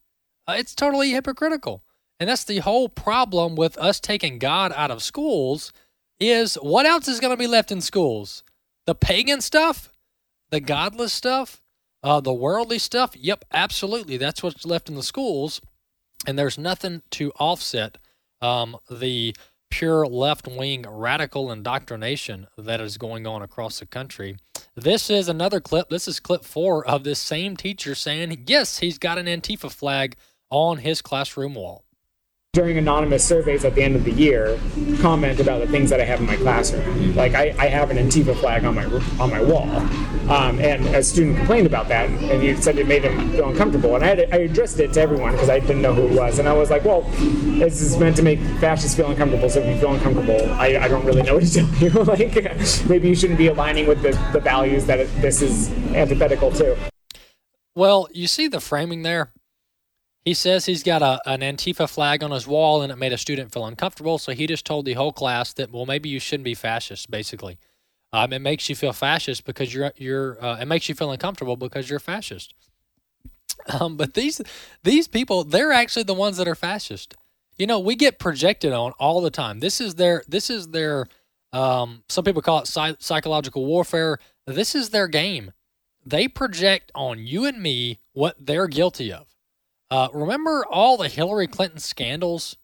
Uh, 0.48 0.56
it's 0.58 0.76
totally 0.76 1.12
hypocritical. 1.12 1.84
And 2.20 2.30
that's 2.30 2.44
the 2.44 2.60
whole 2.60 2.90
problem 2.90 3.56
with 3.56 3.78
us 3.78 4.00
taking 4.00 4.40
God 4.40 4.72
out 4.76 4.92
of 4.92 5.04
schools 5.04 5.72
is 6.20 6.56
what 6.56 6.86
else 6.86 7.08
is 7.08 7.20
going 7.20 7.34
to 7.34 7.38
be 7.38 7.48
left 7.48 7.72
in 7.72 7.82
schools? 7.82 8.44
The 8.86 8.96
pagan 8.96 9.42
stuff? 9.42 9.92
The 10.50 10.60
godless 10.60 11.14
stuff? 11.14 11.62
Uh, 12.02 12.22
the 12.22 12.34
worldly 12.34 12.80
stuff? 12.80 13.16
Yep, 13.16 13.46
absolutely. 13.52 14.18
That's 14.18 14.42
what's 14.42 14.66
left 14.66 14.90
in 14.90 14.96
the 14.96 15.04
schools. 15.04 15.62
And 16.26 16.40
there's 16.40 16.58
nothing 16.58 17.04
to 17.12 17.32
offset 17.34 17.98
um, 18.42 18.78
the 18.90 19.36
pure 19.70 20.06
left 20.06 20.48
wing 20.48 20.86
radical 20.88 21.52
indoctrination 21.52 22.48
that 22.58 22.80
is 22.82 22.98
going 22.98 23.28
on 23.28 23.42
across 23.42 23.80
the 23.80 23.86
country. 23.86 24.38
This 24.76 25.10
is 25.10 25.28
another 25.28 25.60
clip. 25.60 25.90
This 25.90 26.08
is 26.08 26.20
clip 26.20 26.44
four 26.44 26.86
of 26.88 27.04
this 27.04 27.20
same 27.20 27.58
teacher 27.58 27.96
saying, 27.96 28.46
yes, 28.48 28.80
he's 28.80 28.98
got 28.98 29.18
an 29.18 29.26
Antifa 29.26 29.72
flag 29.72 30.16
on 30.50 30.78
his 30.78 31.02
classroom 31.02 31.56
wall 31.56 31.84
during 32.58 32.80
anonymous 32.80 33.24
surveys 33.24 33.64
at 33.66 33.76
the 33.76 33.84
end 33.84 33.96
of 33.96 34.04
the 34.04 34.12
year 34.12 34.58
comment 35.00 35.40
about 35.40 35.62
the 35.62 35.68
things 35.68 35.92
that 35.92 36.02
I 36.02 36.06
have 36.06 36.20
in 36.20 36.26
my 36.26 36.38
classroom. 36.38 37.16
Like 37.16 37.36
I, 37.36 37.54
I 37.60 37.68
have 37.68 37.92
an 37.92 37.98
Antifa 37.98 38.36
flag 38.36 38.66
on 38.66 38.74
my 38.74 38.86
on 39.20 39.30
my 39.30 39.44
wall, 39.44 39.68
um, 40.30 40.60
and 40.60 40.86
a 40.88 41.04
student 41.04 41.38
complained 41.38 41.68
about 41.68 41.88
that, 41.88 42.10
and 42.10 42.42
he 42.42 42.56
said 42.56 42.78
it 42.78 42.88
made 42.88 43.04
him 43.04 43.32
feel 43.32 43.50
uncomfortable. 43.50 43.96
And 43.96 44.04
I, 44.04 44.08
had, 44.08 44.20
I 44.34 44.38
addressed 44.40 44.80
it 44.80 44.94
to 44.94 45.02
everyone 45.02 45.32
because 45.32 45.50
I 45.50 45.60
didn't 45.60 45.82
know 45.82 45.94
who 45.94 46.08
it 46.08 46.20
was, 46.20 46.40
and 46.40 46.48
I 46.48 46.54
was 46.54 46.70
like, 46.70 46.84
well, 46.84 47.02
this 47.02 47.82
is 47.82 47.98
meant 47.98 48.16
to 48.18 48.24
make 48.24 48.40
fascists 48.60 48.96
feel 48.96 49.10
uncomfortable. 49.10 49.50
So 49.50 49.62
if 49.62 49.74
you 49.74 49.80
feel 49.80 49.94
uncomfortable, 49.94 50.52
I, 50.54 50.78
I 50.78 50.88
don't 50.88 51.06
really 51.06 51.22
know 51.22 51.36
what 51.36 51.44
to 51.44 51.54
tell 51.54 51.68
you. 51.76 51.90
like 52.04 52.90
maybe 52.90 53.08
you 53.10 53.16
shouldn't 53.16 53.38
be 53.38 53.48
aligning 53.48 53.88
with 53.88 54.02
the, 54.02 54.12
the 54.34 54.40
values 54.40 54.86
that 54.86 55.00
it, 55.00 55.22
this 55.22 55.42
is 55.42 55.72
antithetical 55.94 56.52
to. 56.52 56.78
Well, 57.76 58.08
you 58.12 58.28
see 58.28 58.48
the 58.48 58.60
framing 58.60 59.04
there. 59.04 59.32
He 60.26 60.34
says 60.34 60.66
he's 60.66 60.84
got 60.84 61.02
a, 61.02 61.22
an 61.26 61.40
Antifa 61.40 61.90
flag 61.90 62.22
on 62.22 62.32
his 62.32 62.46
wall 62.46 62.82
and 62.82 62.92
it 62.92 62.98
made 62.98 63.14
a 63.14 63.18
student 63.18 63.54
feel 63.54 63.66
uncomfortable. 63.66 64.18
So 64.18 64.34
he 64.34 64.46
just 64.46 64.66
told 64.66 64.86
the 64.86 64.94
whole 64.94 65.14
class 65.14 65.54
that, 65.54 65.72
well, 65.72 65.86
maybe 65.86 66.10
you 66.10 66.20
shouldn't 66.20 66.44
be 66.44 66.54
fascist, 66.54 67.10
basically. 67.10 67.60
Um, 68.14 68.32
it 68.34 68.40
makes 68.40 68.70
you 68.70 68.76
feel 68.76 68.94
fascist 68.94 69.46
because 69.46 69.74
you're, 69.74 69.92
you're 69.98 70.44
uh, 70.44 70.58
it 70.60 70.66
makes 70.66 70.88
you 70.88 70.96
feel 70.96 71.12
uncomfortable 71.12 71.58
because 71.58 71.90
you're 71.90 72.00
fascist. 72.00 72.54
Um, 73.80 73.98
but 73.98 74.14
these, 74.14 74.42
these 74.84 75.08
people, 75.08 75.44
they're 75.44 75.72
actually 75.74 76.04
the 76.04 76.14
ones 76.14 76.38
that 76.38 76.48
are 76.48 76.56
fascist. 76.56 77.16
You 77.58 77.68
know, 77.68 77.80
we 77.80 77.96
get 77.96 78.20
projected 78.20 78.72
on 78.72 78.94
all 78.94 79.20
the 79.20 79.32
time. 79.32 79.60
This 79.60 79.82
is 79.82 79.96
their, 79.96 80.24
this 80.28 80.50
is 80.50 80.70
their, 80.70 81.08
um, 81.52 82.04
some 82.08 82.24
people 82.24 82.42
call 82.42 82.60
it 82.60 82.68
psych- 82.68 82.98
psychological 83.00 83.66
warfare. 83.66 84.20
This 84.46 84.76
is 84.76 84.92
their 84.92 85.08
game. 85.08 85.52
They 86.06 86.28
project 86.28 86.92
on 86.96 87.20
you 87.20 87.46
and 87.46 87.62
me 87.62 88.00
what 88.14 88.36
they're 88.40 88.68
guilty 88.68 89.12
of. 89.12 89.28
Uh, 89.90 90.08
remember 90.14 90.66
all 90.70 90.98
the 90.98 91.10
Hillary 91.10 91.48
Clinton 91.48 91.80
scandals 91.80 92.58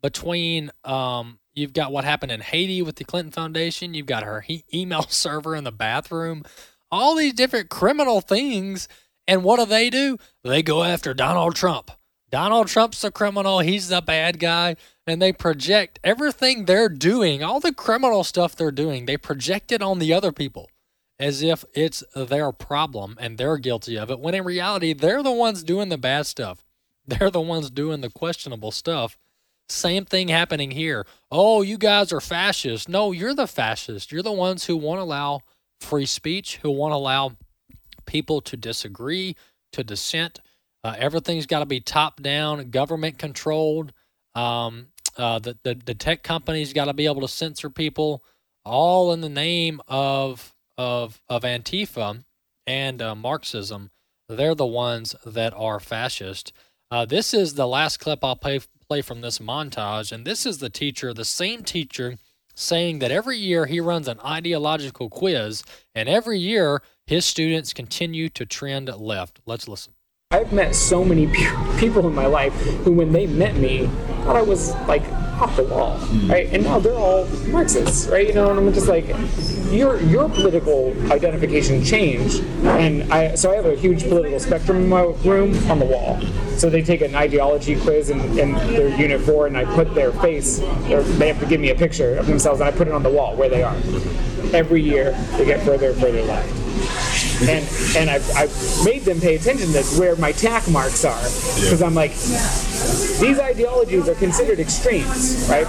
between 0.00 0.70
um, 0.84 1.38
you've 1.58 1.72
got 1.72 1.92
what 1.92 2.04
happened 2.04 2.32
in 2.32 2.40
Haiti 2.40 2.80
with 2.82 2.96
the 2.96 3.04
Clinton 3.04 3.32
Foundation, 3.32 3.94
you've 3.94 4.06
got 4.06 4.22
her 4.22 4.40
he- 4.40 4.64
email 4.72 5.02
server 5.08 5.54
in 5.54 5.64
the 5.64 5.72
bathroom, 5.72 6.44
all 6.90 7.14
these 7.14 7.34
different 7.34 7.68
criminal 7.68 8.20
things. 8.20 8.88
And 9.26 9.44
what 9.44 9.58
do 9.58 9.66
they 9.66 9.90
do? 9.90 10.16
They 10.42 10.62
go 10.62 10.82
after 10.84 11.12
Donald 11.12 11.54
Trump. 11.54 11.90
Donald 12.30 12.68
Trump's 12.68 13.00
the 13.00 13.10
criminal, 13.10 13.60
he's 13.60 13.88
the 13.88 14.00
bad 14.00 14.38
guy. 14.38 14.76
And 15.06 15.20
they 15.20 15.32
project 15.32 15.98
everything 16.04 16.64
they're 16.64 16.88
doing, 16.88 17.42
all 17.42 17.60
the 17.60 17.72
criminal 17.72 18.24
stuff 18.24 18.54
they're 18.54 18.70
doing, 18.70 19.06
they 19.06 19.16
project 19.16 19.72
it 19.72 19.82
on 19.82 19.98
the 19.98 20.12
other 20.12 20.32
people 20.32 20.70
as 21.18 21.42
if 21.42 21.64
it's 21.74 22.04
their 22.14 22.52
problem 22.52 23.16
and 23.20 23.38
they're 23.38 23.58
guilty 23.58 23.98
of 23.98 24.10
it, 24.10 24.20
when 24.20 24.34
in 24.34 24.44
reality, 24.44 24.92
they're 24.92 25.22
the 25.22 25.32
ones 25.32 25.62
doing 25.62 25.88
the 25.88 25.98
bad 25.98 26.26
stuff. 26.26 26.64
They're 27.06 27.30
the 27.30 27.40
ones 27.40 27.70
doing 27.70 28.02
the 28.02 28.10
questionable 28.10 28.70
stuff. 28.70 29.16
Same 29.68 30.04
thing 30.04 30.28
happening 30.28 30.70
here. 30.70 31.06
Oh, 31.30 31.62
you 31.62 31.76
guys 31.78 32.12
are 32.12 32.20
fascists. 32.20 32.88
No, 32.88 33.12
you're 33.12 33.34
the 33.34 33.46
fascists. 33.46 34.10
You're 34.10 34.22
the 34.22 34.32
ones 34.32 34.64
who 34.64 34.76
won't 34.76 35.00
allow 35.00 35.42
free 35.80 36.06
speech, 36.06 36.56
who 36.62 36.70
won't 36.70 36.94
allow 36.94 37.36
people 38.06 38.40
to 38.40 38.56
disagree, 38.56 39.36
to 39.72 39.84
dissent. 39.84 40.40
Uh, 40.82 40.94
everything's 40.98 41.46
got 41.46 41.58
to 41.60 41.66
be 41.66 41.80
top 41.80 42.22
down, 42.22 42.70
government 42.70 43.18
controlled. 43.18 43.92
Um, 44.34 44.88
uh, 45.16 45.38
the, 45.38 45.58
the, 45.64 45.74
the 45.74 45.94
tech 45.94 46.22
companies 46.22 46.72
got 46.72 46.86
to 46.86 46.94
be 46.94 47.06
able 47.06 47.20
to 47.20 47.28
censor 47.28 47.68
people, 47.68 48.24
all 48.64 49.12
in 49.12 49.20
the 49.20 49.28
name 49.28 49.80
of 49.88 50.54
of 50.76 51.20
of 51.28 51.42
Antifa 51.42 52.24
and 52.66 53.02
uh, 53.02 53.14
Marxism, 53.14 53.90
they're 54.28 54.54
the 54.54 54.66
ones 54.66 55.16
that 55.26 55.52
are 55.54 55.80
fascist. 55.80 56.52
Uh, 56.90 57.04
this 57.04 57.34
is 57.34 57.54
the 57.54 57.66
last 57.66 57.98
clip 57.98 58.22
I'll 58.22 58.36
play 58.36 58.60
play 58.88 59.02
from 59.02 59.20
this 59.20 59.38
montage. 59.38 60.12
And 60.12 60.24
this 60.24 60.46
is 60.46 60.58
the 60.58 60.70
teacher, 60.70 61.12
the 61.12 61.24
same 61.24 61.62
teacher, 61.62 62.16
saying 62.54 63.00
that 63.00 63.10
every 63.10 63.36
year 63.36 63.66
he 63.66 63.80
runs 63.80 64.08
an 64.08 64.18
ideological 64.24 65.10
quiz, 65.10 65.62
and 65.94 66.08
every 66.08 66.38
year 66.38 66.82
his 67.06 67.24
students 67.24 67.72
continue 67.72 68.28
to 68.30 68.46
trend 68.46 68.88
left. 68.88 69.40
Let's 69.46 69.68
listen. 69.68 69.92
I've 70.30 70.52
met 70.52 70.74
so 70.74 71.04
many 71.04 71.26
people 71.78 72.06
in 72.06 72.14
my 72.14 72.26
life 72.26 72.52
who, 72.84 72.92
when 72.92 73.12
they 73.12 73.26
met 73.26 73.56
me, 73.56 73.86
thought 74.24 74.36
I 74.36 74.42
was 74.42 74.74
like 74.86 75.04
off 75.40 75.56
the 75.56 75.64
wall, 75.64 75.98
right? 76.26 76.48
And 76.52 76.64
now 76.64 76.78
they're 76.78 76.94
all 76.94 77.26
Marxists, 77.48 78.08
right? 78.08 78.26
You 78.26 78.34
know, 78.34 78.50
and 78.50 78.58
I'm 78.58 78.72
just 78.72 78.88
like, 78.88 79.06
your 79.70 80.00
your 80.02 80.28
political 80.28 80.94
identification 81.12 81.84
changed, 81.84 82.42
and 82.64 83.12
I 83.12 83.34
so 83.34 83.52
I 83.52 83.56
have 83.56 83.66
a 83.66 83.76
huge 83.76 84.04
political 84.04 84.40
spectrum 84.40 84.78
in 84.78 84.88
my 84.88 85.02
room 85.02 85.56
on 85.70 85.78
the 85.78 85.84
wall. 85.84 86.20
So 86.56 86.68
they 86.68 86.82
take 86.82 87.02
an 87.02 87.14
ideology 87.14 87.78
quiz 87.80 88.10
in, 88.10 88.20
in 88.38 88.54
their 88.54 88.88
unit 88.98 89.20
four, 89.20 89.46
and 89.46 89.56
I 89.56 89.64
put 89.76 89.94
their 89.94 90.12
face, 90.12 90.58
they 90.58 91.28
have 91.28 91.38
to 91.40 91.46
give 91.46 91.60
me 91.60 91.70
a 91.70 91.74
picture 91.74 92.16
of 92.16 92.26
themselves, 92.26 92.60
and 92.60 92.68
I 92.68 92.72
put 92.72 92.88
it 92.88 92.94
on 92.94 93.02
the 93.02 93.10
wall 93.10 93.36
where 93.36 93.48
they 93.48 93.62
are. 93.62 93.76
Every 94.52 94.82
year, 94.82 95.12
they 95.36 95.44
get 95.44 95.62
further 95.64 95.90
and 95.90 96.00
further 96.00 96.22
left 96.22 96.67
and 97.42 97.68
and 97.96 98.10
I've, 98.10 98.28
I've 98.36 98.84
made 98.84 99.02
them 99.02 99.20
pay 99.20 99.36
attention 99.36 99.72
to 99.72 99.82
where 99.98 100.16
my 100.16 100.32
tack 100.32 100.68
marks 100.68 101.04
are. 101.04 101.20
Because 101.60 101.82
I'm 101.82 101.94
like 101.94 102.12
these 103.20 103.38
ideologies 103.38 104.08
are 104.08 104.14
considered 104.14 104.60
extremes 104.60 105.46
right? 105.48 105.66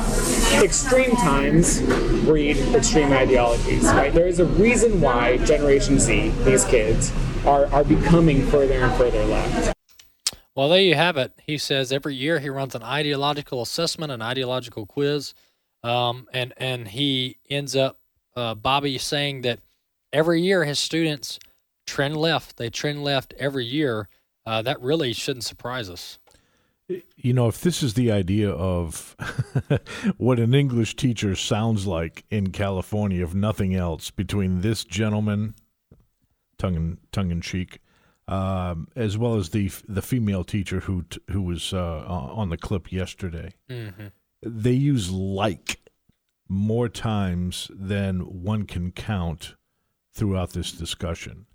Extreme 0.63 1.15
times 1.17 1.81
breed 2.25 2.57
extreme 2.75 3.11
ideologies 3.11 3.83
right? 3.85 4.13
There 4.13 4.27
is 4.27 4.39
a 4.39 4.45
reason 4.45 5.01
why 5.01 5.37
generation 5.37 5.99
z 5.99 6.29
these 6.43 6.65
kids 6.65 7.11
are 7.45 7.65
are 7.67 7.83
becoming 7.83 8.45
further 8.47 8.83
and 8.83 8.93
further 8.95 9.23
left. 9.25 9.73
Well 10.55 10.69
there 10.69 10.81
you 10.81 10.95
have 10.95 11.17
it. 11.17 11.33
He 11.45 11.57
says 11.57 11.91
every 11.91 12.15
year 12.15 12.39
he 12.39 12.49
runs 12.49 12.75
an 12.75 12.83
ideological 12.83 13.61
assessment 13.61 14.11
an 14.11 14.21
ideological 14.21 14.85
quiz 14.85 15.33
um, 15.83 16.27
and 16.33 16.53
and 16.57 16.87
he 16.87 17.37
ends 17.49 17.75
up 17.75 17.99
uh, 18.35 18.55
bobby 18.55 18.97
saying 18.97 19.41
that 19.41 19.59
every 20.11 20.41
year 20.41 20.63
his 20.63 20.79
students 20.79 21.39
trend 21.85 22.17
left. 22.17 22.57
They 22.57 22.69
trend 22.69 23.03
left 23.03 23.33
every 23.37 23.65
year. 23.65 24.07
Uh, 24.45 24.61
that 24.61 24.81
really 24.81 25.13
shouldn't 25.13 25.43
surprise 25.43 25.89
us. 25.89 26.19
You 27.17 27.33
know, 27.33 27.47
if 27.47 27.61
this 27.61 27.83
is 27.83 27.93
the 27.93 28.11
idea 28.11 28.49
of 28.49 29.15
what 30.17 30.39
an 30.39 30.55
English 30.55 30.95
teacher 30.95 31.35
sounds 31.35 31.85
like 31.85 32.25
in 32.31 32.51
California, 32.51 33.23
if 33.23 33.35
nothing 33.35 33.75
else, 33.75 34.09
between 34.09 34.61
this 34.61 34.83
gentleman, 34.83 35.53
tongue 36.57 36.75
in, 36.75 36.97
tongue 37.11 37.29
in 37.29 37.41
cheek, 37.41 37.79
um, 38.27 38.87
as 38.95 39.17
well 39.17 39.35
as 39.35 39.49
the 39.49 39.71
the 39.87 40.01
female 40.01 40.43
teacher 40.43 40.79
who 40.81 41.05
who 41.29 41.43
was 41.43 41.73
uh, 41.73 42.05
on 42.07 42.49
the 42.49 42.57
clip 42.57 42.91
yesterday, 42.91 43.53
mm-hmm. 43.69 44.07
they 44.41 44.71
use 44.71 45.11
like 45.11 45.79
more 46.47 46.89
times 46.89 47.69
than 47.73 48.21
one 48.43 48.65
can 48.65 48.91
count 48.91 49.55
throughout 50.19 50.51
this 50.51 50.71
discussion 50.71 51.47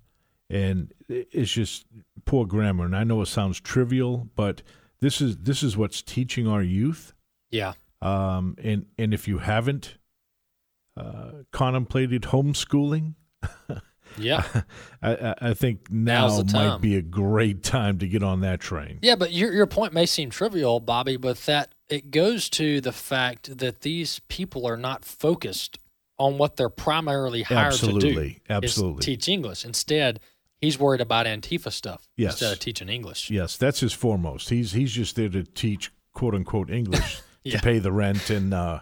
and 0.49 0.93
it's 1.09 1.51
just 1.51 1.85
poor 2.25 2.45
grammar. 2.45 2.85
And 2.85 2.95
I 2.95 3.03
know 3.03 3.21
it 3.21 3.27
sounds 3.27 3.59
trivial, 3.59 4.29
but 4.35 4.61
this 4.99 5.21
is 5.21 5.37
this 5.37 5.63
is 5.63 5.75
what's 5.75 6.01
teaching 6.01 6.47
our 6.47 6.61
youth. 6.61 7.13
Yeah. 7.51 7.73
Um, 8.01 8.55
and 8.63 8.85
and 8.97 9.13
if 9.13 9.27
you 9.27 9.39
haven't 9.39 9.97
uh, 10.97 11.31
contemplated 11.51 12.23
homeschooling, 12.23 13.15
yeah, 14.17 14.43
I, 15.01 15.35
I 15.41 15.53
think 15.53 15.91
now 15.91 16.43
might 16.53 16.79
be 16.79 16.95
a 16.95 17.01
great 17.01 17.63
time 17.63 17.97
to 17.99 18.07
get 18.07 18.21
on 18.21 18.41
that 18.41 18.59
train. 18.59 18.99
Yeah, 19.01 19.15
but 19.15 19.31
your 19.31 19.51
your 19.51 19.67
point 19.67 19.93
may 19.93 20.05
seem 20.05 20.29
trivial, 20.29 20.79
Bobby, 20.79 21.17
but 21.17 21.37
that 21.45 21.73
it 21.89 22.11
goes 22.11 22.49
to 22.51 22.81
the 22.81 22.91
fact 22.91 23.57
that 23.57 23.81
these 23.81 24.19
people 24.27 24.67
are 24.67 24.77
not 24.77 25.03
focused 25.05 25.79
on 26.17 26.37
what 26.37 26.55
they're 26.55 26.69
primarily 26.69 27.43
hired 27.43 27.67
absolutely, 27.67 28.09
to 28.09 28.13
do. 28.13 28.35
Absolutely, 28.49 29.03
teach 29.03 29.27
English. 29.27 29.65
Instead, 29.65 30.19
he's 30.59 30.79
worried 30.79 31.01
about 31.01 31.25
Antifa 31.25 31.71
stuff 31.71 32.07
yes. 32.15 32.33
instead 32.33 32.53
of 32.53 32.59
teaching 32.59 32.89
English. 32.89 33.29
Yes, 33.29 33.57
that's 33.57 33.79
his 33.79 33.93
foremost. 33.93 34.49
He's 34.49 34.71
he's 34.71 34.91
just 34.91 35.15
there 35.15 35.29
to 35.29 35.43
teach 35.43 35.91
quote 36.13 36.35
unquote 36.35 36.69
English 36.69 37.21
yeah. 37.43 37.57
to 37.57 37.63
pay 37.63 37.79
the 37.79 37.91
rent 37.91 38.29
and 38.29 38.53
uh, 38.53 38.79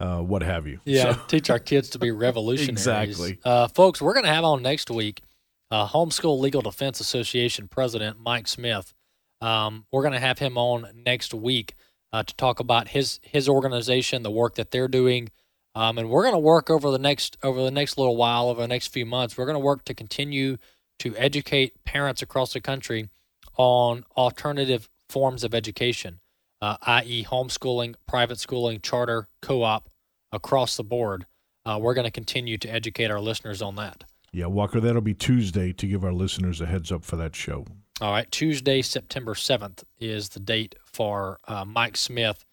uh, 0.00 0.18
what 0.20 0.42
have 0.42 0.66
you. 0.66 0.80
Yeah, 0.84 1.14
so. 1.14 1.20
teach 1.28 1.50
our 1.50 1.58
kids 1.58 1.90
to 1.90 1.98
be 1.98 2.10
revolutionaries. 2.12 2.80
exactly, 2.80 3.38
uh, 3.44 3.68
folks. 3.68 4.02
We're 4.02 4.14
going 4.14 4.26
to 4.26 4.32
have 4.32 4.44
on 4.44 4.62
next 4.62 4.90
week 4.90 5.22
uh, 5.70 5.88
Homeschool 5.88 6.38
Legal 6.38 6.62
Defense 6.62 7.00
Association 7.00 7.68
President 7.68 8.18
Mike 8.20 8.46
Smith. 8.46 8.92
Um, 9.40 9.86
we're 9.90 10.02
going 10.02 10.12
to 10.12 10.20
have 10.20 10.38
him 10.38 10.56
on 10.56 10.86
next 11.04 11.34
week 11.34 11.74
uh, 12.12 12.22
to 12.22 12.36
talk 12.36 12.60
about 12.60 12.88
his 12.88 13.20
his 13.22 13.48
organization, 13.48 14.22
the 14.22 14.30
work 14.30 14.56
that 14.56 14.70
they're 14.70 14.88
doing. 14.88 15.30
Um, 15.74 15.98
and 15.98 16.10
we're 16.10 16.22
going 16.22 16.34
to 16.34 16.38
work 16.38 16.68
over 16.68 16.90
the 16.90 16.98
next 16.98 17.38
over 17.42 17.62
the 17.62 17.70
next 17.70 17.96
little 17.96 18.16
while, 18.16 18.48
over 18.48 18.60
the 18.60 18.68
next 18.68 18.88
few 18.88 19.06
months. 19.06 19.36
We're 19.36 19.46
going 19.46 19.54
to 19.54 19.60
work 19.60 19.84
to 19.86 19.94
continue 19.94 20.58
to 20.98 21.16
educate 21.16 21.84
parents 21.84 22.22
across 22.22 22.52
the 22.52 22.60
country 22.60 23.08
on 23.56 24.04
alternative 24.16 24.88
forms 25.08 25.44
of 25.44 25.54
education, 25.54 26.20
uh, 26.60 26.76
i.e., 26.82 27.24
homeschooling, 27.24 27.94
private 28.06 28.38
schooling, 28.38 28.80
charter, 28.80 29.28
co 29.40 29.62
op, 29.62 29.88
across 30.30 30.76
the 30.76 30.84
board. 30.84 31.26
Uh, 31.64 31.78
we're 31.80 31.94
going 31.94 32.04
to 32.06 32.10
continue 32.10 32.58
to 32.58 32.68
educate 32.68 33.10
our 33.10 33.20
listeners 33.20 33.62
on 33.62 33.76
that. 33.76 34.04
Yeah, 34.32 34.46
Walker, 34.46 34.80
that'll 34.80 35.02
be 35.02 35.14
Tuesday 35.14 35.72
to 35.74 35.86
give 35.86 36.04
our 36.04 36.12
listeners 36.12 36.60
a 36.60 36.66
heads 36.66 36.90
up 36.90 37.04
for 37.04 37.16
that 37.16 37.36
show. 37.36 37.66
All 38.00 38.10
right, 38.10 38.30
Tuesday, 38.30 38.82
September 38.82 39.34
7th 39.34 39.84
is 40.00 40.30
the 40.30 40.40
date 40.40 40.74
for 40.84 41.38
uh, 41.46 41.64
Mike 41.64 41.96
Smith, 41.96 42.44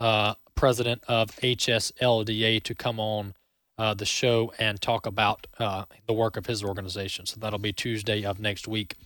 uh, 0.00 0.34
president 0.58 1.04
of 1.06 1.30
HSLDA, 1.36 2.60
to 2.64 2.74
come 2.74 2.98
on 2.98 3.32
uh, 3.78 3.94
the 3.94 4.04
show 4.04 4.52
and 4.58 4.80
talk 4.80 5.06
about 5.06 5.46
uh, 5.60 5.84
the 6.08 6.12
work 6.12 6.36
of 6.36 6.46
his 6.46 6.64
organization. 6.64 7.26
So 7.26 7.38
that'll 7.38 7.60
be 7.60 7.72
Tuesday 7.72 8.24
of 8.24 8.40
next 8.40 8.66
week. 8.66 8.96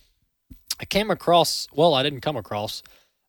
I 0.79 0.85
came 0.85 1.11
across, 1.11 1.67
well, 1.71 1.93
I 1.93 2.01
didn't 2.01 2.21
come 2.21 2.37
across, 2.37 2.81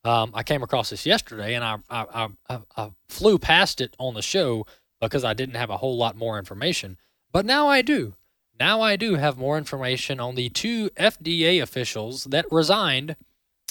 um, 0.04 0.30
I 0.32 0.42
came 0.42 0.62
across 0.62 0.88
this 0.88 1.04
yesterday 1.04 1.54
and 1.54 1.62
I, 1.62 1.76
I, 1.90 2.28
I, 2.48 2.58
I, 2.78 2.90
flew 3.10 3.38
past 3.38 3.82
it 3.82 3.94
on 3.98 4.14
the 4.14 4.22
show 4.22 4.64
because 5.02 5.22
I 5.22 5.34
didn't 5.34 5.56
have 5.56 5.68
a 5.68 5.76
whole 5.76 5.98
lot 5.98 6.16
more 6.16 6.38
information. 6.38 6.96
But 7.30 7.44
now 7.44 7.68
I 7.68 7.82
do. 7.82 8.14
Now 8.58 8.80
I 8.80 8.96
do 8.96 9.16
have 9.16 9.36
more 9.36 9.58
information 9.58 10.18
on 10.18 10.34
the 10.34 10.48
two 10.48 10.88
FDA 10.96 11.62
officials 11.62 12.24
that 12.24 12.46
resigned 12.50 13.16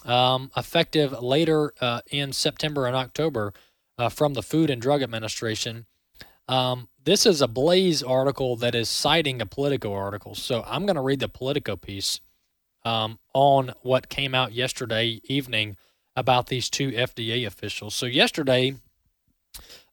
um, 0.06 0.51
effective 0.56 1.24
later 1.24 1.74
uh, 1.82 2.01
in 2.12 2.34
September 2.34 2.86
and 2.86 2.95
October 2.95 3.51
uh, 3.98 4.10
from 4.10 4.34
the 4.34 4.44
Food 4.44 4.70
and 4.70 4.82
Drug 4.82 5.02
Administration. 5.02 5.86
Um, 6.48 6.89
this 7.04 7.26
is 7.26 7.41
a 7.41 7.48
Blaze 7.48 8.04
article 8.04 8.56
that 8.58 8.76
is 8.76 8.89
citing 8.89 9.41
a 9.41 9.46
Politico 9.46 9.94
article. 9.94 10.36
So 10.36 10.64
I'm 10.68 10.86
going 10.86 10.96
to 10.96 11.02
read 11.02 11.20
the 11.20 11.30
Politico 11.30 11.76
piece 11.76 12.20
um, 12.86 13.20
on 13.34 13.74
what 13.82 14.10
came 14.10 14.36
out 14.36 14.54
yesterday 14.54 15.22
evening 15.26 15.78
about 16.16 16.48
these 16.48 16.70
two 16.70 16.91
FDA 16.91 17.46
officials. 17.46 17.96
So 17.96 18.06
yesterday, 18.06 18.76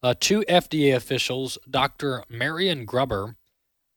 uh, 0.02 0.14
two 0.18 0.44
FDA 0.48 0.94
officials, 0.94 1.58
Dr. 1.68 2.24
Marion 2.28 2.84
Gruber 2.84 3.36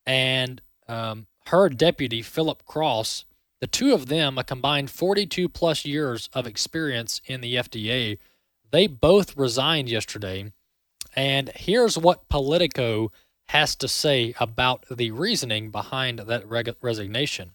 and 0.05 0.61
um, 0.87 1.27
her 1.47 1.69
deputy, 1.69 2.21
Philip 2.21 2.65
Cross, 2.65 3.25
the 3.61 3.67
two 3.67 3.93
of 3.93 4.07
them, 4.07 4.37
a 4.37 4.43
combined 4.43 4.91
42 4.91 5.47
plus 5.49 5.85
years 5.85 6.29
of 6.33 6.45
experience 6.45 7.21
in 7.25 7.41
the 7.41 7.55
FDA, 7.55 8.17
they 8.73 8.87
both 8.87 9.37
resigned 9.37 9.89
yesterday 9.89 10.51
and 11.15 11.49
here's 11.55 11.97
what 11.97 12.27
Politico 12.27 13.11
has 13.49 13.75
to 13.75 13.87
say 13.87 14.33
about 14.39 14.85
the 14.89 15.11
reasoning 15.11 15.69
behind 15.69 16.19
that 16.19 16.47
reg- 16.47 16.75
resignation. 16.81 17.51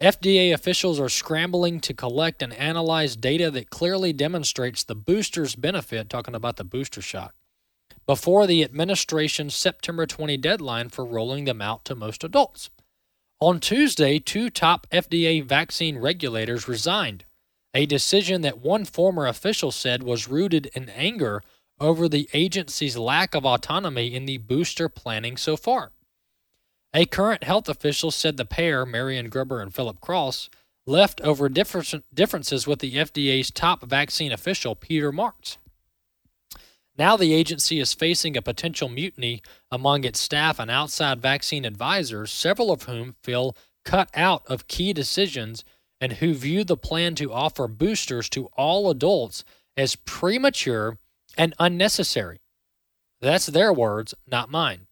FDA 0.00 0.52
officials 0.52 1.00
are 1.00 1.08
scrambling 1.08 1.80
to 1.80 1.94
collect 1.94 2.42
and 2.42 2.52
analyze 2.52 3.16
data 3.16 3.50
that 3.50 3.70
clearly 3.70 4.12
demonstrates 4.12 4.84
the 4.84 4.94
booster's 4.94 5.54
benefit, 5.54 6.10
talking 6.10 6.34
about 6.34 6.56
the 6.56 6.64
booster 6.64 7.00
shot, 7.00 7.34
before 8.06 8.46
the 8.46 8.62
administration's 8.62 9.54
September 9.54 10.06
20 10.06 10.36
deadline 10.36 10.90
for 10.90 11.04
rolling 11.04 11.44
them 11.44 11.62
out 11.62 11.84
to 11.86 11.94
most 11.94 12.24
adults. 12.24 12.70
On 13.40 13.58
Tuesday, 13.58 14.18
two 14.18 14.50
top 14.50 14.86
FDA 14.90 15.42
vaccine 15.42 15.98
regulators 15.98 16.68
resigned, 16.68 17.24
a 17.76 17.84
decision 17.84 18.40
that 18.40 18.58
one 18.58 18.86
former 18.86 19.26
official 19.26 19.70
said 19.70 20.02
was 20.02 20.28
rooted 20.28 20.64
in 20.74 20.88
anger 20.88 21.42
over 21.78 22.08
the 22.08 22.26
agency's 22.32 22.96
lack 22.96 23.34
of 23.34 23.44
autonomy 23.44 24.14
in 24.14 24.24
the 24.24 24.38
booster 24.38 24.88
planning 24.88 25.36
so 25.36 25.58
far. 25.58 25.92
A 26.94 27.04
current 27.04 27.44
health 27.44 27.68
official 27.68 28.10
said 28.10 28.38
the 28.38 28.46
pair, 28.46 28.86
Marion 28.86 29.28
Gruber 29.28 29.60
and 29.60 29.74
Philip 29.74 30.00
Cross, 30.00 30.48
left 30.86 31.20
over 31.20 31.50
differences 31.50 32.66
with 32.66 32.78
the 32.78 32.94
FDA's 32.94 33.50
top 33.50 33.84
vaccine 33.84 34.32
official, 34.32 34.74
Peter 34.74 35.12
Marks. 35.12 35.58
Now 36.96 37.18
the 37.18 37.34
agency 37.34 37.78
is 37.78 37.92
facing 37.92 38.38
a 38.38 38.42
potential 38.42 38.88
mutiny 38.88 39.42
among 39.70 40.04
its 40.04 40.18
staff 40.18 40.58
and 40.58 40.70
outside 40.70 41.20
vaccine 41.20 41.66
advisors, 41.66 42.30
several 42.30 42.72
of 42.72 42.84
whom 42.84 43.16
feel 43.22 43.54
cut 43.84 44.08
out 44.14 44.46
of 44.46 44.66
key 44.66 44.94
decisions 44.94 45.62
and 46.00 46.14
who 46.14 46.34
view 46.34 46.64
the 46.64 46.76
plan 46.76 47.14
to 47.16 47.32
offer 47.32 47.68
boosters 47.68 48.28
to 48.30 48.46
all 48.56 48.90
adults 48.90 49.44
as 49.76 49.96
premature 49.96 50.98
and 51.36 51.54
unnecessary. 51.58 52.40
That's 53.20 53.46
their 53.46 53.72
words, 53.72 54.14
not 54.26 54.50
mine. 54.50 54.86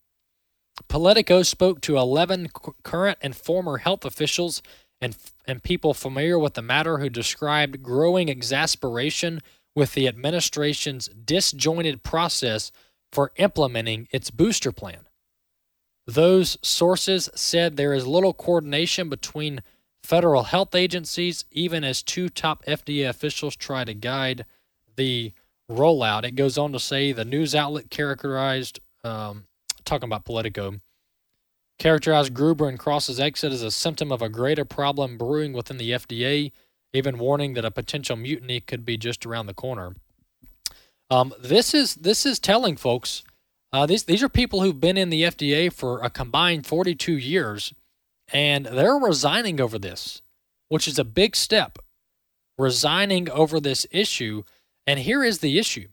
Politico 0.89 1.43
spoke 1.43 1.81
to 1.83 1.99
11 1.99 2.49
current 2.83 3.19
and 3.21 3.37
former 3.37 3.79
health 3.79 4.05
officials 4.05 4.63
and, 5.01 5.17
and 5.47 5.63
people 5.63 5.95
familiar 5.95 6.39
with 6.39 6.55
the 6.55 6.63
matter 6.63 6.99
who 6.99 7.09
described 7.09 7.83
growing 7.83 8.29
exasperation 8.29 9.41
with 9.77 9.95
the 9.95 10.09
administration's 10.09 11.09
disjointed 11.09 12.03
process 12.03 12.73
for 13.13 13.33
implementing 13.37 14.09
its 14.11 14.31
booster 14.31 14.73
plan. 14.73 15.07
Those 16.07 16.59
sources 16.63 17.31
said 17.35 17.77
there 17.77 17.95
is 17.95 18.07
little 18.07 18.35
coordination 18.35 19.09
between 19.09 19.63
federal 20.05 20.45
health 20.45 20.75
agencies, 20.75 21.47
even 21.51 21.83
as 21.83 22.03
two 22.03 22.29
top 22.29 22.63
FDA 22.67 23.09
officials 23.09 23.57
try 23.57 23.85
to 23.85 23.95
guide 23.95 24.45
the 24.97 25.33
rollout. 25.71 26.25
It 26.25 26.33
goes 26.33 26.59
on 26.59 26.73
to 26.73 26.79
say 26.79 27.13
the 27.13 27.25
news 27.25 27.55
outlet 27.55 27.91
characterized, 27.91 28.81
um, 29.03 29.47
talking 29.85 30.07
about 30.07 30.27
Politico, 30.27 30.75
characterized 31.79 32.35
Gruber 32.35 32.69
and 32.69 32.79
Cross's 32.79 33.19
exit 33.19 33.51
as 33.51 33.63
a 33.63 33.71
symptom 33.71 34.13
of 34.13 34.21
a 34.21 34.29
greater 34.29 34.67
problem 34.67 35.17
brewing 35.17 35.55
within 35.55 35.79
the 35.79 35.93
FDA, 35.93 36.53
even 36.93 37.19
warning 37.19 37.55
that 37.55 37.65
a 37.65 37.71
potential 37.71 38.15
mutiny 38.15 38.61
could 38.61 38.85
be 38.85 38.99
just 38.99 39.25
around 39.25 39.47
the 39.47 39.55
corner. 39.55 39.95
Um, 41.11 41.33
this 41.41 41.73
is 41.73 41.95
this 41.95 42.27
is 42.27 42.39
telling 42.39 42.77
folks. 42.77 43.25
Uh, 43.73 43.87
these 43.87 44.05
these 44.05 44.23
are 44.23 44.29
people 44.29 44.61
who've 44.61 44.81
been 44.81 44.99
in 44.99 45.09
the 45.09 45.23
FDA 45.23 45.73
for 45.73 46.01
a 46.01 46.11
combined 46.11 46.67
42 46.67 47.17
years, 47.17 47.73
and 48.33 48.67
they're 48.67 48.95
resigning 48.97 49.61
over 49.61 49.79
this, 49.79 50.23
which 50.69 50.89
is 50.89 50.99
a 50.99 51.05
big 51.05 51.37
step. 51.37 51.79
Resigning 52.57 53.29
over 53.31 53.59
this 53.59 53.87
issue 53.91 54.45
and 54.87 55.01
here 55.01 55.25
is 55.25 55.39
the 55.39 55.59
issue. 55.59 55.89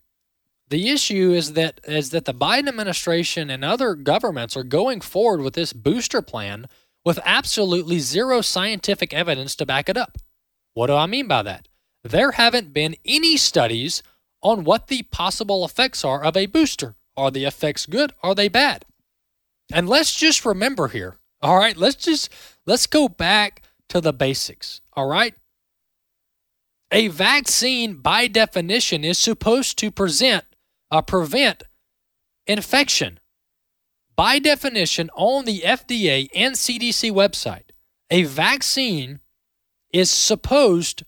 The 0.70 0.90
issue 0.90 1.32
is 1.32 1.54
that 1.54 1.82
is 1.86 2.12
that 2.12 2.26
the 2.26 2.34
Biden 2.34 2.70
administration 2.70 3.50
and 3.50 3.64
other 3.64 3.96
governments 3.96 4.56
are 4.56 4.64
going 4.64 5.02
forward 5.02 5.42
with 5.42 5.54
this 5.54 5.74
booster 5.74 6.22
plan 6.22 6.68
with 7.04 7.20
absolutely 7.26 8.00
zero 8.00 8.42
scientific 8.42 9.14
evidence 9.14 9.56
to 9.56 9.66
back 9.66 9.90
it 9.90 9.98
up. 9.98 10.18
What 10.74 10.88
do 10.88 10.94
I 10.94 11.08
mean 11.08 11.28
by 11.28 11.44
that? 11.44 11.68
There 12.04 12.32
haven't 12.32 12.74
been 12.74 12.96
any 13.06 13.38
studies 13.38 14.02
on 14.42 14.64
what 14.64 14.88
the 14.88 15.04
possible 15.04 15.66
effects 15.66 16.04
are 16.06 16.24
of 16.24 16.38
a 16.38 16.46
booster. 16.46 16.96
Are 17.18 17.32
the 17.32 17.46
effects 17.46 17.86
good? 17.86 18.14
Are 18.24 18.34
they 18.34 18.48
bad? 18.48 18.86
And 19.74 19.88
let's 19.88 20.14
just 20.16 20.46
remember 20.46 20.88
here, 20.88 21.18
all 21.42 21.58
right? 21.58 21.76
Let's 21.76 21.96
just 21.96 22.30
let's 22.66 22.88
go 22.88 23.08
back 23.08 23.64
to 23.90 24.02
the 24.02 24.14
basics, 24.14 24.82
all 24.94 25.08
right? 25.08 25.36
A 26.92 27.08
vaccine, 27.08 27.96
by 27.96 28.28
definition, 28.28 29.04
is 29.04 29.18
supposed 29.18 29.78
to 29.80 29.92
present, 29.92 30.44
uh, 30.92 31.02
prevent 31.02 31.64
infection. 32.48 33.20
By 34.16 34.40
definition, 34.40 35.10
on 35.16 35.46
the 35.46 35.62
FDA 35.62 36.28
and 36.36 36.56
CDC 36.56 37.12
website, 37.12 37.72
a 38.10 38.24
vaccine 38.24 39.22
is 39.94 40.12
supposed 40.12 41.04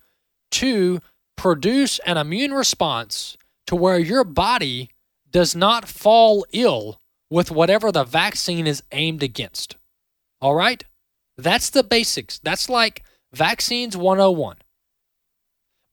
to 0.51 0.99
produce 1.35 1.99
an 1.99 2.17
immune 2.17 2.53
response 2.53 3.37
to 3.67 3.75
where 3.75 3.99
your 3.99 4.23
body 4.23 4.89
does 5.29 5.55
not 5.55 5.87
fall 5.87 6.45
ill 6.53 6.99
with 7.29 7.51
whatever 7.51 7.91
the 7.91 8.03
vaccine 8.03 8.67
is 8.67 8.83
aimed 8.91 9.23
against. 9.23 9.75
All 10.43 10.55
right? 10.55 10.83
That's 11.37 11.69
the 11.69 11.83
basics. 11.83 12.37
That's 12.39 12.67
like 12.67 13.03
vaccines 13.31 13.95
101. 13.95 14.57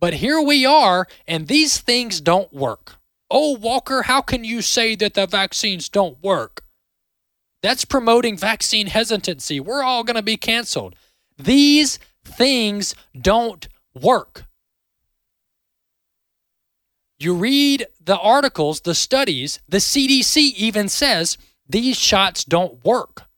But 0.00 0.14
here 0.14 0.40
we 0.40 0.66
are, 0.66 1.06
and 1.24 1.46
these 1.46 1.78
things 1.78 2.20
don't 2.20 2.52
work. 2.52 2.96
Oh, 3.30 3.56
Walker, 3.56 4.02
how 4.02 4.20
can 4.20 4.42
you 4.42 4.60
say 4.60 4.96
that 4.96 5.14
the 5.14 5.28
vaccines 5.28 5.88
don't 5.88 6.20
work? 6.20 6.64
That's 7.62 7.84
promoting 7.84 8.36
vaccine 8.36 8.88
hesitancy. 8.88 9.60
We're 9.60 9.84
all 9.84 10.02
going 10.02 10.16
to 10.16 10.22
be 10.22 10.36
canceled. 10.36 10.96
These 11.38 12.00
things 12.24 12.96
don't 13.16 13.68
work. 13.94 14.46
You 17.20 17.34
read 17.34 17.86
the 18.04 18.18
articles, 18.18 18.80
the 18.80 18.96
studies, 18.96 19.60
the 19.68 19.78
CDC 19.78 20.54
even 20.54 20.88
says 20.88 21.38
these 21.68 21.96
shots 21.96 22.44
don't 22.44 22.84
work. 22.84 23.29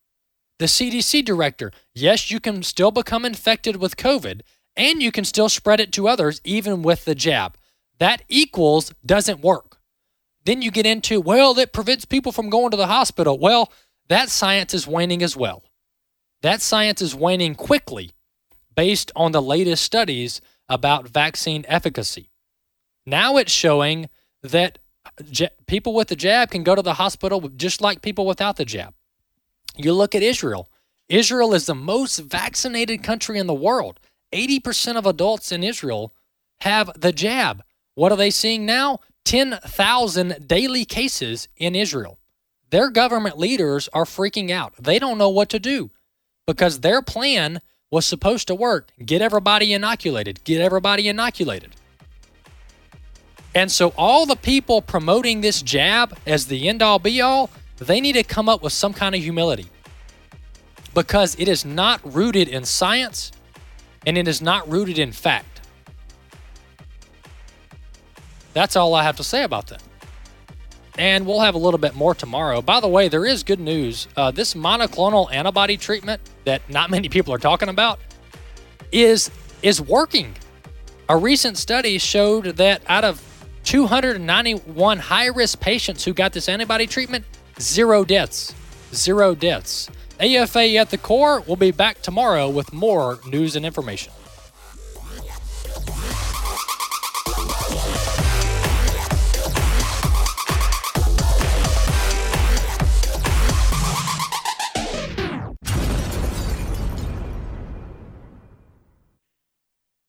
The 0.63 0.69
CDC 0.69 1.25
director, 1.25 1.73
yes, 1.93 2.31
you 2.31 2.39
can 2.39 2.63
still 2.63 2.93
become 2.93 3.25
infected 3.25 3.79
with 3.79 3.97
COVID, 3.97 4.43
and 4.77 5.03
you 5.03 5.11
can 5.11 5.25
still 5.25 5.49
spread 5.49 5.81
it 5.81 5.91
to 5.95 6.07
others 6.07 6.41
even 6.45 6.83
with 6.83 7.05
the 7.05 7.17
jab. 7.17 7.57
That 7.99 8.23
equals 8.29 8.95
doesn't 9.05 9.41
work. 9.41 9.79
Then 10.45 10.63
you 10.63 10.71
get 10.71 10.87
into, 10.87 11.21
well, 11.21 11.59
it 11.59 11.73
prevents 11.73 12.05
people 12.05 12.31
from 12.31 12.49
going 12.49 12.71
to 12.71 12.77
the 12.77 12.87
hospital. 12.87 13.41
Well, 13.41 13.73
that 14.09 14.29
science 14.29 14.73
is 14.73 14.87
waning 14.87 15.21
as 15.21 15.37
well. 15.37 15.65
That 16.43 16.63
science 16.63 17.03
is 17.03 17.13
waning 17.13 17.57
quickly 17.57 18.13
based 18.77 19.11
on 19.17 19.33
the 19.33 19.43
latest 19.43 19.83
studies 19.83 20.41
about 20.69 21.09
vaccine 21.09 21.65
efficacy. 21.67 22.31
Now 23.05 23.37
it's 23.37 23.51
showing 23.51 24.09
that 24.45 24.79
j- 25.29 25.51
people 25.67 25.93
with 25.93 26.07
the 26.07 26.15
jab 26.15 26.53
can 26.53 26.63
go 26.63 26.77
to 26.77 26.83
the 26.83 26.95
hospital 26.95 27.49
just 27.49 27.81
like 27.81 28.01
people 28.01 28.27
without 28.27 28.55
the 28.55 28.65
jab. 28.65 28.95
You 29.77 29.93
look 29.93 30.15
at 30.15 30.23
Israel. 30.23 30.69
Israel 31.09 31.55
is 31.55 31.67
the 31.67 31.75
most 31.75 32.19
vaccinated 32.19 33.03
country 33.03 33.39
in 33.39 33.47
the 33.47 33.55
world. 33.55 34.01
80% 34.33 34.97
of 34.97 35.07
adults 35.07 35.53
in 35.53 35.63
Israel 35.63 36.15
have 36.61 36.91
the 36.99 37.13
jab. 37.13 37.63
What 37.95 38.13
are 38.13 38.17
they 38.17 38.31
seeing 38.31 38.65
now? 38.65 39.01
10,000 39.25 40.47
daily 40.47 40.85
cases 40.85 41.49
in 41.57 41.75
Israel. 41.75 42.19
Their 42.71 42.91
government 42.91 43.39
leaders 43.39 43.89
are 43.93 44.05
freaking 44.05 44.51
out. 44.51 44.73
They 44.79 44.99
don't 44.99 45.19
know 45.19 45.29
what 45.29 45.51
to 45.51 45.59
do 45.59 45.91
because 46.47 46.81
their 46.81 47.03
plan 47.03 47.61
was 47.91 48.07
supposed 48.07 48.49
to 48.49 48.55
work 48.55 48.91
get 49.05 49.21
everybody 49.21 49.75
inoculated, 49.75 50.43
get 50.45 50.61
everybody 50.61 51.09
inoculated. 51.09 51.77
And 53.55 53.71
so, 53.71 53.93
all 53.99 54.25
the 54.25 54.37
people 54.37 54.81
promoting 54.81 55.43
this 55.43 55.61
jab 55.61 56.17
as 56.27 56.47
the 56.47 56.69
end 56.71 56.81
all 56.81 56.99
be 56.99 57.21
all, 57.21 57.51
they 57.87 58.01
need 58.01 58.15
to 58.15 58.23
come 58.23 58.49
up 58.49 58.63
with 58.63 58.73
some 58.73 58.93
kind 58.93 59.15
of 59.15 59.21
humility 59.21 59.67
because 60.95 61.37
it 61.39 61.49
is 61.49 61.65
not 61.65 62.01
rooted 62.05 62.49
in 62.49 62.65
science 62.65 63.33
and 64.07 64.19
it 64.19 64.29
is 64.29 64.43
not 64.43 64.69
rooted 64.71 64.99
in 64.99 65.13
fact. 65.13 65.61
That's 68.53 68.77
all 68.77 68.95
I 68.95 69.03
have 69.03 69.17
to 69.17 69.25
say 69.25 69.45
about 69.45 69.69
that. 69.69 69.83
And 70.99 71.27
we'll 71.27 71.41
have 71.41 71.55
a 71.55 71.59
little 71.59 71.79
bit 71.79 71.95
more 71.95 72.15
tomorrow. 72.15 72.61
By 72.61 72.81
the 72.81 72.89
way, 72.89 73.09
there 73.09 73.25
is 73.25 73.43
good 73.43 73.61
news. 73.61 74.09
Uh, 74.15 74.31
this 74.31 74.53
monoclonal 74.53 75.33
antibody 75.33 75.79
treatment 75.79 76.21
that 76.45 76.69
not 76.69 76.91
many 76.97 77.09
people 77.09 77.33
are 77.33 77.39
talking 77.39 77.69
about 77.69 77.99
is 78.91 79.31
is 79.63 79.81
working. 79.81 80.35
A 81.09 81.17
recent 81.17 81.57
study 81.57 81.99
showed 81.99 82.45
that 82.57 82.83
out 82.89 83.05
of 83.05 83.23
291 83.65 84.99
high 84.99 85.27
risk 85.27 85.61
patients 85.61 86.05
who 86.05 86.13
got 86.13 86.33
this 86.33 86.49
antibody 86.49 86.87
treatment, 86.87 87.25
zero 87.63 88.05
deaths. 88.05 88.55
Zero 88.93 89.35
deaths. 89.35 89.89
AFA 90.21 90.77
at 90.77 90.91
the 90.91 90.99
core. 90.99 91.41
We'll 91.47 91.57
be 91.57 91.71
back 91.71 92.03
tomorrow 92.03 92.49
with 92.49 92.73
more 92.73 93.19
news 93.27 93.57
and 93.57 93.65
information. 93.65 94.13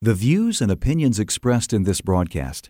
The 0.01 0.13
views 0.13 0.59
and 0.59 0.69
opinions 0.69 1.17
expressed 1.17 1.71
in 1.71 1.83
this 1.83 2.01
broadcast 2.01 2.69